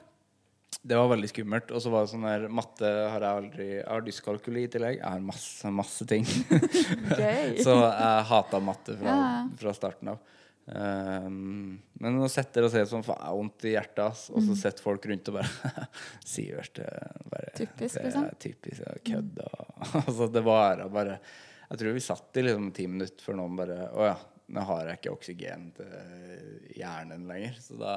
Det 0.82 0.96
var 0.98 1.10
veldig 1.12 1.30
skummelt. 1.30 1.72
Og 1.74 1.82
så 1.82 1.92
var 1.92 2.04
det 2.04 2.12
sånn 2.12 2.26
der 2.26 2.46
Matte 2.52 2.88
har 3.12 3.24
jeg 3.24 3.40
aldri 3.42 3.66
Jeg 3.72 3.88
har 3.88 4.06
dyskalkuli 4.06 4.64
i 4.66 4.70
tillegg. 4.72 5.00
Jeg 5.00 5.06
har 5.06 5.24
masse, 5.24 5.74
masse 5.74 6.06
ting. 6.08 6.26
Så 7.64 7.76
jeg 7.76 8.28
hata 8.30 8.62
matte 8.62 8.96
fra, 9.00 9.18
fra 9.60 9.76
starten 9.76 10.14
av. 10.14 10.32
Um, 10.64 11.74
men 12.00 12.14
nå 12.16 12.24
sitter 12.32 12.64
og 12.64 12.70
se 12.72 12.80
sånn 12.88 13.02
Faen, 13.04 13.18
jeg 13.20 13.28
har 13.28 13.36
vondt 13.36 13.66
i 13.68 13.72
hjertet, 13.74 14.04
ass. 14.06 14.26
Og 14.32 14.44
så 14.46 14.56
sitter 14.56 14.84
folk 14.86 15.08
rundt 15.10 15.28
og 15.28 15.36
bare 15.36 15.88
Sivert, 16.34 16.80
er 16.80 17.18
bare 17.28 17.50
Typisk, 17.58 17.98
det 17.98 18.06
liksom. 18.06 18.28
er 18.30 18.38
typisk 18.40 18.86
ja, 18.86 18.94
kødd. 19.10 19.42
Og, 19.44 19.82
altså, 20.00 20.30
det 20.32 20.44
var 20.46 20.86
bare 20.94 21.18
Jeg 21.18 21.82
tror 21.82 21.98
vi 21.98 22.06
satt 22.06 22.40
i 22.40 22.46
liksom 22.46 22.72
ti 22.76 22.88
minutter 22.88 23.26
før 23.26 23.38
noen 23.42 23.60
bare 23.60 23.78
Å 23.92 24.08
ja, 24.08 24.16
nå 24.56 24.64
har 24.70 24.88
jeg 24.88 25.02
ikke 25.02 25.14
oksygen 25.18 25.70
til 25.76 26.74
hjernen 26.78 27.28
lenger. 27.28 27.60
Så 27.60 27.76
da 27.80 27.94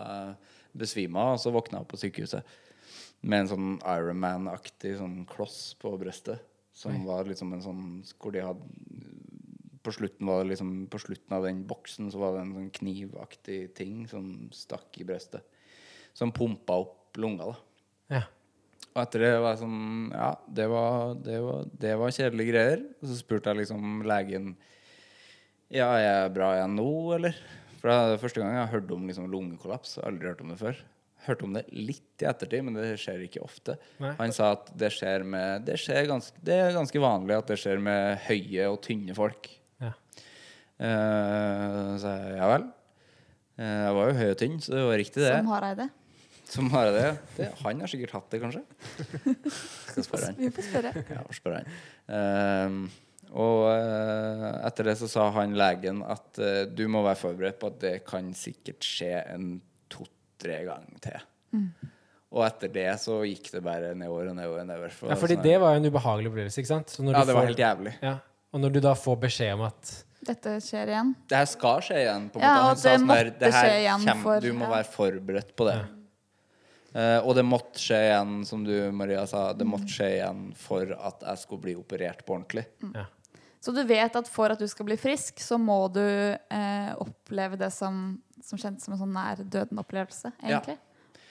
besvima 0.77 1.29
jeg, 1.29 1.37
og 1.37 1.43
så 1.43 1.53
våkna 1.55 1.81
jeg 1.81 1.89
på 1.91 1.99
sykehuset 2.03 2.55
med 3.21 3.43
en 3.43 3.49
sånn 3.51 3.69
Ironman-aktig 3.81 4.97
sånn 4.99 5.21
kloss 5.29 5.73
på 5.81 5.93
brystet. 5.99 6.43
Som 6.77 7.07
var 7.07 7.25
liksom 7.25 7.55
en 7.55 7.63
sånn 7.63 7.85
Hvor 8.21 8.35
de 8.35 8.43
hadde 8.45 8.67
på 9.87 9.93
slutten, 9.95 10.27
var 10.27 10.43
det 10.43 10.51
liksom, 10.51 10.71
på 10.91 10.99
slutten 10.99 11.35
av 11.37 11.45
den 11.47 11.61
boksen 11.67 12.09
så 12.11 12.19
var 12.19 12.33
det 12.35 12.41
en 12.43 12.55
sånn 12.57 12.71
knivaktig 12.75 13.59
ting 13.77 14.01
som 14.11 14.49
stakk 14.51 14.97
i 14.99 15.05
brystet. 15.07 15.45
Som 16.17 16.33
pumpa 16.35 16.75
opp 16.83 17.15
lunga, 17.21 17.53
da. 17.53 18.17
Ja. 18.17 18.23
Og 18.91 19.03
etter 19.03 19.23
det 19.23 19.31
var 19.37 19.53
jeg 19.53 19.61
sånn 19.61 20.09
Ja, 20.11 20.31
det 20.59 20.65
var, 20.71 21.15
det 21.23 21.37
var, 21.45 21.69
det 21.85 21.93
var 22.01 22.15
kjedelige 22.17 22.51
greier. 22.51 22.83
Og 22.99 23.07
så 23.07 23.19
spurte 23.19 23.53
jeg 23.53 23.61
liksom 23.61 24.03
legen 24.09 24.51
Ja, 25.71 25.91
er 25.93 26.03
jeg 26.03 26.35
bra 26.35 26.51
igjen 26.57 26.77
nå, 26.79 26.89
eller? 27.19 27.39
For 27.77 27.91
det 27.91 27.97
er 28.17 28.21
første 28.21 28.41
gang 28.41 28.55
jeg 28.55 28.63
har 28.63 28.73
hørt 28.73 28.93
om 28.95 29.07
liksom 29.07 29.31
lungekollaps. 29.31 29.97
Aldri 30.03 30.31
hørt 30.31 30.43
om 30.43 30.51
det 30.51 30.59
før. 30.61 30.83
Hørte 31.27 31.47
om 31.47 31.55
det 31.55 31.67
litt 31.71 32.06
i 32.23 32.29
ettertid, 32.29 32.65
men 32.65 32.77
det 32.77 32.95
skjer 33.01 33.23
ikke 33.25 33.43
ofte. 33.45 33.77
Nei. 34.03 34.13
Han 34.19 34.33
sa 34.35 34.51
at 34.55 34.71
det 34.77 34.91
skjer 34.95 35.25
med 35.27 35.67
Det, 35.67 35.77
skjer 35.81 36.09
ganske, 36.09 36.41
det 36.45 36.57
er 36.63 36.75
ganske 36.75 37.03
vanlig 37.03 37.37
at 37.37 37.53
det 37.53 37.59
skjer 37.61 37.81
med 37.83 38.17
høye 38.27 38.67
og 38.71 38.81
tynne 38.85 39.15
folk. 39.17 39.49
Ja. 39.83 39.93
Uh, 40.77 41.93
så 42.01 42.13
jeg, 42.13 42.35
ja 42.39 42.51
vel. 42.53 42.67
Uh, 43.57 43.71
jeg 43.71 43.95
var 43.99 44.11
jo 44.11 44.19
høy 44.21 44.27
og 44.27 44.37
tynn, 44.43 44.59
så 44.61 44.75
det 44.75 44.85
var 44.89 45.01
riktig, 45.03 45.23
det. 45.25 45.33
Som 45.33 45.51
Hareide. 45.55 45.89
Som 46.47 46.69
har 46.71 46.93
det. 46.95 47.09
det. 47.35 47.49
Han 47.59 47.81
har 47.83 47.91
sikkert 47.91 48.13
hatt 48.15 48.29
det, 48.31 48.39
kanskje. 48.39 48.61
Skal 49.89 50.05
spørre 50.05 50.29
han. 50.29 50.39
Vi 50.39 50.53
får 50.55 50.69
spørre. 50.69 50.93
Ja, 51.11 51.25
får 51.27 51.39
spørre 51.41 51.59
han. 51.59 51.75
Uh, 52.07 53.03
og 53.35 53.65
eh, 53.73 54.47
etter 54.67 54.87
det 54.87 54.97
så 55.01 55.09
sa 55.11 55.27
han 55.35 55.57
legen 55.59 55.99
at 56.07 56.39
eh, 56.39 56.63
du 56.69 56.85
må 56.91 57.03
være 57.05 57.19
forberedt 57.19 57.59
på 57.59 57.71
at 57.73 57.79
det 57.81 57.95
kan 58.07 58.31
sikkert 58.37 58.87
skje 58.87 59.11
en 59.33 59.49
to-tre 59.91 60.61
ganger 60.67 61.01
til. 61.03 61.25
Og 62.31 62.43
etter 62.45 62.67
det 62.73 62.89
så 62.99 63.21
gikk 63.23 63.51
det 63.51 63.63
bare 63.63 63.93
nedover 63.95 64.27
og 64.29 64.35
nedover. 64.35 64.59
og 64.59 64.67
nedover 64.67 64.89
for 64.91 65.07
ja, 65.09 65.15
fordi 65.15 65.35
sånn- 65.37 65.43
det 65.43 65.59
var 65.61 65.73
jo 65.75 65.79
en 65.83 65.91
ubehagelig 65.91 66.27
opplevelse, 66.31 66.57
ikke 66.59 66.67
sant? 66.67 66.87
Så 66.89 67.03
når 67.03 67.13
Ja, 67.13 67.19
du 67.21 67.25
det 67.25 67.35
var 67.35 67.41
får- 67.41 67.47
helt 67.47 67.57
jævlig. 67.63 67.93
Ja. 68.01 68.17
Og 68.53 68.59
når 68.61 68.73
du 68.73 68.79
da 68.81 68.93
får 68.93 69.15
beskjed 69.19 69.53
om 69.53 69.61
at 69.61 70.03
Dette 70.27 70.49
skjer 70.59 70.87
igjen. 70.87 71.15
Det 71.29 71.37
her 71.37 71.45
skal 71.45 71.79
skje 71.79 71.95
igjen. 72.03 72.29
på 72.29 72.35
en 72.35 72.41
Ja, 72.41 72.47
måte. 72.57 72.61
Han 72.63 72.71
og 72.71 72.77
sa 72.77 72.89
det 72.89 72.99
sånn 72.99 73.07
der, 73.07 73.25
måtte 73.31 73.39
det 73.39 73.53
her 73.53 73.63
skje 73.69 73.77
igjen 73.79 74.05
kjem- 74.07 74.23
for- 74.23 74.39
Du 74.41 74.53
må 74.53 74.59
ja. 74.67 74.69
være 74.75 74.87
forberedt 74.91 75.55
på 75.55 75.65
det. 75.71 75.87
Uh, 76.95 77.19
og 77.27 77.35
det 77.35 77.43
måtte 77.45 77.77
skje 77.77 77.99
igjen, 78.09 78.45
som 78.47 78.63
du 78.63 78.91
Maria 78.91 79.25
sa, 79.27 79.53
det 79.53 79.65
Mm. 79.67 79.71
måtte 79.71 79.87
skje 79.87 80.07
igjen 80.17 80.55
for 80.55 80.81
at 80.81 81.19
jeg 81.21 81.37
skulle 81.37 81.61
bli 81.61 81.75
operert 81.75 82.25
på 82.25 82.33
ordentlig. 82.35 82.65
ja. 82.95 83.05
Så 83.61 83.73
du 83.73 83.83
vet 83.83 84.15
at 84.15 84.27
for 84.27 84.51
at 84.51 84.59
du 84.59 84.67
skal 84.67 84.85
bli 84.85 84.95
frisk, 84.95 85.35
så 85.39 85.57
må 85.59 85.91
du 85.91 85.99
eh, 85.99 86.95
oppleve 86.95 87.57
det 87.57 87.71
som, 87.73 88.21
som 88.41 88.57
kjentes 88.57 88.81
som 88.85 88.93
en 88.93 88.99
sånn 88.99 89.13
nær 89.13 89.43
døden-opplevelse, 89.49 90.31
Ja. 90.47 90.61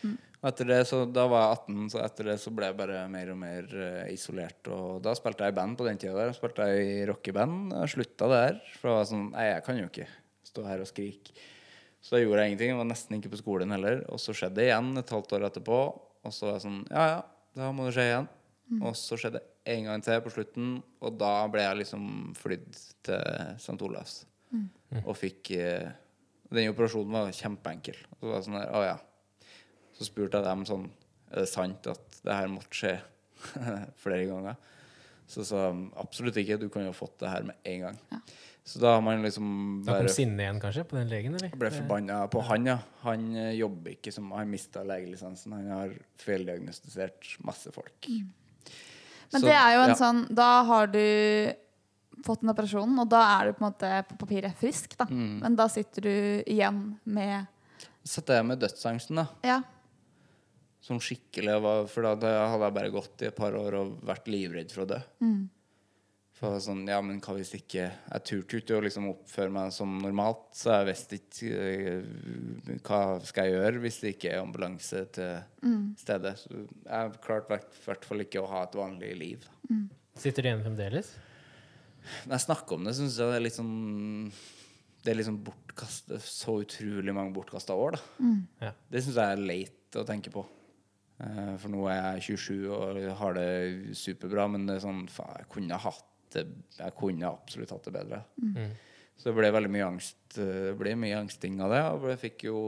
Og 0.05 0.49
etter 0.51 0.69
det, 0.69 0.81
så 0.87 1.01
Da 1.11 1.25
var 1.31 1.43
jeg 1.43 1.59
18, 1.59 1.91
så 1.95 2.03
etter 2.05 2.29
det 2.31 2.37
så 2.43 2.53
ble 2.55 2.69
jeg 2.69 2.79
bare 2.79 3.01
mer 3.11 3.33
og 3.33 3.39
mer 3.41 3.71
eh, 3.73 4.13
isolert. 4.15 4.69
Og 4.71 5.01
da 5.03 5.15
spilte 5.19 5.47
jeg 5.47 5.55
i 5.55 5.57
band 5.57 5.79
på 5.79 5.87
den 5.89 5.99
tida 5.99 6.15
der. 6.19 6.35
Spilte 6.37 6.69
jeg 6.71 6.87
i 6.93 7.05
rockeband. 7.09 7.73
Jeg 7.81 7.95
slutta 7.97 8.31
der. 8.31 8.61
For 8.77 8.91
det 8.91 8.97
var 8.99 9.11
sånn 9.11 9.29
Nei, 9.33 9.49
jeg 9.51 9.65
kan 9.67 9.81
jo 9.81 9.89
ikke 9.91 10.09
stå 10.47 10.67
her 10.69 10.85
og 10.85 10.91
skrike. 10.91 11.35
Så 12.05 12.15
da 12.15 12.23
gjorde 12.23 12.45
jeg 12.45 12.53
ingenting. 12.53 12.71
Jeg 12.75 12.79
var 12.79 12.91
nesten 12.93 13.19
ikke 13.19 13.33
på 13.33 13.41
skolen 13.43 13.75
heller. 13.75 14.05
Og 14.13 14.23
så 14.23 14.37
skjedde 14.37 14.61
det 14.61 14.69
igjen 14.69 14.93
et 15.01 15.15
halvt 15.17 15.35
år 15.39 15.49
etterpå. 15.49 15.81
Og 16.27 16.35
så 16.35 16.51
var 16.51 16.59
jeg 16.59 16.67
sånn 16.69 16.81
Ja, 16.93 17.07
ja, 17.17 17.21
da 17.59 17.73
må 17.75 17.89
det 17.89 17.97
skje 17.97 18.07
igjen. 18.13 18.29
Og 18.83 18.97
så 18.99 19.19
skjedde 19.19 19.41
det 19.41 19.75
en 19.77 19.89
gang 19.89 20.03
til 20.03 20.23
på 20.23 20.31
slutten, 20.31 20.71
og 21.03 21.19
da 21.19 21.33
ble 21.51 21.63
jeg 21.63 21.79
liksom 21.81 22.05
flydd 22.39 22.69
til 23.07 23.23
St. 23.59 23.79
Olavs. 23.83 24.21
Og 25.05 25.15
fikk 25.19 25.51
eh, 25.59 25.89
Den 26.55 26.71
operasjonen 26.71 27.15
var 27.15 27.35
kjempeenkel. 27.35 27.99
Og 28.21 28.21
så 28.21 28.31
var 28.31 28.37
det 28.39 28.47
sånn 28.47 28.59
der 28.61 28.71
Å 28.71 28.83
ja. 28.87 28.97
Så 29.97 30.09
spurte 30.09 30.41
jeg 30.41 30.45
dem 30.47 30.65
sånn 30.69 30.89
Er 31.33 31.43
det 31.43 31.51
sant 31.51 31.87
at 31.91 32.19
det 32.23 32.35
her 32.37 32.51
måtte 32.53 32.77
skje 32.77 32.97
flere 34.03 34.27
ganger? 34.29 34.59
Så 35.27 35.43
sa 35.47 35.71
de 35.73 35.89
absolutt 35.99 36.37
ikke. 36.39 36.59
Du 36.61 36.69
kunne 36.71 36.87
jo 36.91 36.95
fått 36.95 37.17
det 37.25 37.31
her 37.33 37.47
med 37.49 37.57
en 37.67 37.89
gang. 37.89 37.97
Ja. 38.13 38.21
Så 38.67 38.81
da 38.83 38.93
har 38.97 39.03
man 39.03 39.23
liksom 39.23 39.49
Da 39.87 39.93
kom 39.93 40.07
bare 40.07 40.15
sinnet 40.15 40.43
igjen, 40.43 40.57
kanskje, 40.63 40.83
på 40.91 40.97
den 40.99 41.11
legen, 41.11 41.35
eller? 41.39 41.53
ble 41.55 41.69
forbanna 41.71 42.25
på 42.31 42.41
han, 42.49 42.65
ja. 42.67 42.81
Han 43.05 43.29
eh, 43.39 43.53
jobber 43.61 43.93
ikke 43.95 44.11
som 44.15 44.33
Han 44.35 44.51
mista 44.51 44.83
legelisensen. 44.87 45.55
Han 45.55 45.69
har 45.71 45.93
feildiagnostisert 46.23 47.37
masse 47.47 47.71
folk. 47.75 48.09
Men 48.11 49.41
Så, 49.41 49.45
det 49.47 49.55
er 49.55 49.77
jo 49.77 49.85
en 49.85 49.95
ja. 49.95 49.99
sånn 49.99 50.25
Da 50.35 50.49
har 50.67 50.91
du 50.91 51.05
fått 52.27 52.43
en 52.43 52.51
operasjon, 52.51 52.99
og 52.99 53.11
da 53.13 53.23
er 53.37 53.47
du 53.47 53.55
på 53.55 53.63
en 53.63 53.69
måte 53.69 53.93
på 54.09 54.19
papiret 54.25 54.59
frisk, 54.59 54.97
da. 54.99 55.07
Mm. 55.11 55.39
Men 55.45 55.59
da 55.59 55.69
sitter 55.71 56.07
du 56.09 56.17
igjen 56.43 56.83
med 57.05 57.53
Setter 58.07 58.39
jeg 58.39 58.47
med 58.47 58.61
dødsangsten, 58.63 59.19
da. 59.19 59.27
Ja. 59.47 59.61
Sånn 60.87 61.01
skikkelig. 61.03 61.61
var- 61.63 61.87
For 61.91 62.03
da, 62.03 62.15
hadde 62.15 62.63
jeg 62.69 62.75
bare 62.75 62.91
gått 62.95 63.23
i 63.23 63.27
et 63.27 63.37
par 63.37 63.53
år 63.59 63.75
og 63.75 64.01
vært 64.07 64.27
livredd 64.31 64.71
for 64.71 64.85
å 64.85 64.89
dø. 64.95 65.01
Mm. 65.21 65.49
For 66.37 66.59
sånn, 66.61 66.87
ja, 66.87 67.01
men 67.01 67.19
hva 67.25 67.33
hvis 67.35 67.55
ikke 67.57 67.87
Jeg 68.13 68.25
turte 68.29 68.59
ikke 68.61 68.77
å 68.77 68.83
liksom 68.85 69.07
oppføre 69.09 69.51
meg 69.51 69.73
som 69.73 69.99
normalt, 70.03 70.51
så 70.53 70.85
jeg 70.85 70.87
visste 70.91 71.17
ikke 71.17 71.53
eh, 71.57 72.77
hva 72.85 72.99
skal 73.25 73.45
jeg 73.49 73.55
gjøre 73.57 73.81
hvis 73.81 74.01
det 74.03 74.11
ikke 74.19 74.33
er 74.35 74.43
ambulanse 74.45 75.01
til 75.17 75.43
Mm. 75.65 75.97
stedet. 75.97 76.37
Så 76.39 76.69
jeg 76.85 77.21
klarte 77.25 77.57
i 77.57 77.63
hvert 77.87 78.05
fall 78.05 78.19
ikke 78.21 78.43
å 78.45 78.49
ha 78.51 78.63
et 78.65 78.73
vanlig 78.73 79.17
liv. 79.19 79.49
Sitter 80.15 80.43
du 80.43 80.49
igjen 80.51 80.63
fremdeles? 80.63 81.09
Når 82.27 82.37
jeg 82.39 82.47
snakker 82.47 82.73
om 82.75 82.85
det, 82.85 82.95
syns 82.95 83.17
jeg 83.19 83.33
det 83.33 83.37
er 83.41 83.47
litt 83.49 83.57
sånn 83.57 84.33
det 85.07 85.13
er 85.15 85.19
liksom 85.23 85.43
bortkastet, 85.43 86.21
så 86.21 86.61
utrolig 86.65 87.15
mange 87.15 87.33
bortkasta 87.33 87.71
år, 87.75 87.93
da. 87.93 88.01
Ja. 88.61 88.73
Det 88.91 89.03
syns 89.05 89.15
jeg 89.15 89.39
er 89.39 89.43
leit 89.47 89.93
å 89.95 90.05
tenke 90.05 90.31
på. 90.35 90.45
Eh, 91.17 91.55
for 91.61 91.73
nå 91.73 91.87
er 91.89 92.19
jeg 92.19 92.37
27 92.37 92.67
og 92.77 92.99
har 93.21 93.39
det 93.39 93.95
superbra, 93.97 94.49
men 94.53 94.67
det 94.69 94.77
er 94.77 94.85
sånn 94.85 95.07
faen, 95.13 95.41
jeg 95.41 95.51
kunne 95.55 95.81
hatt 95.87 96.13
det 96.35 96.43
Jeg 96.77 96.93
kunne 96.99 97.29
absolutt 97.31 97.71
hatt 97.73 97.87
det 97.87 97.95
bedre. 97.95 98.19
Mm. 98.43 98.73
Så 99.17 99.31
det 99.31 99.37
ble 99.39 99.49
veldig 99.55 99.71
mye 99.73 99.87
angst 99.87 100.37
eh, 100.43 100.67
Det 100.69 100.77
ble 100.77 100.97
mye 100.99 101.21
angsting 101.23 101.61
av 101.65 101.73
det, 101.73 101.83
og 101.95 102.09
jeg 102.13 102.23
fikk 102.27 102.49
jo 102.51 102.59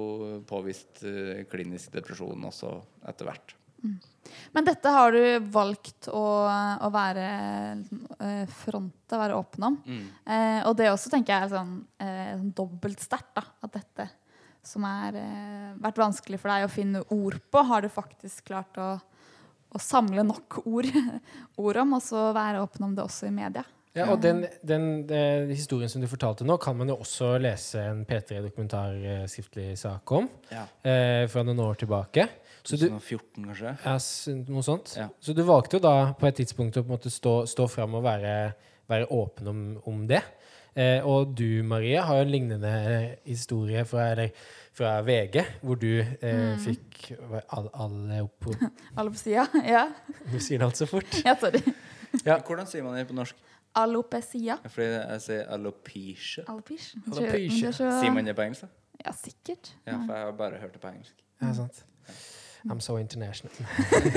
påvist 0.48 1.02
eh, 1.04 1.42
klinisk 1.50 1.92
depresjon 1.98 2.48
også 2.48 2.72
etter 3.10 3.28
hvert. 3.28 3.56
Men 4.52 4.66
dette 4.66 4.90
har 4.92 5.12
du 5.14 5.50
valgt 5.52 6.08
å, 6.10 6.22
å 6.48 6.88
være 6.92 7.26
fronte, 8.50 9.20
være 9.20 9.36
åpen 9.38 9.68
om. 9.68 9.76
Eh, 10.26 10.60
og 10.66 10.74
det 10.78 10.88
også 10.90 11.12
tenker 11.12 11.34
jeg 11.34 11.46
er 11.46 11.52
sånn, 11.52 11.76
eh, 12.02 12.32
sånn 12.34 12.54
dobbelt 12.56 13.04
sterkt. 13.04 13.38
At 13.38 13.76
dette 13.76 14.08
som 14.68 14.84
har 14.86 15.16
eh, 15.16 15.72
vært 15.80 16.00
vanskelig 16.00 16.40
for 16.42 16.52
deg 16.52 16.66
å 16.66 16.72
finne 16.72 17.02
ord 17.14 17.38
på, 17.50 17.64
har 17.70 17.84
du 17.84 17.88
faktisk 17.92 18.50
klart 18.52 18.78
å, 18.80 18.92
å 19.72 19.80
samle 19.82 20.24
nok 20.28 20.60
ord, 20.66 20.92
ord 21.64 21.82
om, 21.84 21.96
og 21.98 22.04
så 22.04 22.28
være 22.36 22.62
åpen 22.64 22.90
om 22.90 22.94
det 22.98 23.06
også 23.08 23.30
i 23.30 23.34
media. 23.34 23.64
Ja, 23.96 24.04
og 24.12 24.20
den, 24.22 24.44
den 24.62 24.84
den, 25.08 25.48
historien 25.50 25.90
som 25.90 26.02
du 26.02 26.06
fortalte 26.10 26.44
nå, 26.46 26.58
kan 26.62 26.76
man 26.78 26.90
jo 26.92 26.98
også 27.00 27.32
lese 27.42 27.80
en 27.88 28.04
P3-dokumentar 28.06 28.98
eh, 29.00 29.24
skriftlig 29.30 29.72
sak 29.80 30.12
om 30.14 30.28
Ja. 30.52 30.66
eh, 30.86 31.24
fra 31.32 31.42
noen 31.46 31.64
år 31.64 31.80
tilbake. 31.80 32.28
Så 32.62 32.76
du, 32.76 32.84
2014, 32.90 33.46
kanskje? 33.48 33.72
ja, 33.80 33.96
noe 34.52 34.62
sånt. 34.66 34.92
Ja. 34.98 35.08
Så 35.24 35.32
du 35.34 35.40
valgte 35.48 35.78
jo 35.78 35.82
da 35.82 36.12
på 36.18 36.28
et 36.28 36.36
tidspunkt 36.36 36.76
å 36.76 36.84
på 36.84 36.90
en 36.92 36.98
måte 36.98 37.10
stå, 37.10 37.40
stå 37.48 37.66
fram 37.72 37.96
og 37.96 38.04
være, 38.04 38.34
være 38.90 39.08
åpen 39.14 39.48
om, 39.50 39.62
om 39.88 40.04
det. 40.10 40.20
Eh, 40.78 41.02
og 41.08 41.32
du, 41.34 41.62
Marie, 41.66 41.98
har 42.06 42.20
jo 42.20 42.22
en 42.26 42.30
lignende 42.30 42.70
eh, 42.70 43.06
historie 43.26 43.82
fra, 43.88 44.04
eller, 44.12 44.30
fra 44.78 44.92
VG, 45.02 45.40
hvor 45.66 45.78
du 45.80 45.88
eh, 45.98 46.54
fikk 46.62 47.00
hva- 47.18 47.42
all, 47.56 47.66
alle 47.74 48.20
opp 48.28 48.46
Alle 48.98 49.10
på 49.10 49.18
sida? 49.18 49.48
Ja. 49.66 49.88
Du 50.32 50.38
sier 50.38 50.60
det 50.62 50.68
alt 50.68 50.78
så 50.78 50.86
fort. 50.86 51.18
ja, 51.24 51.34
sorry. 51.40 51.62
Ja. 52.24 52.38
Hvordan 52.46 52.68
sier 52.70 52.86
man 52.86 52.94
det 53.00 53.08
på 53.10 53.16
norsk? 53.18 53.36
Alopecia. 53.78 54.56
Fordi 54.70 54.86
jeg 54.94 55.20
sier 55.26 55.50
alopecia. 55.54 56.44
Alopecia. 56.48 57.02
Alopecia. 57.10 57.72
Sier 57.74 58.14
man 58.14 58.26
det 58.30 58.34
på 58.38 58.46
engelsk? 58.46 58.70
Ja, 59.04 59.12
sikkert. 59.14 59.74
Ja, 59.86 59.98
for 60.06 60.14
jeg 60.14 60.24
har 60.30 60.32
bare 60.38 60.62
hørt 60.62 60.72
det 60.74 60.80
på 60.82 60.88
engelsk. 60.94 61.18
Ja, 61.42 61.52
sant. 61.54 61.82
I'm 62.70 62.80
so 62.80 62.98
international. 62.98 63.52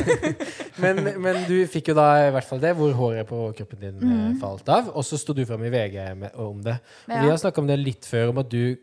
men, 0.83 1.03
men 1.21 1.43
du 1.47 1.57
fikk 1.69 1.91
jo 1.91 1.97
da 1.97 2.07
i 2.27 2.31
hvert 2.33 2.47
fall 2.47 2.61
det, 2.63 2.75
hvor 2.77 2.93
håret 2.97 3.27
på 3.29 3.41
kroppen 3.57 3.81
din 3.81 3.99
mm. 4.01 4.39
falt 4.41 4.69
av. 4.71 4.93
Og 4.95 5.05
så 5.05 5.19
sto 5.19 5.35
du 5.37 5.43
fram 5.45 5.63
i 5.67 5.73
VG 5.73 5.99
med, 6.15 6.31
om 6.35 6.61
det. 6.65 6.79
Og 7.07 7.15
Ja. 7.15 7.21
Vi 7.21 7.33
har 7.33 7.41
snakka 7.41 7.61
om 7.61 7.69
det 7.69 7.81
litt 7.81 8.07
før, 8.07 8.31
om 8.33 8.41
at 8.41 8.49
du 8.51 8.77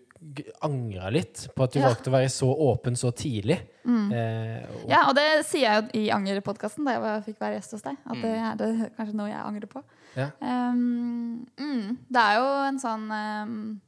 angra 0.66 1.10
litt 1.14 1.48
på 1.54 1.62
at 1.62 1.72
du 1.72 1.78
Ja. 1.78 1.88
valgte 1.88 2.10
å 2.10 2.16
være 2.16 2.30
så 2.32 2.48
åpen 2.50 2.96
så 2.98 3.12
tidlig. 3.14 3.60
Eh, 3.88 4.64
og, 4.68 4.88
Ja, 4.90 5.08
og 5.08 5.14
det 5.14 5.46
sier 5.46 5.64
jeg 5.64 5.82
jo 5.82 6.00
i 6.00 6.10
Angerpodkasten, 6.10 6.84
da 6.84 6.98
jeg 6.98 7.24
fikk 7.24 7.40
være 7.40 7.58
gjest 7.58 7.72
hos 7.72 7.82
deg. 7.82 7.96
At 8.04 8.22
det 8.22 8.34
er 8.36 8.56
det 8.56 8.92
kanskje 8.96 9.14
noe 9.14 9.28
jeg 9.28 9.40
angrer 9.40 9.70
på. 9.70 9.82
Ja. 10.16 10.30
Um, 10.40 11.46
mm, 11.58 11.98
det 12.10 12.22
er 12.22 12.34
jo 12.40 12.48
en 12.66 12.80
sånn 12.82 13.06
um, 13.12 13.80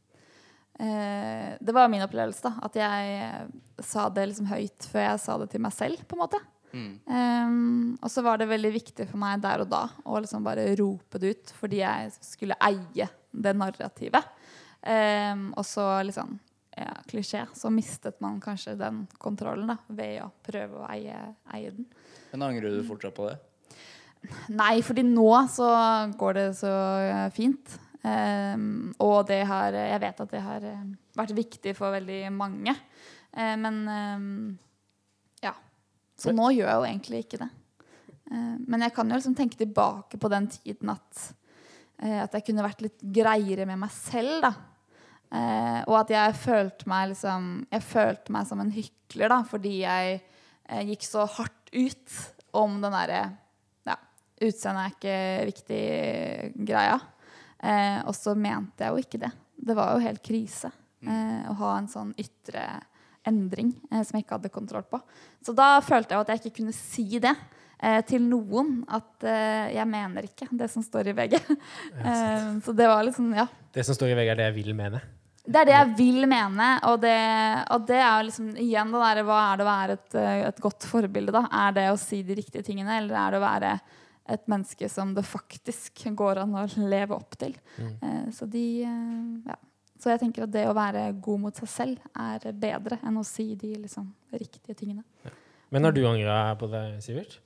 eh, 0.81 1.59
Det 1.61 1.75
var 1.77 1.91
min 1.93 2.05
opplevelse, 2.05 2.43
da. 2.49 2.55
At 2.67 2.79
jeg 2.81 3.19
eh, 3.21 3.85
sa 3.85 4.09
det 4.13 4.31
liksom 4.31 4.49
høyt 4.51 4.89
før 4.91 5.07
jeg 5.07 5.23
sa 5.23 5.37
det 5.43 5.51
til 5.53 5.65
meg 5.65 5.77
selv, 5.77 6.03
på 6.09 6.19
en 6.19 6.25
måte. 6.25 6.41
Mm. 6.71 6.91
Um, 7.07 7.99
og 7.99 8.11
så 8.13 8.23
var 8.23 8.39
det 8.39 8.47
veldig 8.51 8.71
viktig 8.71 9.09
for 9.11 9.19
meg 9.19 9.41
der 9.43 9.65
og 9.65 9.71
da 9.73 9.83
å 10.07 10.21
liksom 10.23 10.45
bare 10.47 10.69
rope 10.79 11.19
det 11.19 11.33
ut, 11.35 11.53
fordi 11.59 11.81
jeg 11.83 12.13
skulle 12.23 12.59
eie 12.63 13.09
det 13.31 13.57
narrativet. 13.59 14.31
Um, 14.81 15.51
og 15.59 15.67
så 15.67 15.87
liksom 16.07 16.39
ja, 16.79 16.95
klisjé, 17.11 17.43
så 17.55 17.73
mistet 17.75 18.21
man 18.23 18.39
kanskje 18.41 18.79
den 18.79 19.03
kontrollen 19.21 19.73
da, 19.73 19.77
ved 19.89 20.21
å 20.25 20.31
prøve 20.47 20.81
å 20.81 20.89
eie, 20.93 21.19
eie 21.53 21.75
den. 21.75 21.89
Men 22.31 22.47
angrer 22.47 22.79
du 22.79 22.87
fortsatt 22.87 23.17
på 23.17 23.29
det? 23.29 23.37
Nei, 24.53 24.81
fordi 24.85 25.03
nå 25.07 25.31
så 25.51 25.69
går 26.21 26.37
det 26.37 26.49
så 26.61 26.73
fint. 27.35 27.79
Um, 28.01 28.95
og 29.05 29.27
det 29.29 29.43
har 29.45 29.75
Jeg 29.77 30.01
vet 30.01 30.21
at 30.25 30.31
det 30.33 30.41
har 30.41 30.65
eh, 30.65 30.85
vært 31.19 31.35
viktig 31.37 31.75
for 31.77 31.93
veldig 31.93 32.23
mange. 32.33 32.73
Eh, 33.37 33.57
men 33.61 33.83
um, 33.85 34.31
ja. 35.45 35.53
Så 36.17 36.33
nå 36.33 36.49
gjør 36.55 36.71
jeg 36.71 36.79
jo 36.79 36.87
egentlig 36.89 37.21
ikke 37.27 37.43
det. 37.43 37.51
Eh, 38.31 38.57
men 38.65 38.87
jeg 38.87 38.95
kan 38.97 39.11
jo 39.11 39.21
liksom 39.21 39.37
tenke 39.37 39.61
tilbake 39.61 40.21
på 40.21 40.33
den 40.33 40.49
tiden 40.55 40.95
at, 40.95 41.27
at 42.01 42.33
jeg 42.39 42.47
kunne 42.47 42.65
vært 42.65 42.81
litt 42.87 43.05
greiere 43.05 43.69
med 43.69 43.83
meg 43.83 43.93
selv, 43.93 44.41
da. 44.47 44.55
Og 45.87 45.95
at 45.95 46.09
jeg 46.11 46.35
følte 46.43 46.89
meg 46.91 47.13
liksom 47.13 47.45
Jeg 47.71 47.85
følte 47.87 48.33
meg 48.35 48.49
som 48.49 48.63
en 48.65 48.73
hykler, 48.75 49.31
da, 49.31 49.37
fordi 49.47 49.75
jeg 49.85 50.17
gikk 50.89 51.05
så 51.07 51.23
hardt 51.37 51.71
ut 51.71 52.17
om 52.59 52.81
den 52.83 52.97
derre 52.97 53.21
ja, 53.87 53.95
utseendet 54.43 54.83
er 54.83 54.97
ikke 54.97 55.21
viktig-greia. 55.53 56.99
Eh, 57.63 58.01
og 58.09 58.15
så 58.17 58.35
mente 58.39 58.87
jeg 58.87 58.95
jo 58.95 59.05
ikke 59.05 59.21
det. 59.27 59.33
Det 59.61 59.77
var 59.77 59.93
jo 59.95 60.05
helt 60.05 60.23
krise 60.25 60.71
eh, 61.05 61.43
å 61.51 61.57
ha 61.61 61.77
en 61.77 61.91
sånn 61.93 62.15
ytre 62.21 62.65
endring 63.29 63.75
eh, 63.91 64.01
som 64.01 64.17
jeg 64.17 64.25
ikke 64.25 64.39
hadde 64.39 64.53
kontroll 64.55 64.87
på. 64.89 65.01
Så 65.45 65.53
da 65.57 65.75
følte 65.85 66.15
jeg 66.17 66.25
at 66.25 66.33
jeg 66.33 66.43
ikke 66.43 66.59
kunne 66.63 66.77
si 66.77 67.07
det 67.21 67.35
eh, 67.35 68.01
til 68.09 68.25
noen. 68.25 68.81
At 68.89 69.29
eh, 69.29 69.77
jeg 69.77 69.89
mener 69.93 70.29
ikke 70.31 70.49
det 70.57 70.71
som 70.73 70.85
står 70.85 71.13
i 71.13 71.17
VG. 71.21 71.39
eh, 72.01 72.51
så 72.65 72.77
det 72.77 72.89
var 72.89 73.05
liksom, 73.07 73.33
ja. 73.37 73.49
Det 73.75 73.85
som 73.87 73.97
står 73.97 74.15
i 74.15 74.21
VG, 74.23 74.33
er 74.33 74.41
det 74.41 74.51
jeg 74.51 74.59
vil 74.63 74.77
mene. 74.79 75.03
Det 75.51 75.57
er 75.57 75.67
det 75.67 75.73
jeg 75.73 75.93
vil 75.97 76.27
mene, 76.29 76.67
og 76.87 76.99
det, 77.03 77.17
og 77.75 77.87
det 77.89 77.97
er 77.97 78.27
liksom 78.27 78.51
igjen 78.61 78.91
det 78.93 78.99
derre 79.01 79.23
Hva 79.27 79.39
er 79.41 79.57
det 79.57 79.65
å 79.65 79.69
være 79.71 79.95
et, 79.97 80.17
et 80.51 80.61
godt 80.63 80.85
forbilde, 80.87 81.33
da? 81.35 81.47
Er 81.65 81.73
det 81.79 81.87
å 81.91 81.97
si 81.99 82.21
de 82.23 82.37
riktige 82.39 82.63
tingene, 82.67 82.99
eller 83.01 83.17
er 83.17 83.33
det 83.33 83.41
å 83.41 83.45
være 83.47 83.73
et 84.31 84.47
menneske 84.51 84.89
som 84.93 85.15
det 85.17 85.25
faktisk 85.29 86.05
går 86.17 86.43
an 86.45 86.57
å 86.63 86.67
leve 86.91 87.17
opp 87.17 87.37
til? 87.41 87.57
Eh, 87.79 88.31
så 88.35 88.49
de 88.51 88.65
eh, 88.85 89.51
Ja. 89.51 89.59
Så 90.01 90.09
jeg 90.09 90.23
tenker 90.23 90.47
at 90.47 90.53
det 90.55 90.63
å 90.65 90.73
være 90.73 91.03
god 91.21 91.41
mot 91.43 91.59
seg 91.61 91.69
selv 91.69 92.05
er 92.17 92.55
bedre 92.57 92.97
enn 93.05 93.19
å 93.21 93.25
si 93.27 93.51
de 93.61 93.75
liksom 93.83 94.07
riktige 94.33 94.73
tingene. 94.73 95.05
Men 95.69 95.85
har 95.85 95.93
du 95.93 96.01
angra 96.09 96.55
på 96.57 96.71
det, 96.73 96.81
Sivert? 97.05 97.37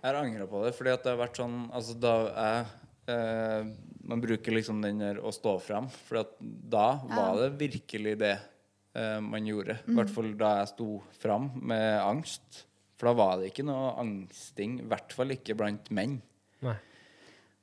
Jeg 0.00 0.04
har 0.04 0.18
angra 0.20 0.44
på 0.48 0.60
det, 0.66 0.74
fordi 0.76 0.92
at 0.92 1.02
det 1.04 1.14
har 1.14 1.20
vært 1.20 1.40
sånn 1.40 1.56
Altså, 1.76 1.96
da 2.00 2.12
jeg 2.28 2.68
eh, 3.12 3.72
Man 4.12 4.20
bruker 4.20 4.56
liksom 4.56 4.80
den 4.84 5.00
der 5.00 5.20
å 5.24 5.32
stå 5.32 5.56
frem, 5.64 5.88
for 6.06 6.24
da 6.40 6.86
var 7.08 7.40
det 7.40 7.50
virkelig 7.60 8.16
det 8.20 8.34
eh, 8.36 9.18
man 9.24 9.46
gjorde. 9.46 9.76
I 9.86 9.96
hvert 9.96 10.12
fall 10.12 10.32
da 10.40 10.54
jeg 10.60 10.72
sto 10.72 10.88
fram 11.20 11.50
med 11.56 12.00
angst. 12.02 12.64
For 13.00 13.08
da 13.08 13.16
var 13.16 13.38
det 13.40 13.48
ikke 13.54 13.64
noe 13.64 13.94
angsting, 14.02 14.78
i 14.82 14.88
hvert 14.90 15.14
fall 15.16 15.32
ikke 15.32 15.56
blant 15.56 15.88
menn. 15.96 16.18
Nei. 16.66 16.76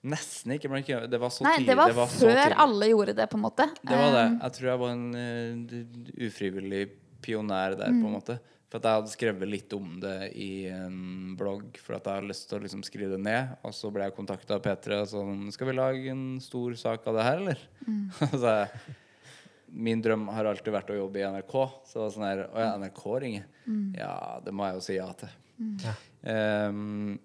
Nesten 0.07 0.53
ikke 0.55 0.69
blant 0.71 0.85
kvinner. 0.87 1.07
Det 1.11 1.19
var 1.21 1.29
så 1.33 1.45
Nei, 1.45 1.55
tidlig. 1.59 1.75
det 1.75 1.95
var, 1.97 2.09
så 2.09 2.29
før 2.31 2.55
alle 2.63 2.87
gjorde 2.89 3.13
det, 3.17 3.25
på 3.29 3.37
en 3.37 3.43
måte. 3.45 3.65
Det 3.81 3.97
var 3.97 4.13
det. 4.15 4.25
Eh, 4.31 4.37
Jeg 4.47 4.55
tror 4.57 4.69
jeg 4.71 4.81
var 4.81 4.93
en 4.95 5.07
uh, 5.13 6.27
ufrivillig 6.27 6.83
pionær 7.25 7.75
der, 7.77 7.89
Mm. 7.93 8.01
på 8.01 8.07
en 8.09 8.15
måte. 8.17 8.39
For 8.67 8.77
at 8.81 8.83
jeg 8.83 8.97
hadde 8.97 9.11
skrevet 9.13 9.47
litt 9.49 9.73
om 9.77 9.99
det 10.03 10.15
i 10.35 10.67
en 10.67 11.35
blogg, 11.39 11.77
for 11.79 11.95
at 11.95 12.03
jeg 12.09 12.17
hadde 12.19 12.27
lyst 12.33 12.49
til 12.49 12.57
å 12.59 12.63
liksom 12.65 12.81
skrive 12.83 13.13
det 13.15 13.21
ned. 13.23 13.53
Og 13.63 13.71
så 13.77 13.91
ble 13.93 14.03
jeg 14.09 14.15
kontakta 14.17 14.57
av 14.57 14.61
P3 14.65 14.97
og 15.01 15.07
sånn 15.07 15.51
Skal 15.55 15.67
vi 15.69 15.75
lage 15.77 16.09
en 16.11 16.25
stor 16.43 16.73
sak 16.75 17.05
av 17.07 17.15
det 17.15 17.23
her, 17.29 17.37
eller? 17.45 17.61
Mm. 17.87 18.09
Min 19.67 20.01
drøm 20.03 20.27
har 20.31 20.47
alltid 20.47 20.73
vært 20.73 20.91
å 20.93 20.97
jobbe 20.97 21.21
i 21.21 21.27
NRK. 21.27 21.55
Så 21.87 21.97
det 21.97 22.03
var 22.03 22.15
sånn 22.15 22.27
her 22.27 22.43
Å 22.47 22.63
ja, 22.63 22.71
NRK 22.79 23.03
ringer? 23.23 23.45
Mm. 23.67 23.85
Ja, 23.97 24.15
det 24.43 24.53
må 24.55 24.67
jeg 24.67 24.79
jo 24.79 24.85
si 24.85 24.97
ja 24.97 25.07
til. 25.19 25.35
Ja. 25.83 25.93
Um, 26.69 27.17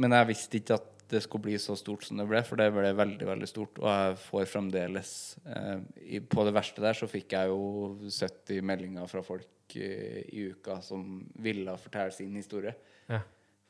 men 0.00 0.16
jeg 0.16 0.30
visste 0.32 0.58
ikke 0.60 0.78
at 0.78 0.88
det 1.12 1.20
skulle 1.26 1.44
bli 1.44 1.58
så 1.60 1.74
stort 1.76 2.06
som 2.06 2.16
det 2.16 2.24
ble, 2.30 2.40
for 2.46 2.60
det 2.60 2.70
ble 2.72 2.88
veldig 2.96 3.28
veldig 3.28 3.48
stort. 3.50 3.80
Og 3.82 3.88
jeg 3.90 4.16
får 4.24 4.48
fremdeles 4.48 5.12
uh, 5.48 5.82
i, 6.00 6.22
På 6.24 6.46
det 6.48 6.54
verste 6.56 6.84
der 6.84 6.96
så 6.96 7.08
fikk 7.10 7.36
jeg 7.36 7.52
jo 7.52 7.60
70 8.06 8.64
meldinger 8.64 9.10
fra 9.10 9.24
folk 9.26 9.76
uh, 9.76 10.20
i 10.22 10.48
uka 10.54 10.80
som 10.84 11.20
ville 11.44 11.76
fortelle 11.82 12.14
sin 12.16 12.34
historie. 12.38 12.74
Ja. 13.10 13.20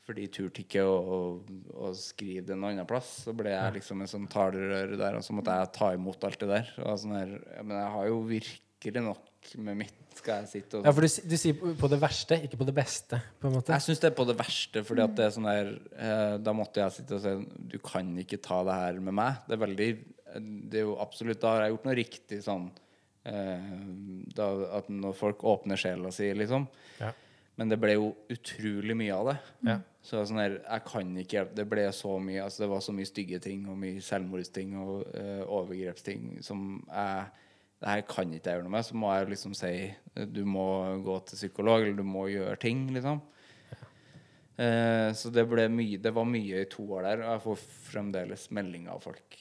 For 0.02 0.18
de 0.18 0.24
turte 0.34 0.64
ikke 0.64 0.82
å, 0.82 0.94
å, 1.78 1.90
skrive 1.94 2.42
det 2.48 2.56
en 2.56 2.64
annen 2.66 2.86
plass. 2.90 3.20
Så 3.22 3.34
ble 3.38 3.52
jeg 3.52 3.76
liksom 3.76 4.00
en 4.02 4.10
sånn 4.10 4.24
talerør 4.32 4.96
der, 4.98 5.14
og 5.20 5.22
så 5.22 5.36
måtte 5.36 5.54
jeg 5.60 5.70
ta 5.76 5.92
imot 5.94 6.24
alt 6.26 6.40
det 6.42 6.48
der. 6.50 6.72
Sånn 6.98 7.14
her, 7.14 7.36
men 7.62 7.76
jeg 7.78 7.92
har 7.94 8.08
jo 8.10 8.16
virkelig 8.26 9.04
nok 9.06 9.52
med 9.62 9.78
mitt, 9.84 10.00
skal 10.18 10.42
jeg 10.42 10.50
sitte 10.56 10.80
og 10.80 10.84
Ja, 10.86 10.92
for 10.94 11.06
du, 11.06 11.08
du 11.30 11.36
sier 11.38 11.54
på- 11.58 11.72
på 11.78 11.88
det 11.90 12.00
verste, 12.02 12.36
ikke 12.46 12.58
på 12.60 12.66
det 12.66 12.74
beste, 12.76 13.20
på 13.40 13.46
en 13.48 13.54
måte. 13.56 13.72
jeg 13.74 13.82
syns 13.86 14.02
det 14.02 14.10
er 14.10 14.16
på 14.18 14.26
det 14.26 14.36
verste, 14.38 14.82
fordi 14.86 15.02
at 15.06 15.14
det 15.18 15.24
er 15.28 15.32
sånn 15.38 15.48
der 15.48 15.70
eh, 15.96 16.34
Da 16.38 16.52
måtte 16.54 16.82
jeg 16.82 16.94
sitte 16.98 17.16
og 17.16 17.22
si 17.24 17.32
Du 17.72 17.78
kan 17.82 18.10
ikke 18.22 18.38
ta 18.42 18.60
det 18.66 18.76
her 18.82 19.00
med 19.00 19.14
meg. 19.18 19.40
Det 19.48 19.56
er 19.56 19.62
veldig 19.64 19.88
Det 20.70 20.78
er 20.82 20.86
jo 20.86 20.98
absolutt 21.02 21.40
Da 21.42 21.54
har 21.56 21.64
jeg 21.64 21.74
gjort 21.76 21.88
noe 21.88 21.96
riktig 21.98 22.38
sånn 22.44 22.68
eh, 23.24 23.72
da, 24.36 24.46
At 24.78 24.90
når 24.92 25.14
folk 25.18 25.42
åpner 25.46 25.78
sjela 25.80 26.10
si, 26.14 26.28
liksom. 26.34 26.66
Ja. 27.00 27.10
Men 27.60 27.68
det 27.68 27.76
ble 27.80 27.98
jo 27.98 28.12
utrolig 28.32 28.96
mye 28.96 29.16
av 29.16 29.28
det. 29.28 29.36
Ja. 29.68 29.78
Så 30.02 30.22
sånn 30.26 30.40
der, 30.40 30.56
jeg 30.64 30.84
kan 30.88 31.10
ikke 31.20 31.36
hjelpe 31.36 31.54
Det 31.60 31.66
ble 31.70 31.82
så 31.94 32.16
mye 32.18 32.42
Altså 32.42 32.64
det 32.64 32.68
var 32.72 32.80
så 32.82 32.90
mye 32.96 33.06
stygge 33.06 33.38
ting 33.44 33.68
og 33.70 33.76
mye 33.78 34.00
selvmordsting 34.02 34.72
og 34.82 35.04
uh, 35.14 35.44
overgrepsting 35.46 36.40
som 36.42 36.80
jeg 36.88 37.28
det 37.82 37.90
her 37.90 38.02
kan 38.06 38.30
ikke 38.30 38.46
jeg 38.46 38.60
gjøre 38.60 38.62
noe 38.62 38.72
med, 38.76 38.84
så 38.86 38.94
må 38.94 39.08
jeg 39.10 39.30
liksom 39.32 39.54
si 39.58 39.72
du 40.30 40.44
må 40.46 40.66
gå 41.02 41.16
til 41.26 41.40
psykolog, 41.40 41.82
eller 41.82 41.96
du 41.98 42.06
må 42.06 42.28
gjøre 42.30 42.54
ting, 42.62 42.84
liksom. 42.94 43.18
Eh, 44.54 45.08
så 45.18 45.30
det 45.32 45.46
ble 45.48 45.64
mye 45.72 45.96
Det 45.98 46.12
var 46.12 46.26
mye 46.28 46.60
i 46.60 46.68
to 46.70 46.84
år 46.92 47.08
der, 47.08 47.22
og 47.24 47.30
jeg 47.32 47.42
får 47.46 47.62
fremdeles 47.88 48.44
meldinger 48.54 48.94
av 48.94 49.02
folk. 49.02 49.38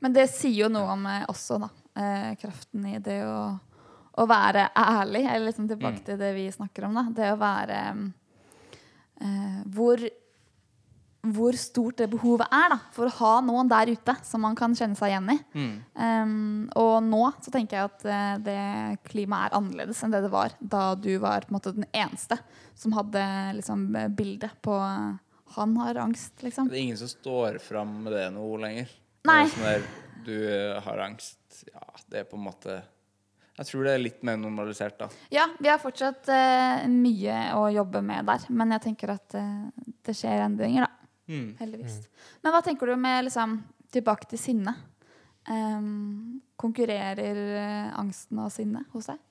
Men 0.00 0.14
det 0.14 0.28
sier 0.32 0.62
jo 0.62 0.70
noe 0.72 0.94
om 0.94 1.02
meg 1.04 1.26
også, 1.28 1.58
da. 1.66 1.68
Uh, 1.96 2.32
kraften 2.40 2.86
i 2.88 2.98
det 3.02 3.18
å, 3.26 3.56
å 4.16 4.26
være 4.28 4.68
ærlig. 4.76 5.24
Eller 5.26 5.46
liksom 5.50 5.68
tilbake 5.68 6.00
Mm. 6.00 6.04
til 6.04 6.18
det 6.18 6.34
vi 6.34 6.46
snakker 6.52 6.84
om, 6.88 6.94
da. 6.94 7.06
Det 7.12 7.32
å 7.32 7.40
være 7.40 7.80
eh, 9.20 9.58
hvor, 9.74 10.02
hvor 11.26 11.58
stort 11.58 11.98
det 11.98 12.08
behovet 12.12 12.46
er 12.54 12.70
da, 12.74 12.78
for 12.94 13.08
å 13.08 13.14
ha 13.18 13.32
noen 13.44 13.68
der 13.68 13.90
ute 13.92 14.14
som 14.24 14.44
man 14.46 14.56
kan 14.58 14.74
kjenne 14.78 14.96
seg 14.98 15.12
igjen 15.12 15.30
i. 15.34 15.38
Mm. 15.56 15.76
Um, 15.94 16.70
og 16.76 16.96
nå 17.02 17.22
så 17.42 17.52
tenker 17.54 17.76
jeg 17.80 17.90
at 17.90 18.06
uh, 18.06 18.38
det 18.46 18.60
klimaet 19.08 19.50
er 19.50 19.58
annerledes 19.58 20.02
enn 20.04 20.14
det 20.14 20.22
det 20.26 20.32
var 20.32 20.54
da 20.60 20.94
du 20.94 21.12
var 21.22 21.46
på 21.46 21.52
en 21.52 21.58
måte 21.58 21.74
den 21.74 21.88
eneste 21.92 22.38
som 22.76 22.94
hadde 22.96 23.22
liksom, 23.58 23.88
bildet 24.16 24.54
på 24.62 24.76
uh, 24.76 25.16
han 25.56 25.76
har 25.78 25.94
angst, 26.02 26.42
liksom. 26.42 26.68
Det 26.68 26.76
er 26.76 26.82
ingen 26.88 26.98
som 26.98 27.08
står 27.08 27.58
fram 27.62 28.02
med 28.04 28.12
det 28.12 28.26
nå 28.34 28.44
lenger. 28.60 28.90
Nei. 29.26 29.44
Det 29.46 29.46
er 29.46 29.54
Sånn 29.54 29.66
der, 29.66 29.86
du 30.26 30.34
eh, 30.50 30.80
har 30.82 30.98
angst. 31.04 31.38
Ja, 31.70 31.86
det 32.10 32.18
er 32.20 32.26
på 32.28 32.36
en 32.36 32.44
måte 32.44 32.74
Jeg 33.56 33.70
tror 33.70 33.86
det 33.86 33.92
er 33.96 34.02
litt 34.02 34.24
mer 34.26 34.36
normalisert, 34.36 34.98
da. 35.00 35.08
Ja, 35.32 35.46
vi 35.56 35.70
har 35.70 35.80
fortsatt 35.80 36.28
uh, 36.28 36.84
mye 36.92 37.38
å 37.56 37.62
jobbe 37.72 38.02
med 38.04 38.28
der, 38.28 38.44
men 38.52 38.74
jeg 38.76 38.84
tenker 38.90 39.14
at 39.14 39.36
uh, 39.38 39.70
det 40.04 40.14
skjer 40.16 40.44
endringer, 40.44 40.84
da. 40.84 41.08
Mm. 41.32 41.48
Heldigvis. 41.58 42.02
Men 42.44 42.54
hva 42.54 42.60
tenker 42.62 42.92
du 42.92 43.00
med 43.00 43.24
liksom, 43.26 43.56
tilbake 43.96 44.28
til 44.30 44.42
sinne? 44.42 44.76
Um, 45.48 46.42
konkurrerer 46.60 47.40
uh, 47.56 47.96
angsten 48.02 48.42
og 48.44 48.52
sinnet 48.52 48.92
hos 48.92 49.08
deg? 49.08 49.24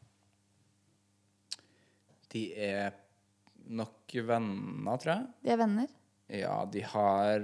De 2.33 2.47
er 2.57 2.97
nok 3.69 4.17
venner, 4.25 4.97
tror 5.03 5.13
jeg. 5.13 5.29
De 5.45 5.53
er 5.53 5.61
venner? 5.61 5.93
Ja, 6.33 6.63
de 6.65 6.81
har 6.81 7.43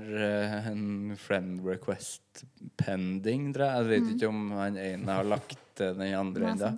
en 0.72 1.14
friend 1.22 1.62
request 1.62 2.42
pending, 2.82 3.52
tror 3.54 3.68
jeg. 3.68 3.78
Jeg 3.78 3.92
vet 3.92 4.16
ikke 4.16 4.32
om 4.34 4.48
han 4.58 4.80
ene 4.82 5.20
har 5.20 5.30
lagt 5.30 5.62
til 5.82 5.98
den 6.00 6.16
andre 6.18 6.54
ennå. 6.54 6.72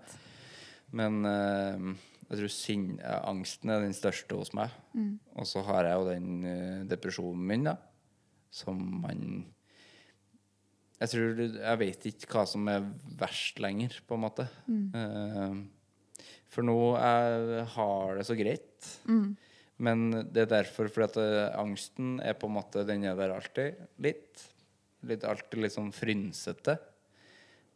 Men 0.94 1.24
uh, 1.26 1.94
jeg 2.30 2.40
tror 2.40 2.54
sin, 2.54 2.86
angsten 3.04 3.74
er 3.74 3.84
den 3.84 3.96
største 3.98 4.38
hos 4.38 4.54
meg. 4.58 4.74
Mm. 4.98 5.18
Og 5.38 5.50
så 5.50 5.64
har 5.68 5.90
jeg 5.90 6.00
jo 6.00 6.08
den 6.12 6.30
uh, 6.46 6.86
depresjonen 6.90 7.50
min, 7.50 7.68
da. 7.72 7.78
Som 8.54 8.82
man 9.02 9.22
Jeg 11.02 11.10
tror 11.10 11.40
Jeg 11.42 11.80
vet 11.82 12.04
ikke 12.06 12.28
hva 12.36 12.44
som 12.46 12.68
er 12.70 12.86
verst 13.20 13.62
lenger, 13.64 13.98
på 14.08 14.18
en 14.18 14.24
måte. 14.24 14.48
Mm. 14.68 14.86
Uh, 14.94 16.28
for 16.54 16.66
nå 16.66 16.78
jeg 16.94 17.66
har 17.74 18.20
det 18.20 18.28
så 18.30 18.38
greit. 18.38 18.94
Mm. 19.10 19.34
Men 19.84 20.04
det 20.30 20.46
er 20.46 20.52
derfor, 20.52 20.88
fordi 20.94 21.10
at 21.10 21.58
angsten 21.58 22.20
er 22.22 22.38
på 22.38 22.46
en 22.46 22.56
måte 22.60 22.86
Den 22.86 23.04
er 23.10 23.18
der 23.18 23.34
alltid. 23.34 23.80
Litt. 23.98 24.50
litt 25.04 25.26
alltid 25.28 25.66
litt 25.66 25.74
sånn 25.74 25.90
frynsete. 25.92 26.78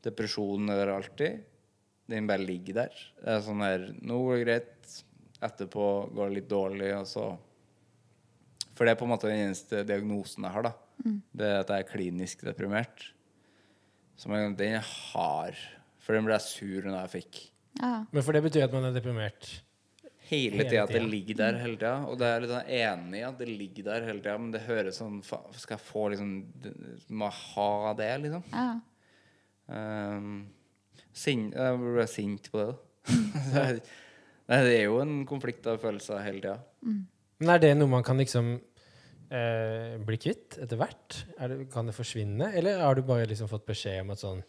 Depresjonen 0.07 0.71
er 0.73 0.81
der 0.83 0.93
alltid. 0.95 1.43
Den 2.07 2.27
bare 2.29 2.43
ligger 2.47 2.77
der. 2.83 2.95
Det 3.19 3.33
er 3.33 3.43
sånn 3.43 3.61
her 3.65 3.81
Nå 3.99 4.21
går 4.23 4.37
det 4.39 4.45
greit. 4.47 4.95
Etterpå 5.43 5.87
går 6.15 6.29
det 6.31 6.37
litt 6.39 6.49
dårlig, 6.49 6.93
og 6.97 7.05
så 7.09 7.25
For 8.77 8.85
det 8.87 8.93
er 8.95 8.99
på 8.99 9.05
en 9.07 9.11
måte 9.11 9.29
den 9.29 9.43
eneste 9.49 9.83
diagnosen 9.85 10.45
jeg 10.47 10.53
har, 10.55 10.67
da. 10.69 10.73
Det 11.37 11.45
er 11.45 11.59
at 11.61 11.69
jeg 11.73 11.83
er 11.85 11.91
klinisk 11.91 12.41
deprimert. 12.47 13.07
Som 14.17 14.33
jeg, 14.33 14.55
den 14.57 14.79
er 14.79 14.85
hard. 15.13 15.57
For 16.01 16.15
den 16.17 16.25
ble 16.25 16.37
jeg 16.37 16.45
sur 16.47 16.87
når 16.87 16.99
jeg 17.03 17.13
fikk. 17.19 17.39
Ja. 17.81 17.91
Men 18.09 18.23
for 18.25 18.33
det 18.37 18.41
betyr 18.47 18.65
at 18.65 18.73
man 18.73 18.87
er 18.89 18.95
deprimert. 18.95 19.49
Hele 20.27 20.57
Hele 20.57 20.65
tida 20.67 20.83
at 20.83 20.91
det 20.91 21.03
ligger 21.07 21.37
der 21.39 21.57
hele 21.61 21.77
tida. 21.77 21.93
Og 22.09 22.17
det 22.19 22.25
er 22.27 22.33
jeg 22.33 22.43
litt 22.43 22.53
sånn 22.55 22.71
enig 22.81 23.19
i 23.19 23.25
at 23.27 23.37
det 23.39 23.47
ligger 23.51 23.85
der 23.91 24.07
hele 24.09 24.19
tida, 24.23 24.37
men 24.41 24.49
det 24.55 24.63
høres 24.65 24.97
sånn 24.99 25.21
Skal 25.23 25.77
jeg 25.77 25.83
få 25.87 26.07
liksom 26.11 26.31
Må 27.15 27.29
jeg 27.29 27.37
ha 27.53 27.93
det, 28.01 28.09
liksom? 28.25 28.43
ja. 28.51 28.69
Um, 29.67 30.47
sin, 31.17 31.49
jeg 31.51 31.79
ble 31.81 32.07
sint 32.09 32.49
på 32.53 32.61
det, 32.61 32.67
da. 32.71 32.75
det, 33.07 33.61
er, 33.63 34.65
det 34.67 34.73
er 34.77 34.83
jo 34.85 34.99
en 35.03 35.21
konflikt 35.27 35.67
av 35.69 35.79
følelser 35.83 36.23
hele 36.23 36.43
tida. 36.43 36.57
Men 37.37 37.53
er 37.53 37.63
det 37.63 37.71
noe 37.77 37.91
man 37.91 38.05
kan 38.05 38.19
liksom 38.19 38.55
eh, 39.29 39.95
bli 40.03 40.19
kvitt 40.21 40.57
etter 40.63 40.79
hvert? 40.79 41.21
Er 41.37 41.53
det, 41.53 41.69
kan 41.73 41.89
det 41.89 41.95
forsvinne? 41.97 42.51
Eller 42.57 42.81
har 42.83 42.97
du 42.97 43.03
bare 43.07 43.27
liksom 43.29 43.49
fått 43.51 43.67
beskjed 43.67 44.01
om 44.03 44.13
at 44.15 44.23
sånn 44.23 44.45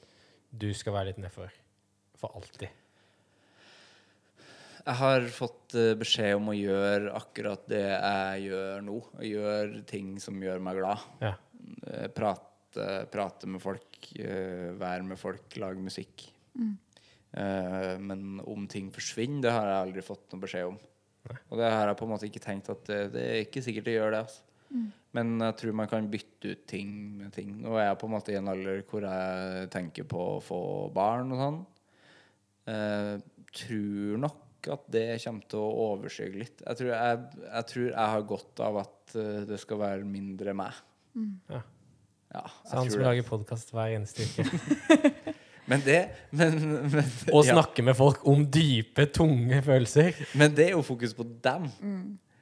Du 0.49 0.71
skal 0.73 0.95
være 0.97 1.11
litt 1.11 1.21
nedfor 1.21 1.53
for 2.19 2.35
alltid? 2.39 2.71
Jeg 4.89 4.97
har 5.03 5.27
fått 5.35 5.77
eh, 5.77 5.93
beskjed 6.01 6.39
om 6.39 6.49
å 6.49 6.57
gjøre 6.57 7.13
akkurat 7.19 7.67
det 7.69 7.85
jeg 7.85 8.47
gjør 8.49 8.87
nå. 8.87 9.03
Gjøre 9.29 9.83
ting 9.89 10.15
som 10.23 10.39
gjør 10.41 10.63
meg 10.65 10.81
glad. 10.81 11.05
Ja. 11.21 11.35
Eh, 11.93 12.09
Prate, 12.69 13.07
prate 13.11 13.49
med 13.49 13.63
folk, 13.63 13.99
eh, 14.19 14.75
være 14.77 15.03
med 15.03 15.19
folk, 15.19 15.57
lage 15.57 15.81
musikk. 15.81 16.27
Eh, 17.33 17.99
men 17.99 18.41
om 18.45 18.67
ting 18.69 18.91
forsvinner, 18.93 19.43
det 19.43 19.53
har 19.53 19.67
jeg 19.67 19.87
aldri 19.87 20.03
fått 20.05 20.33
noe 20.33 20.41
beskjed 20.43 20.69
om. 20.69 20.79
Og 21.51 21.59
det 21.59 21.71
har 21.71 21.89
jeg 21.89 21.97
på 21.97 22.05
en 22.05 22.13
måte 22.13 22.29
ikke 22.29 22.45
tenkt 22.45 22.69
at 22.73 22.85
det, 22.89 23.13
det 23.13 23.25
er 23.25 23.41
ikke 23.45 23.63
sikkert 23.65 23.85
det 23.85 23.97
gjør 23.99 24.13
det. 24.13 24.21
Altså. 24.27 24.43
Men 25.17 25.41
jeg 25.41 25.57
tror 25.57 25.73
man 25.73 25.89
kan 25.89 26.11
bytte 26.13 26.53
ut 26.53 26.67
ting 26.69 26.91
med 27.19 27.33
ting. 27.33 27.55
Nå 27.63 27.77
er 27.77 27.89
jeg 27.89 27.99
på 28.01 28.09
en 28.09 28.13
måte 28.13 28.33
i 28.33 28.37
en 28.39 28.49
alder 28.53 28.83
hvor 28.89 29.05
jeg 29.05 29.71
tenker 29.73 30.05
på 30.09 30.21
å 30.37 30.43
få 30.45 30.61
barn 30.93 31.33
og 31.33 31.43
sånn. 31.43 31.59
Eh, 32.69 33.15
tror 33.59 34.21
nok 34.27 34.69
at 34.69 34.85
det 34.93 35.07
kommer 35.25 35.49
til 35.49 35.63
å 35.63 35.73
overskygge 35.95 36.43
litt. 36.43 36.63
Jeg 36.67 36.81
tror 36.81 36.93
jeg, 36.93 37.25
jeg 37.47 37.69
tror 37.73 37.89
jeg 37.89 38.13
har 38.13 38.29
godt 38.29 38.63
av 38.65 38.81
at 38.85 39.17
eh, 39.17 39.43
det 39.49 39.61
skal 39.63 39.81
være 39.81 40.05
mindre 40.09 40.53
meg. 40.57 40.85
Ja. 41.49 41.63
Ja, 42.35 42.45
Så 42.67 42.77
han 42.77 42.91
som 42.91 42.99
det. 43.01 43.07
lager 43.07 43.23
podkast 43.29 43.71
hver 43.73 43.95
eneste 43.97 44.27
uke. 44.29 44.45
Men 45.69 45.83
det 45.85 45.99
men, 46.33 46.55
men, 46.89 47.05
Og 47.35 47.45
ja, 47.45 47.53
snakker 47.53 47.85
med 47.85 47.97
folk 47.97 48.23
om 48.29 48.47
dype, 48.49 49.05
tunge 49.13 49.59
følelser. 49.63 50.17
men 50.41 50.55
det 50.57 50.71
er 50.71 50.73
jo 50.79 50.81
fokus 50.83 51.13
på 51.13 51.27
dem. 51.45 51.67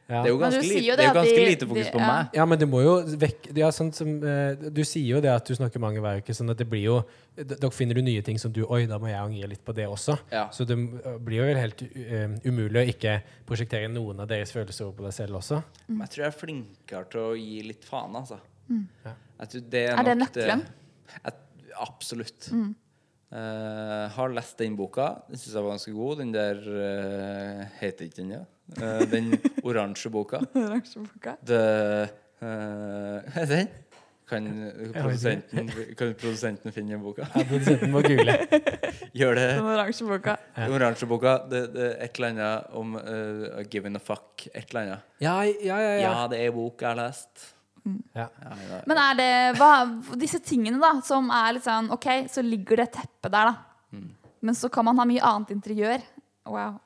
Ja. 0.07 0.21
Det 0.23 0.29
er 0.29 0.31
jo 0.31 0.39
ganske, 0.39 0.61
lite, 0.63 0.83
jo 0.87 0.95
det 0.95 1.03
er 1.03 1.09
jo 1.09 1.15
ganske 1.17 1.35
de- 1.41 1.47
lite 1.49 1.67
fokus 1.67 1.87
de- 1.89 1.93
på 1.97 1.99
ja. 1.99 2.07
meg. 2.13 2.29
Ja, 2.39 2.45
men 2.47 2.61
det 2.61 2.69
må 2.71 2.83
jo 2.85 2.93
vekk 3.19 3.49
ja, 3.59 3.73
sånn 3.75 3.91
som, 3.93 4.13
eh, 4.23 4.55
Du 4.71 4.79
sier 4.87 5.17
jo 5.17 5.21
det 5.25 5.33
at 5.33 5.45
du 5.51 5.57
snakker 5.59 5.83
mange 5.83 5.99
hver 5.99 6.21
uke, 6.23 6.31
sånn 6.39 6.53
at 6.55 6.61
det 6.63 6.69
blir 6.71 6.85
jo 6.85 7.01
Dere 7.35 7.71
finner 7.75 7.99
du 7.99 8.03
nye 8.07 8.23
ting 8.23 8.39
som 8.39 8.53
du 8.55 8.63
Oi, 8.71 8.85
da 8.87 9.01
må 9.03 9.11
jeg 9.11 9.19
angre 9.19 9.49
litt 9.51 9.65
på 9.67 9.75
det 9.75 9.89
også. 9.91 10.15
Ja. 10.31 10.47
Så 10.55 10.63
det 10.65 10.79
blir 11.27 11.43
jo 11.43 11.59
helt 11.59 11.83
eh, 11.83 12.31
umulig 12.47 12.79
å 12.85 12.87
ikke 12.95 13.17
prosjektere 13.45 13.91
noen 13.91 14.23
av 14.23 14.29
deres 14.31 14.55
følelser 14.55 14.87
over 14.87 15.01
på 15.03 15.09
deg 15.11 15.19
selv 15.19 15.41
også. 15.43 15.59
Men 15.89 16.07
jeg 16.07 16.15
tror 16.15 16.23
jeg 16.29 16.31
er 16.31 16.39
flinkere 16.47 17.11
til 17.11 17.21
å 17.27 17.35
gi 17.35 17.59
litt 17.75 17.85
faen, 17.85 18.15
altså. 18.23 18.39
Tror 18.67 19.63
det 19.71 19.83
er, 19.87 19.95
Er 19.99 20.03
det 20.11 20.17
nok 20.19 20.35
nøkkelen? 20.35 20.67
jeg, 21.25 21.33
absolutt. 21.87 22.51
Uh, 23.27 24.07
har 24.15 24.31
lest 24.33 24.59
den 24.63 24.77
boka. 24.79 25.09
Den 25.29 25.37
syns 25.41 25.55
jeg 25.55 25.65
var 25.65 25.73
ganske 25.75 25.93
god. 25.93 26.21
Den 26.23 26.31
der 26.35 26.61
uh, 26.63 27.65
heter 27.81 28.07
ikke 28.07 28.21
den, 28.23 28.31
ja. 28.37 28.45
Uh, 28.79 29.03
den 29.15 29.33
oransje 29.67 30.11
boka. 30.15 30.41
oransje 30.55 31.03
boka. 31.03 31.35
eh, 31.51 33.43
Er 33.43 33.51
den? 33.51 33.69
Kan 34.27 34.47
produsenten, 34.91 35.69
kan 35.95 36.15
produsenten 36.19 36.73
finne 36.75 36.97
den 36.97 37.03
boka? 37.05 37.29
Ja, 37.31 37.45
Produsenten 37.47 37.93
må 37.95 38.01
google. 38.03 38.35
Gjør 39.19 39.37
det. 39.39 39.45
Den 39.55 39.69
oransjeboka. 39.71 40.35
Ja. 40.57 40.65
Den 40.67 40.75
oransje 40.81 41.07
boka. 41.07 41.37
Det, 41.51 41.61
det 41.77 41.85
er 41.93 42.05
et 42.09 42.19
eller 42.19 42.33
annet 42.33 42.73
om 42.75 42.97
uh, 42.99 43.61
giving 43.71 43.95
a 43.95 44.03
fuck. 44.03 44.49
Et 44.53 44.65
eller 44.73 44.81
annet. 44.83 45.13
Ja, 45.23 45.37
ja, 45.47 45.79
ja. 45.79 45.93
Ja, 46.01 46.01
ja. 46.09 46.27
det 46.33 46.41
er 46.43 46.51
bok 46.57 46.83
jeg 46.83 46.91
har 46.91 46.99
lest. 47.05 47.53
Ja. 48.17 48.27
Ja. 48.43 48.81
Men 48.87 48.99
er 49.03 49.19
det 49.21 49.29
hva, 49.59 49.71
disse 50.21 50.41
tingene, 50.45 50.81
da, 50.83 50.95
som 51.07 51.31
er 51.35 51.57
litt 51.57 51.67
sånn 51.67 51.91
OK, 51.95 52.09
så 52.33 52.43
ligger 52.45 52.83
det 52.83 52.91
teppet 52.97 53.31
der, 53.33 53.53
da. 53.53 53.55
Mm. 53.97 54.09
Men 54.47 54.55
så 54.59 54.69
kan 54.73 54.85
man 54.89 54.99
ha 55.01 55.07
mye 55.09 55.23
annet 55.25 55.55
interiør. 55.57 56.03
Wow. 56.47 56.81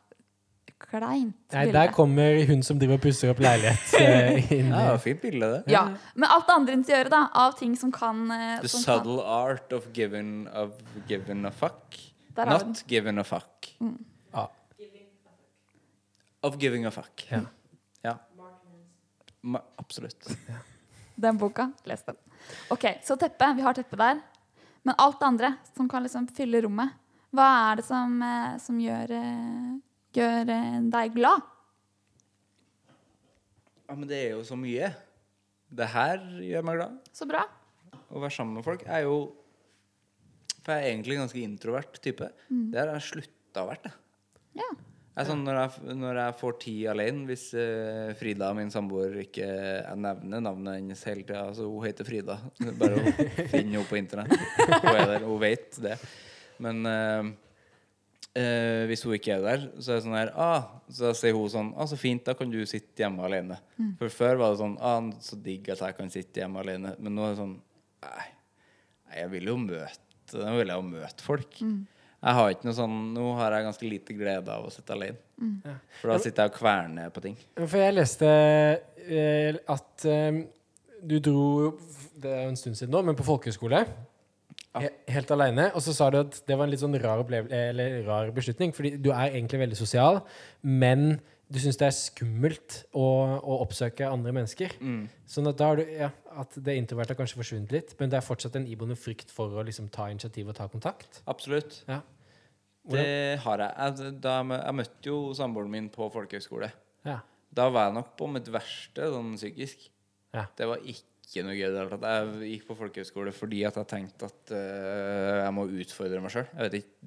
Kleint 0.90 1.52
Nei, 1.52 1.66
der 1.74 1.90
kommer 1.92 2.38
hun 2.48 2.62
som 2.64 2.78
driver 2.80 2.96
og 2.96 3.02
pusser 3.04 3.30
opp 3.30 3.38
leilighet 3.44 3.92
eh, 4.00 4.52
inn. 4.56 4.70
Ja, 4.72 4.94
fint 5.02 5.20
bilde, 5.22 5.50
det. 5.66 5.74
Ja. 5.74 5.82
Men 6.16 6.30
alt 6.32 6.46
det 6.48 6.54
andre 6.56 6.76
interiøret, 6.78 7.12
da, 7.12 7.20
av 7.42 7.52
ting 7.58 7.74
som 7.78 7.92
kan 7.94 8.22
eh, 8.32 8.54
The 8.62 8.70
som 8.72 8.82
kan- 8.86 9.02
subtle 9.02 9.20
art 9.22 9.74
of 9.76 9.90
giving, 9.94 10.48
of 10.48 10.72
giving 11.10 11.44
a 11.46 11.52
fuck. 11.52 11.98
Not 12.38 12.80
giving 12.88 13.18
a 13.20 13.24
fuck. 13.28 13.68
Ja. 14.32 14.46
Of 16.42 16.56
giving 16.58 16.86
a 16.88 16.90
fuck. 16.90 17.26
Ja. 17.28 17.42
Ja. 18.02 18.16
Ma 19.42 19.60
absolutt. 19.80 20.32
Den 21.20 21.38
boka. 21.40 21.68
Les 21.84 22.02
den. 22.06 22.16
OK, 22.72 22.86
så 23.04 23.16
teppet. 23.20 23.56
Vi 23.58 23.64
har 23.64 23.76
teppet 23.76 24.00
der. 24.00 24.20
Men 24.82 24.96
alt 24.98 25.20
det 25.20 25.26
andre 25.26 25.52
som 25.74 25.88
kan 25.88 26.04
liksom 26.06 26.28
fylle 26.32 26.62
rommet, 26.64 26.96
hva 27.36 27.46
er 27.70 27.80
det 27.80 27.84
som, 27.86 28.16
eh, 28.24 28.56
som 28.58 28.78
gjør, 28.80 29.12
eh, 29.12 29.78
gjør 30.16 30.52
eh, 30.56 30.80
deg 30.90 31.14
glad? 31.14 31.44
Ja, 33.86 33.94
men 33.94 34.08
det 34.08 34.18
er 34.24 34.30
jo 34.30 34.44
så 34.46 34.56
mye. 34.56 34.94
Det 35.70 35.86
her 35.92 36.18
gjør 36.40 36.64
meg 36.66 36.80
glad. 36.80 36.96
Så 37.12 37.28
bra. 37.28 37.44
Å 38.10 38.22
være 38.22 38.34
sammen 38.34 38.58
med 38.58 38.66
folk 38.66 38.82
er 38.86 39.04
jo 39.06 39.36
For 40.60 40.76
jeg 40.76 40.82
er 40.84 40.90
egentlig 40.90 41.14
en 41.16 41.22
ganske 41.22 41.40
introvert 41.40 42.00
type. 42.04 42.26
Det 42.50 42.76
har 42.76 42.90
jeg 42.92 43.04
slutta 43.06 43.62
å 43.62 43.68
være. 43.70 43.92
Ja. 44.58 44.66
Jeg 45.10 45.26
sånn 45.26 45.42
når 45.44 45.56
jeg, 45.58 45.94
når 45.98 46.18
jeg 46.20 46.34
får 46.38 46.56
tid 46.62 46.80
alene, 46.92 47.26
hvis 47.28 47.44
uh, 47.58 48.12
Frida, 48.16 48.52
min 48.56 48.70
samboer, 48.72 49.18
ikke 49.24 49.44
Jeg 49.44 49.98
nevner 50.00 50.42
navnet 50.46 50.78
hennes 50.78 51.04
hele 51.08 51.24
tida. 51.24 51.42
Altså, 51.50 51.66
hun 51.68 51.84
heter 51.84 52.06
Frida. 52.06 52.38
Bare 52.78 52.96
å 52.96 53.12
finne 53.52 53.74
henne 53.74 53.86
på 53.88 53.98
internett. 53.98 54.34
Hun 54.70 54.90
er 54.94 55.06
der, 55.16 55.26
hun 55.26 55.40
vet 55.42 55.80
det. 55.82 55.96
Men 56.62 56.80
uh, 56.86 57.30
uh, 58.38 58.82
hvis 58.90 59.04
hun 59.06 59.16
ikke 59.18 59.34
er 59.36 59.46
der, 59.48 59.68
så 59.76 59.92
er 59.92 60.00
det 60.00 60.06
sånn 60.06 60.18
her 60.18 60.32
ah, 60.38 60.68
Så 60.92 61.14
sier 61.18 61.34
hun 61.36 61.50
sånn 61.52 61.72
ah, 61.74 61.88
'Så 61.90 61.98
fint, 62.00 62.22
da 62.26 62.36
kan 62.38 62.52
du 62.52 62.60
sitte 62.68 63.02
hjemme 63.02 63.26
alene'. 63.26 63.58
For 64.00 64.12
før 64.14 64.40
var 64.40 64.54
det 64.54 64.62
sånn 64.62 64.76
ah, 64.78 65.00
'Så 65.18 65.40
digg 65.42 65.72
at 65.74 65.82
jeg 65.84 65.98
kan 65.98 66.12
sitte 66.12 66.44
hjemme 66.44 66.62
alene'. 66.62 66.94
Men 67.00 67.16
nå 67.16 67.26
er 67.26 67.34
det 67.34 67.42
sånn 67.42 67.58
Nei, 68.00 68.28
jeg 69.18 69.28
vil 69.34 69.50
jo 69.50 69.58
møte 69.60 70.06
jeg 70.30 70.60
vil 70.60 70.70
jo 70.70 70.82
møte 70.86 71.24
folk. 71.26 71.56
Jeg 72.20 72.36
har 72.36 72.50
ikke 72.52 72.66
noe 72.68 72.76
sånn 72.76 72.96
Nå 73.14 73.30
har 73.38 73.54
jeg 73.56 73.64
ganske 73.64 73.88
lite 73.88 74.14
glede 74.18 74.52
av 74.52 74.66
å 74.68 74.70
sitte 74.74 74.92
alene. 74.92 75.16
For 76.02 76.12
da 76.12 76.18
sitter 76.20 76.44
jeg 76.44 76.52
og 76.52 76.58
kverner 76.58 77.08
på 77.14 77.22
ting. 77.24 77.36
For 77.62 77.78
jeg 77.80 77.94
leste 77.96 78.28
eh, 79.08 79.56
at 79.72 80.04
eh, 80.04 80.42
du 81.00 81.16
dro 81.24 81.44
Det 82.20 82.28
er 82.28 82.42
jo 82.44 82.50
en 82.52 82.60
stund 82.60 82.76
siden 82.76 82.92
nå, 82.92 83.00
men 83.08 83.16
på 83.16 83.24
folkehøyskole. 83.24 83.80
he- 84.76 84.92
Helt 85.16 85.30
aleine. 85.32 85.70
Og 85.74 85.80
så 85.80 85.94
sa 85.96 86.10
du 86.12 86.18
at 86.20 86.42
det 86.46 86.58
var 86.58 86.66
en 86.68 86.70
litt 86.74 86.82
sånn 86.84 86.98
rar, 87.00 87.24
eller 87.24 88.02
rar 88.04 88.30
beslutning. 88.36 88.74
Fordi 88.76 88.98
du 89.00 89.08
er 89.10 89.32
egentlig 89.32 89.62
veldig 89.64 89.78
sosial, 89.80 90.20
men 90.62 91.20
du 91.50 91.58
syns 91.58 91.78
det 91.80 91.88
er 91.88 91.94
skummelt 91.96 92.76
å, 92.94 93.04
å 93.42 93.56
oppsøke 93.64 94.06
andre 94.06 94.32
mennesker. 94.36 94.76
Sånn 95.30 95.50
at 95.50 95.58
da 95.58 95.70
har 95.72 95.80
du 95.80 95.88
ja, 95.88 96.10
At 96.38 96.54
det 96.62 96.76
introverte 96.78 97.14
har 97.14 97.18
kanskje 97.18 97.40
forsvunnet 97.40 97.74
litt, 97.74 97.94
men 97.98 98.12
det 98.12 98.20
er 98.20 98.26
fortsatt 98.26 98.58
en 98.60 98.68
iboende 98.70 98.98
frykt 98.98 99.34
for 99.34 99.58
å 99.58 99.64
liksom 99.66 99.90
ta 99.90 100.06
initiativ 100.12 100.52
og 100.52 100.58
ta 100.60 100.68
kontakt. 100.70 101.22
Absolutt. 101.30 101.82
Ja. 101.90 102.00
Det 102.90 103.40
har 103.42 103.64
jeg. 103.64 103.74
jeg. 103.76 104.14
Da, 104.22 104.38
jeg 104.46 104.76
møtte 104.78 105.10
jo 105.10 105.18
samboeren 105.36 105.74
min 105.74 105.90
på 105.92 106.08
folkehøyskole. 106.14 106.70
Ja. 107.06 107.20
Da 107.50 107.66
var 107.72 107.88
jeg 107.88 107.98
nok 107.98 108.14
på 108.18 108.30
mitt 108.30 108.48
verste 108.54 109.10
sånn 109.10 109.34
psykisk. 109.34 109.88
Ja. 110.34 110.46
Det 110.56 110.68
var 110.70 110.86
ikke 110.86 111.09
noe 111.46 111.54
gøy. 111.54 111.76
Jeg 111.78 112.50
gikk 112.50 112.64
på 112.66 112.76
folkehøyskole 112.80 113.32
fordi 113.34 113.60
at 113.68 113.76
jeg 113.78 113.88
tenkte 113.92 114.26
at 114.26 114.52
uh, 114.52 115.36
jeg 115.44 115.52
må 115.54 115.66
utfordre 115.82 116.22
meg 116.24 116.34
sjøl. 116.34 116.48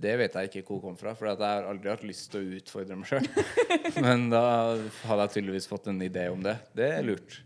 Det 0.05 0.13
vet 0.21 0.37
jeg 0.39 0.51
ikke 0.51 0.63
hvor 0.69 0.83
kom 0.85 0.99
fra, 0.99 1.15
for 1.19 1.27
jeg 1.29 1.41
har 1.43 1.67
aldri 1.67 1.91
hatt 1.91 2.05
lyst 2.07 2.29
til 2.31 2.43
å 2.43 2.59
utfordre 2.59 2.99
meg 2.99 3.09
sjøl. 3.11 3.27
Men 4.05 4.29
da 4.31 4.45
hadde 5.03 5.25
jeg 5.25 5.33
tydeligvis 5.35 5.67
fått 5.71 5.91
en 5.91 5.99
idé 6.05 6.29
om 6.31 6.45
det. 6.45 6.55
Det 6.77 6.87
er 6.95 7.03
lurt. 7.07 7.41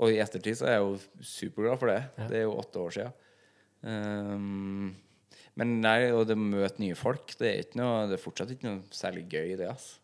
Og 0.00 0.10
i 0.10 0.18
ettertid 0.22 0.58
så 0.58 0.66
er 0.66 0.78
jeg 0.78 0.88
jo 0.88 1.30
superglad 1.36 1.78
for 1.78 1.92
det. 1.92 2.00
Ja. 2.18 2.26
Det 2.32 2.40
er 2.40 2.44
jo 2.48 2.58
åtte 2.58 2.82
år 2.82 2.98
sia. 2.98 3.08
Um, 3.80 4.90
men 5.58 5.80
nei, 5.82 6.10
og 6.14 6.26
det 6.28 6.36
å 6.38 6.42
møte 6.42 6.82
nye 6.82 6.96
folk, 6.96 7.34
det 7.40 7.48
er, 7.48 7.64
ikke 7.64 7.80
noe, 7.80 8.04
det 8.08 8.16
er 8.16 8.22
fortsatt 8.22 8.52
ikke 8.54 8.68
noe 8.68 8.94
særlig 8.94 9.26
gøy, 9.28 9.56
det. 9.60 9.66
Altså. 9.68 9.98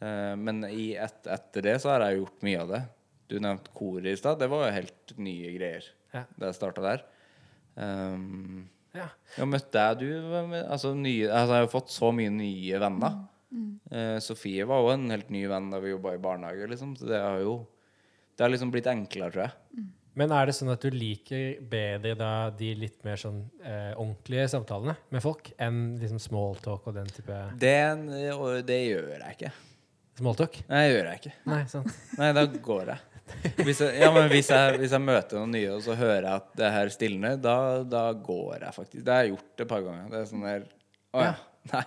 Eh, 0.00 0.34
men 0.40 0.64
i 0.70 0.92
et, 0.98 1.20
etter 1.28 1.66
det 1.66 1.76
så 1.82 1.92
har 1.92 2.06
jeg 2.06 2.22
gjort 2.22 2.46
mye 2.46 2.62
av 2.64 2.72
det. 2.72 2.80
Du 3.30 3.38
nevnte 3.38 3.70
koret 3.76 4.10
i 4.10 4.18
stad. 4.18 4.40
Det 4.42 4.48
var 4.50 4.66
jo 4.66 4.74
helt 4.80 5.14
nye 5.22 5.52
greier 5.54 5.86
Ja. 6.12 6.24
da 6.36 6.50
jeg 6.50 6.58
starta 6.58 6.82
der. 6.82 7.04
Um, 7.78 8.68
Ja. 8.94 9.06
ja, 9.38 9.44
møtte 9.46 9.78
jeg 9.78 9.98
du 10.00 10.08
altså, 10.66 10.90
nye, 10.98 11.28
altså, 11.30 11.52
Jeg 11.54 11.60
har 11.60 11.60
jo 11.62 11.70
fått 11.78 11.92
så 11.94 12.08
mye 12.14 12.30
nye 12.34 12.80
venner. 12.82 13.20
Eh, 13.90 14.18
Sofie 14.22 14.64
var 14.66 14.80
jo 14.82 14.90
en 14.94 15.08
helt 15.10 15.30
ny 15.30 15.44
venn 15.50 15.70
da 15.70 15.78
vi 15.82 15.90
jobba 15.92 16.14
i 16.16 16.18
barnehage. 16.22 16.66
Liksom. 16.70 16.96
Så 16.98 17.06
det 17.06 17.20
har 17.22 17.38
jo 17.42 17.66
Det 18.36 18.44
har 18.46 18.50
liksom 18.50 18.70
blitt 18.72 18.86
enklere, 18.88 19.30
tror 19.34 19.42
jeg. 19.46 19.86
Men 20.16 20.32
er 20.32 20.46
det 20.46 20.54
sånn 20.56 20.72
at 20.72 20.80
du 20.80 20.90
liker 20.90 21.60
bedre 21.70 22.16
da 22.18 22.50
de 22.50 22.74
litt 22.74 23.04
mer 23.04 23.16
sånn 23.20 23.44
eh, 23.62 23.92
ordentlige 23.94 24.48
samtalene 24.50 24.96
med 25.12 25.22
folk 25.22 25.52
enn 25.60 25.98
liksom 26.00 26.18
smalltalk 26.18 26.86
og 26.88 26.94
den 26.96 27.06
type 27.06 27.36
Det, 27.60 27.76
det 28.66 28.80
gjør 28.88 29.20
jeg 29.20 29.36
ikke. 29.36 29.52
smalltalk? 30.18 30.58
Nei, 30.68 30.80
det 30.88 30.96
gjør 30.96 31.10
jeg 31.12 31.20
ikke. 31.20 31.32
Nei, 31.46 31.60
sant. 31.70 31.94
Nei, 32.18 32.32
da 32.32 32.46
går 32.46 32.86
jeg. 32.94 32.98
Hvis 33.66 33.80
jeg, 33.84 33.98
ja, 34.00 34.08
men 34.14 34.28
hvis 34.32 34.48
jeg, 34.52 34.78
hvis 34.80 34.92
jeg 34.96 35.02
møter 35.04 35.38
noen 35.40 35.52
nye, 35.54 35.68
og 35.76 35.82
så 35.84 35.94
hører 35.98 36.24
jeg 36.26 36.32
at 36.40 36.50
det 36.60 36.70
her 36.74 36.90
stilner, 36.94 37.36
da, 37.40 37.54
da 37.84 38.02
går 38.16 38.64
jeg 38.66 38.74
faktisk. 38.76 39.04
Det 39.06 39.14
har 39.14 39.24
jeg 39.26 39.34
gjort 39.34 39.62
et 39.64 39.70
par 39.70 39.84
ganger. 39.86 40.10
Det 40.12 40.18
er 40.20 40.28
sånn 40.30 40.44
der 40.48 40.66
Å 41.16 41.24
ja. 41.28 41.32
Nei, 41.74 41.82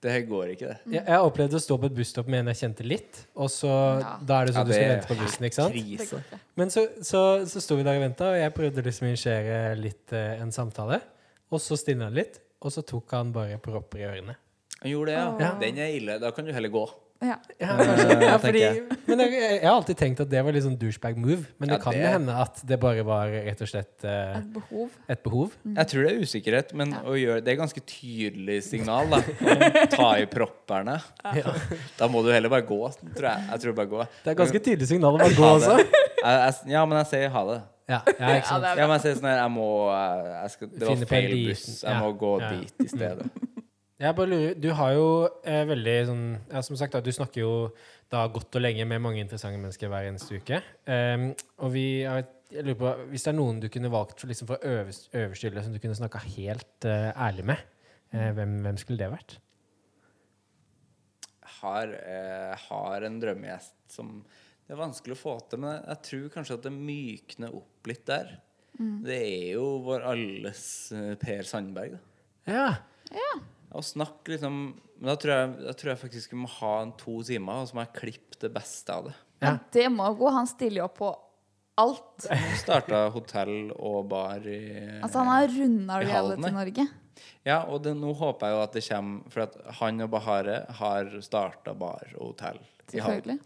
det 0.00 0.12
går 0.24 0.54
ikke, 0.54 0.68
det. 0.72 0.76
Jeg, 0.94 1.02
jeg 1.04 1.24
opplevde 1.28 1.58
å 1.58 1.60
stå 1.60 1.76
på 1.82 1.88
et 1.90 1.96
busstopp 1.98 2.30
med 2.32 2.40
en 2.40 2.48
jeg 2.54 2.60
kjente 2.62 2.86
litt, 2.86 3.18
og 3.36 3.50
så 3.52 3.68
Ja. 4.00 4.12
da 4.24 4.38
er 4.40 4.48
det 4.48 4.54
sånn 4.56 4.62
Ja, 4.62 4.68
du 4.70 4.72
skal 4.72 4.88
vente 4.94 5.10
på 5.10 5.16
bussen, 5.20 5.44
ikke 5.50 5.58
sant? 5.58 5.76
Krise. 5.76 6.40
Men 6.56 6.72
så, 6.72 6.84
så, 7.04 7.22
så 7.50 7.60
sto 7.60 7.76
vi 7.76 7.84
der 7.84 8.00
og 8.00 8.06
venta, 8.06 8.30
og 8.32 8.38
jeg 8.40 8.54
prøvde 8.56 8.84
liksom 8.86 9.04
å 9.04 9.10
initiere 9.12 9.58
litt 9.76 10.14
eh, 10.16 10.40
en 10.40 10.54
samtale. 10.56 11.02
Og 11.52 11.60
så 11.60 11.76
stilna 11.76 12.08
han 12.08 12.16
litt, 12.16 12.40
og 12.64 12.72
så 12.72 12.80
tok 12.88 13.12
han 13.18 13.34
bare 13.36 13.60
propper 13.62 14.00
i 14.00 14.06
ørene. 14.08 14.38
Han 14.80 14.92
gjorde 14.94 15.12
det, 15.12 15.18
ja. 15.20 15.28
Ja. 15.44 15.52
Den 15.60 15.82
er 15.84 15.92
ille. 16.00 16.16
Da 16.24 16.32
kan 16.32 16.48
du 16.48 16.54
heller 16.56 16.72
gå. 16.72 16.86
Ja. 17.20 17.34
Ja, 17.58 17.72
Eh, 17.82 18.20
ja, 18.22 18.36
fordi, 18.38 18.60
men 19.08 19.18
jeg, 19.24 19.32
jeg 19.40 19.62
har 19.64 19.72
alltid 19.74 19.96
tenkt 19.98 20.20
at 20.22 20.28
det 20.30 20.38
var 20.46 20.54
litt 20.54 20.62
sånn 20.62 20.76
douchebag 20.78 21.16
move. 21.18 21.40
Men 21.58 21.72
det 21.72 21.78
Ja, 21.78 21.82
kan 21.82 21.96
det- 21.96 22.10
hende 22.12 22.34
at 22.44 22.60
det 22.68 22.78
bare 22.78 23.02
var 23.06 23.26
rett 23.32 23.62
og 23.64 23.70
slett 23.70 24.04
uh, 24.06 24.36
Et 24.38 24.52
behov. 24.54 24.90
et 25.10 25.22
behov. 25.24 25.56
Jeg 25.66 25.90
tror 25.90 26.06
det 26.06 26.12
er 26.12 26.20
usikkerhet, 26.22 26.74
men 26.78 26.92
Ja. 26.94 27.00
å 27.02 27.16
gjøre, 27.18 27.42
det 27.44 27.52
er 27.52 27.58
ganske 27.58 27.82
tydelig 27.90 28.60
signal. 28.68 29.10
da 29.10 29.22
ta 29.96 30.12
i 30.22 30.26
propperne. 30.30 31.00
Ja. 31.24 31.56
Da 31.98 32.06
må 32.08 32.22
du 32.22 32.30
heller 32.30 32.48
bare 32.54 32.62
gå, 32.68 32.78
tror 33.16 33.28
jeg. 33.32 33.48
Jeg 33.50 33.60
tror 33.66 33.74
bare 33.80 33.90
gå. 33.96 34.06
Det 34.22 34.30
er 34.34 34.38
ganske 34.44 34.62
tydelig 34.70 34.86
signal 34.92 35.18
å 35.18 35.18
bare 35.18 35.34
gå 35.34 35.50
også. 35.58 35.76
ja, 36.70 36.84
men 36.86 36.98
jeg 37.02 37.10
sier 37.16 37.28
ha 37.34 37.44
det. 37.50 37.58
Ja, 37.88 38.02
ja, 38.04 38.32
ikke 38.36 38.46
sant? 38.52 38.64
Ja, 38.76 38.84
men 38.86 38.98
jeg 38.98 39.00
sier 39.06 39.14
sånn 39.16 39.30
her 39.30 39.38
Jeg 39.40 39.50
må 39.54 39.66
jeg 39.88 40.50
skal, 40.52 40.68
Det 40.76 40.88
var 40.90 41.04
feil 41.08 41.30
buss. 41.48 41.62
Jeg 41.82 41.88
ja, 41.94 42.00
må 42.04 42.10
gå 42.20 42.32
ja. 42.42 42.50
dit 42.52 42.84
i 42.84 42.88
stedet. 42.92 43.30
Jeg 43.98 44.14
bare 44.14 44.30
lurer, 44.30 44.54
Du 44.62 44.68
har 44.78 44.92
jo 44.94 45.06
eh, 45.42 45.64
veldig 45.66 45.94
sånn 46.06 46.24
ja, 46.52 46.60
Som 46.62 46.76
sagt, 46.78 46.92
da, 46.94 47.00
du 47.02 47.10
snakker 47.10 47.40
jo 47.42 47.52
da 48.08 48.22
godt 48.32 48.54
og 48.56 48.62
lenge 48.62 48.86
med 48.88 49.02
mange 49.04 49.20
interessante 49.20 49.58
mennesker 49.60 49.90
hver 49.92 50.06
eneste 50.08 50.38
uke. 50.40 50.60
Um, 50.88 51.26
og 51.60 51.72
vi 51.74 51.82
har 52.06 52.22
et- 52.22 52.34
jeg 52.54 52.64
lurer 52.64 52.78
på, 52.80 52.92
Hvis 53.10 53.24
det 53.26 53.32
er 53.34 53.36
noen 53.36 53.58
du 53.60 53.66
kunne 53.68 53.90
valgt 53.92 54.20
for, 54.22 54.30
liksom, 54.30 54.46
for 54.48 54.62
øverste, 54.64 55.10
øverste 55.12 55.50
hylle 55.50 55.64
som 55.66 55.74
du 55.74 55.78
kunne 55.82 55.98
snakka 55.98 56.22
helt 56.38 56.86
uh, 56.88 57.10
ærlig 57.26 57.44
med, 57.50 57.58
eh, 58.14 58.30
hvem, 58.32 58.54
hvem 58.64 58.78
skulle 58.80 58.98
det 59.02 59.10
vært? 59.12 59.34
Jeg 61.42 61.52
har, 61.60 61.92
eh, 61.92 62.54
har 62.68 63.02
en 63.04 63.20
drømmegjest 63.20 63.74
som 63.92 64.24
Det 64.68 64.72
er 64.76 64.80
vanskelig 64.82 65.16
å 65.16 65.20
få 65.20 65.34
til, 65.50 65.58
men 65.64 65.82
jeg 65.82 66.02
tror 66.04 66.28
kanskje 66.38 66.54
at 66.58 66.62
det 66.68 66.72
mykner 66.72 67.54
opp 67.56 67.86
litt 67.88 68.04
der. 68.06 68.34
Det 68.78 69.16
er 69.16 69.52
jo 69.54 69.78
vår 69.82 70.04
alles 70.06 70.92
Per 71.18 71.42
Sandberg. 71.48 71.98
Da. 72.46 72.52
Ja. 72.52 73.30
Å 73.74 73.82
snakke 73.84 74.32
liksom 74.34 74.58
Men 74.98 75.10
da 75.12 75.14
tror 75.20 75.32
jeg, 75.34 75.50
da 75.66 75.72
tror 75.78 75.90
jeg 75.92 76.00
faktisk 76.00 76.32
vi 76.32 76.38
må 76.42 76.48
ha 76.58 76.70
en 76.82 76.92
to 76.98 77.18
timer, 77.22 77.60
og 77.62 77.68
så 77.68 77.76
må 77.78 77.84
jeg 77.84 77.92
klippe 78.00 78.38
det 78.42 78.48
beste 78.54 78.90
av 78.90 79.04
det. 79.06 79.14
Ja, 79.44 79.52
det 79.70 79.84
må 79.94 80.08
gå. 80.18 80.30
Han 80.34 80.48
stiller 80.50 80.80
jo 80.82 80.86
opp 80.88 80.96
på 80.98 81.10
alt. 81.78 82.26
Starta 82.58 83.04
hotell 83.14 83.70
og 83.78 84.08
bar 84.10 84.42
i 84.50 84.58
Altså, 84.98 85.20
han 85.22 85.30
har 85.30 85.46
runda 85.54 86.00
I 86.02 86.08
reality 86.08 86.42
til 86.48 86.56
Norge. 86.56 86.86
Ja, 87.46 87.60
og 87.70 87.82
det, 87.84 87.92
nå 87.98 88.10
håper 88.18 88.46
jeg 88.50 88.56
jo 88.56 88.62
at 88.64 88.74
det 88.76 88.82
kommer 88.88 89.30
For 89.34 89.44
at 89.46 89.56
han 89.80 90.02
og 90.04 90.10
Bahare 90.12 90.58
har 90.80 91.08
starta 91.22 91.74
bar 91.78 92.10
og 92.18 92.32
hotell 92.32 92.58
i 92.94 93.02
Halden. 93.02 93.38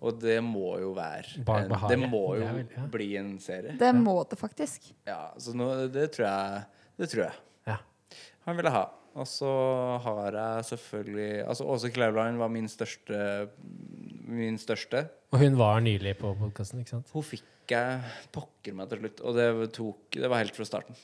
Og 0.00 0.18
det 0.20 0.38
må 0.44 0.74
jo 0.80 0.90
være 0.96 1.44
Bar 1.44 1.64
en, 1.64 1.76
Det 1.88 1.96
må 2.08 2.24
jo 2.36 2.42
det 2.44 2.50
vel- 2.56 2.74
ja. 2.76 2.86
bli 2.92 3.06
en 3.20 3.30
serie. 3.40 3.76
Det 3.80 3.92
må 3.96 4.18
det 4.28 4.36
faktisk. 4.40 4.92
Ja, 5.08 5.30
så 5.40 5.52
nå, 5.56 5.70
det 5.92 6.10
tror 6.16 6.28
jeg 6.28 6.64
Det 7.00 7.08
tror 7.12 7.24
jeg. 7.28 7.36
Ja. 7.66 7.76
Han 8.46 8.56
ville 8.56 8.70
ha. 8.72 8.86
Og 9.16 9.24
så 9.28 9.50
har 10.04 10.36
jeg 10.36 10.64
selvfølgelig 10.70 11.28
Altså 11.46 11.64
Åse 11.72 11.90
Kleveland 11.94 12.40
var 12.40 12.50
min 12.52 12.68
største 12.68 13.48
Min 14.26 14.58
største. 14.60 15.06
Og 15.32 15.40
hun 15.40 15.56
var 15.58 15.80
nylig 15.80 16.16
på 16.20 16.34
podkasten, 16.36 16.82
ikke 16.82 16.96
sant? 16.98 17.12
Hun 17.14 17.24
fikk 17.24 17.44
jeg 17.66 17.98
pokker 18.34 18.74
meg 18.78 18.90
til 18.90 19.00
slutt, 19.00 19.20
og 19.26 19.38
det 19.38 19.46
tok 19.74 20.18
Det 20.20 20.28
var 20.30 20.42
helt 20.42 20.54
fra 20.54 20.66
starten. 20.68 20.98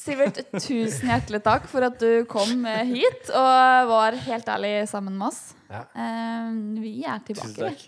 Sivert, 0.00 0.38
tusen 0.56 1.10
hjertelig 1.10 1.42
takk 1.44 1.66
for 1.68 1.84
at 1.84 1.98
du 2.00 2.24
kom 2.30 2.62
eh, 2.64 2.88
hit 2.88 3.28
og 3.36 3.90
var 3.90 4.16
helt 4.24 4.46
ærlig 4.48 4.70
sammen 4.88 5.18
med 5.20 5.26
oss. 5.26 5.40
Ja. 5.68 5.82
Eh, 5.92 6.54
vi 6.80 6.94
er 7.04 7.20
Tusen 7.26 7.52
tilbake 7.52 7.74
takk. 7.74 7.82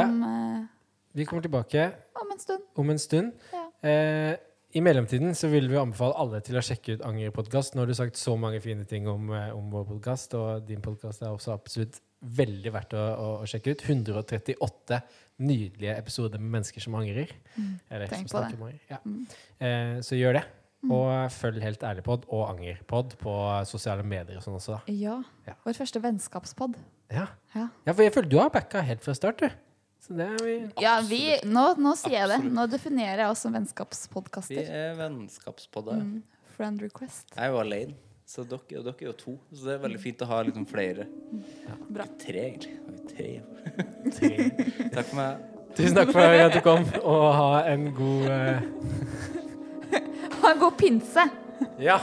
Om, 0.00 0.14
ja. 0.24 0.62
Vi 1.20 1.26
kommer 1.28 1.44
tilbake 1.44 1.90
om 2.16 2.32
en 2.32 2.40
stund. 2.40 2.64
om 2.80 2.94
en 2.94 3.02
stund. 3.02 3.44
Ja. 3.52 3.66
Eh, 3.84 4.32
I 4.70 4.80
mellomtiden 4.86 5.34
så 5.34 5.48
vil 5.50 5.66
vi 5.70 5.78
anbefale 5.80 6.14
alle 6.20 6.38
til 6.46 6.54
å 6.54 6.62
sjekke 6.62 6.94
ut 6.94 7.00
Anger 7.06 7.32
podkast. 7.34 7.74
Nå 7.74 7.82
har 7.82 7.90
du 7.90 7.94
sagt 7.98 8.18
så 8.20 8.36
mange 8.38 8.60
fine 8.62 8.84
ting 8.86 9.08
om, 9.10 9.32
eh, 9.34 9.48
om 9.50 9.66
vår 9.72 9.88
podkast, 9.88 10.36
og 10.38 10.66
din 10.68 10.82
podkast 10.84 11.24
er 11.24 11.32
også 11.32 11.56
absolutt 11.56 11.98
veldig 12.22 12.70
verdt 12.76 12.94
å, 12.94 13.00
å, 13.02 13.26
å 13.42 13.48
sjekke 13.50 13.74
ut. 13.74 13.82
138 13.82 15.00
nydelige 15.42 15.96
episoder 15.98 16.38
med 16.38 16.52
mennesker 16.58 16.84
som 16.84 16.94
angrer. 17.00 17.32
Eller 17.90 18.06
Mm. 18.06 18.12
Tenk 18.12 18.28
som 18.28 18.36
snakker 18.36 18.60
om 18.60 18.68
anger. 18.68 18.80
Ja. 18.92 18.98
Mm. 19.04 19.26
Eh, 19.58 20.00
så 20.06 20.18
gjør 20.20 20.38
det. 20.38 20.44
Og 20.88 21.10
følg 21.34 21.60
Helt 21.60 21.82
ærlig-pod 21.84 22.22
og 22.32 22.46
Angerpod 22.54 23.18
på 23.20 23.34
sosiale 23.68 24.06
medier 24.06 24.38
og 24.38 24.44
sånn 24.46 24.56
også. 24.56 24.78
Ja. 24.88 25.18
Ja. 25.48 25.54
Vår 25.66 25.76
første 25.76 26.00
vennskapspod. 26.00 26.78
Ja. 27.10 27.26
Ja. 27.56 27.66
ja, 27.84 27.92
for 27.92 28.06
jeg 28.06 28.14
føler 28.14 28.30
du 28.30 28.38
har 28.38 28.54
backa 28.54 28.80
helt 28.86 29.02
fra 29.04 29.12
start, 29.18 29.42
du. 29.42 29.50
Så 30.00 30.16
det 30.16 30.26
er 30.26 30.44
vi 30.44 30.54
Ja, 30.80 30.94
vi, 31.04 31.22
nå, 31.44 31.64
nå 31.78 31.94
sier 32.00 32.16
jeg 32.22 32.28
det. 32.32 32.38
Nå 32.56 32.66
definerer 32.72 33.26
jeg 33.26 33.34
oss 33.34 33.44
som 33.44 33.56
vennskapspodkaster. 33.56 34.56
Vi 34.56 34.78
er 34.80 34.94
vennskapspodder. 34.98 36.00
Mm. 36.00 36.22
Friend 36.56 36.84
request. 36.86 37.26
Jeg 37.34 37.44
er 37.46 37.52
jo 37.52 37.60
alene, 37.60 37.96
så 38.28 38.44
dere, 38.48 38.80
og 38.80 38.86
dere 38.88 38.96
er 38.96 39.08
jo 39.10 39.14
to. 39.20 39.36
Så 39.52 39.68
det 39.68 39.76
er 39.76 39.82
veldig 39.84 40.00
fint 40.00 40.24
å 40.24 40.30
ha 40.30 40.40
liksom 40.48 40.66
flere. 40.70 41.06
Bra. 41.88 42.08
Tre, 42.20 42.46
egentlig. 42.48 42.76
Tre. 43.12 43.28
Tre. 44.16 44.32
Takk 44.94 45.10
for 45.12 45.20
meg. 45.20 45.46
Tusen 45.76 46.00
takk 46.00 46.10
for 46.16 46.40
at 46.46 46.56
du 46.56 46.62
kom, 46.64 46.88
og 47.06 47.26
ha 47.36 47.50
en 47.70 47.90
god 47.94 48.24
uh... 48.26 48.64
Ha 50.40 50.54
en 50.54 50.62
god 50.62 50.74
pinse! 50.80 51.22
Ja, 51.78 52.00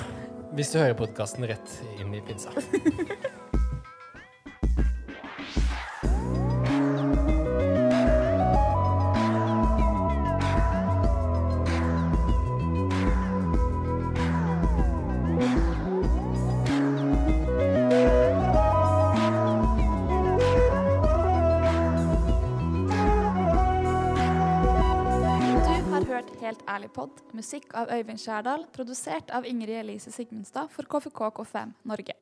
hvis 0.56 0.70
du 0.72 0.78
hører 0.80 0.95
podkasten 0.95 1.43
rett 1.50 1.80
inn 1.98 2.14
i 2.16 2.22
pinsa. 2.24 2.54
Helt 26.88 27.33
musikk 27.35 27.73
av 27.75 27.89
Øyvind 27.91 28.21
Skjærdal, 28.21 28.63
produsert 28.71 29.31
av 29.35 29.45
Ingrid 29.45 29.75
Elise 29.81 30.11
Sigmundstad 30.11 30.71
for 30.71 30.88
KFK 30.88 31.19
K5 31.35 31.73
Norge. 31.83 32.15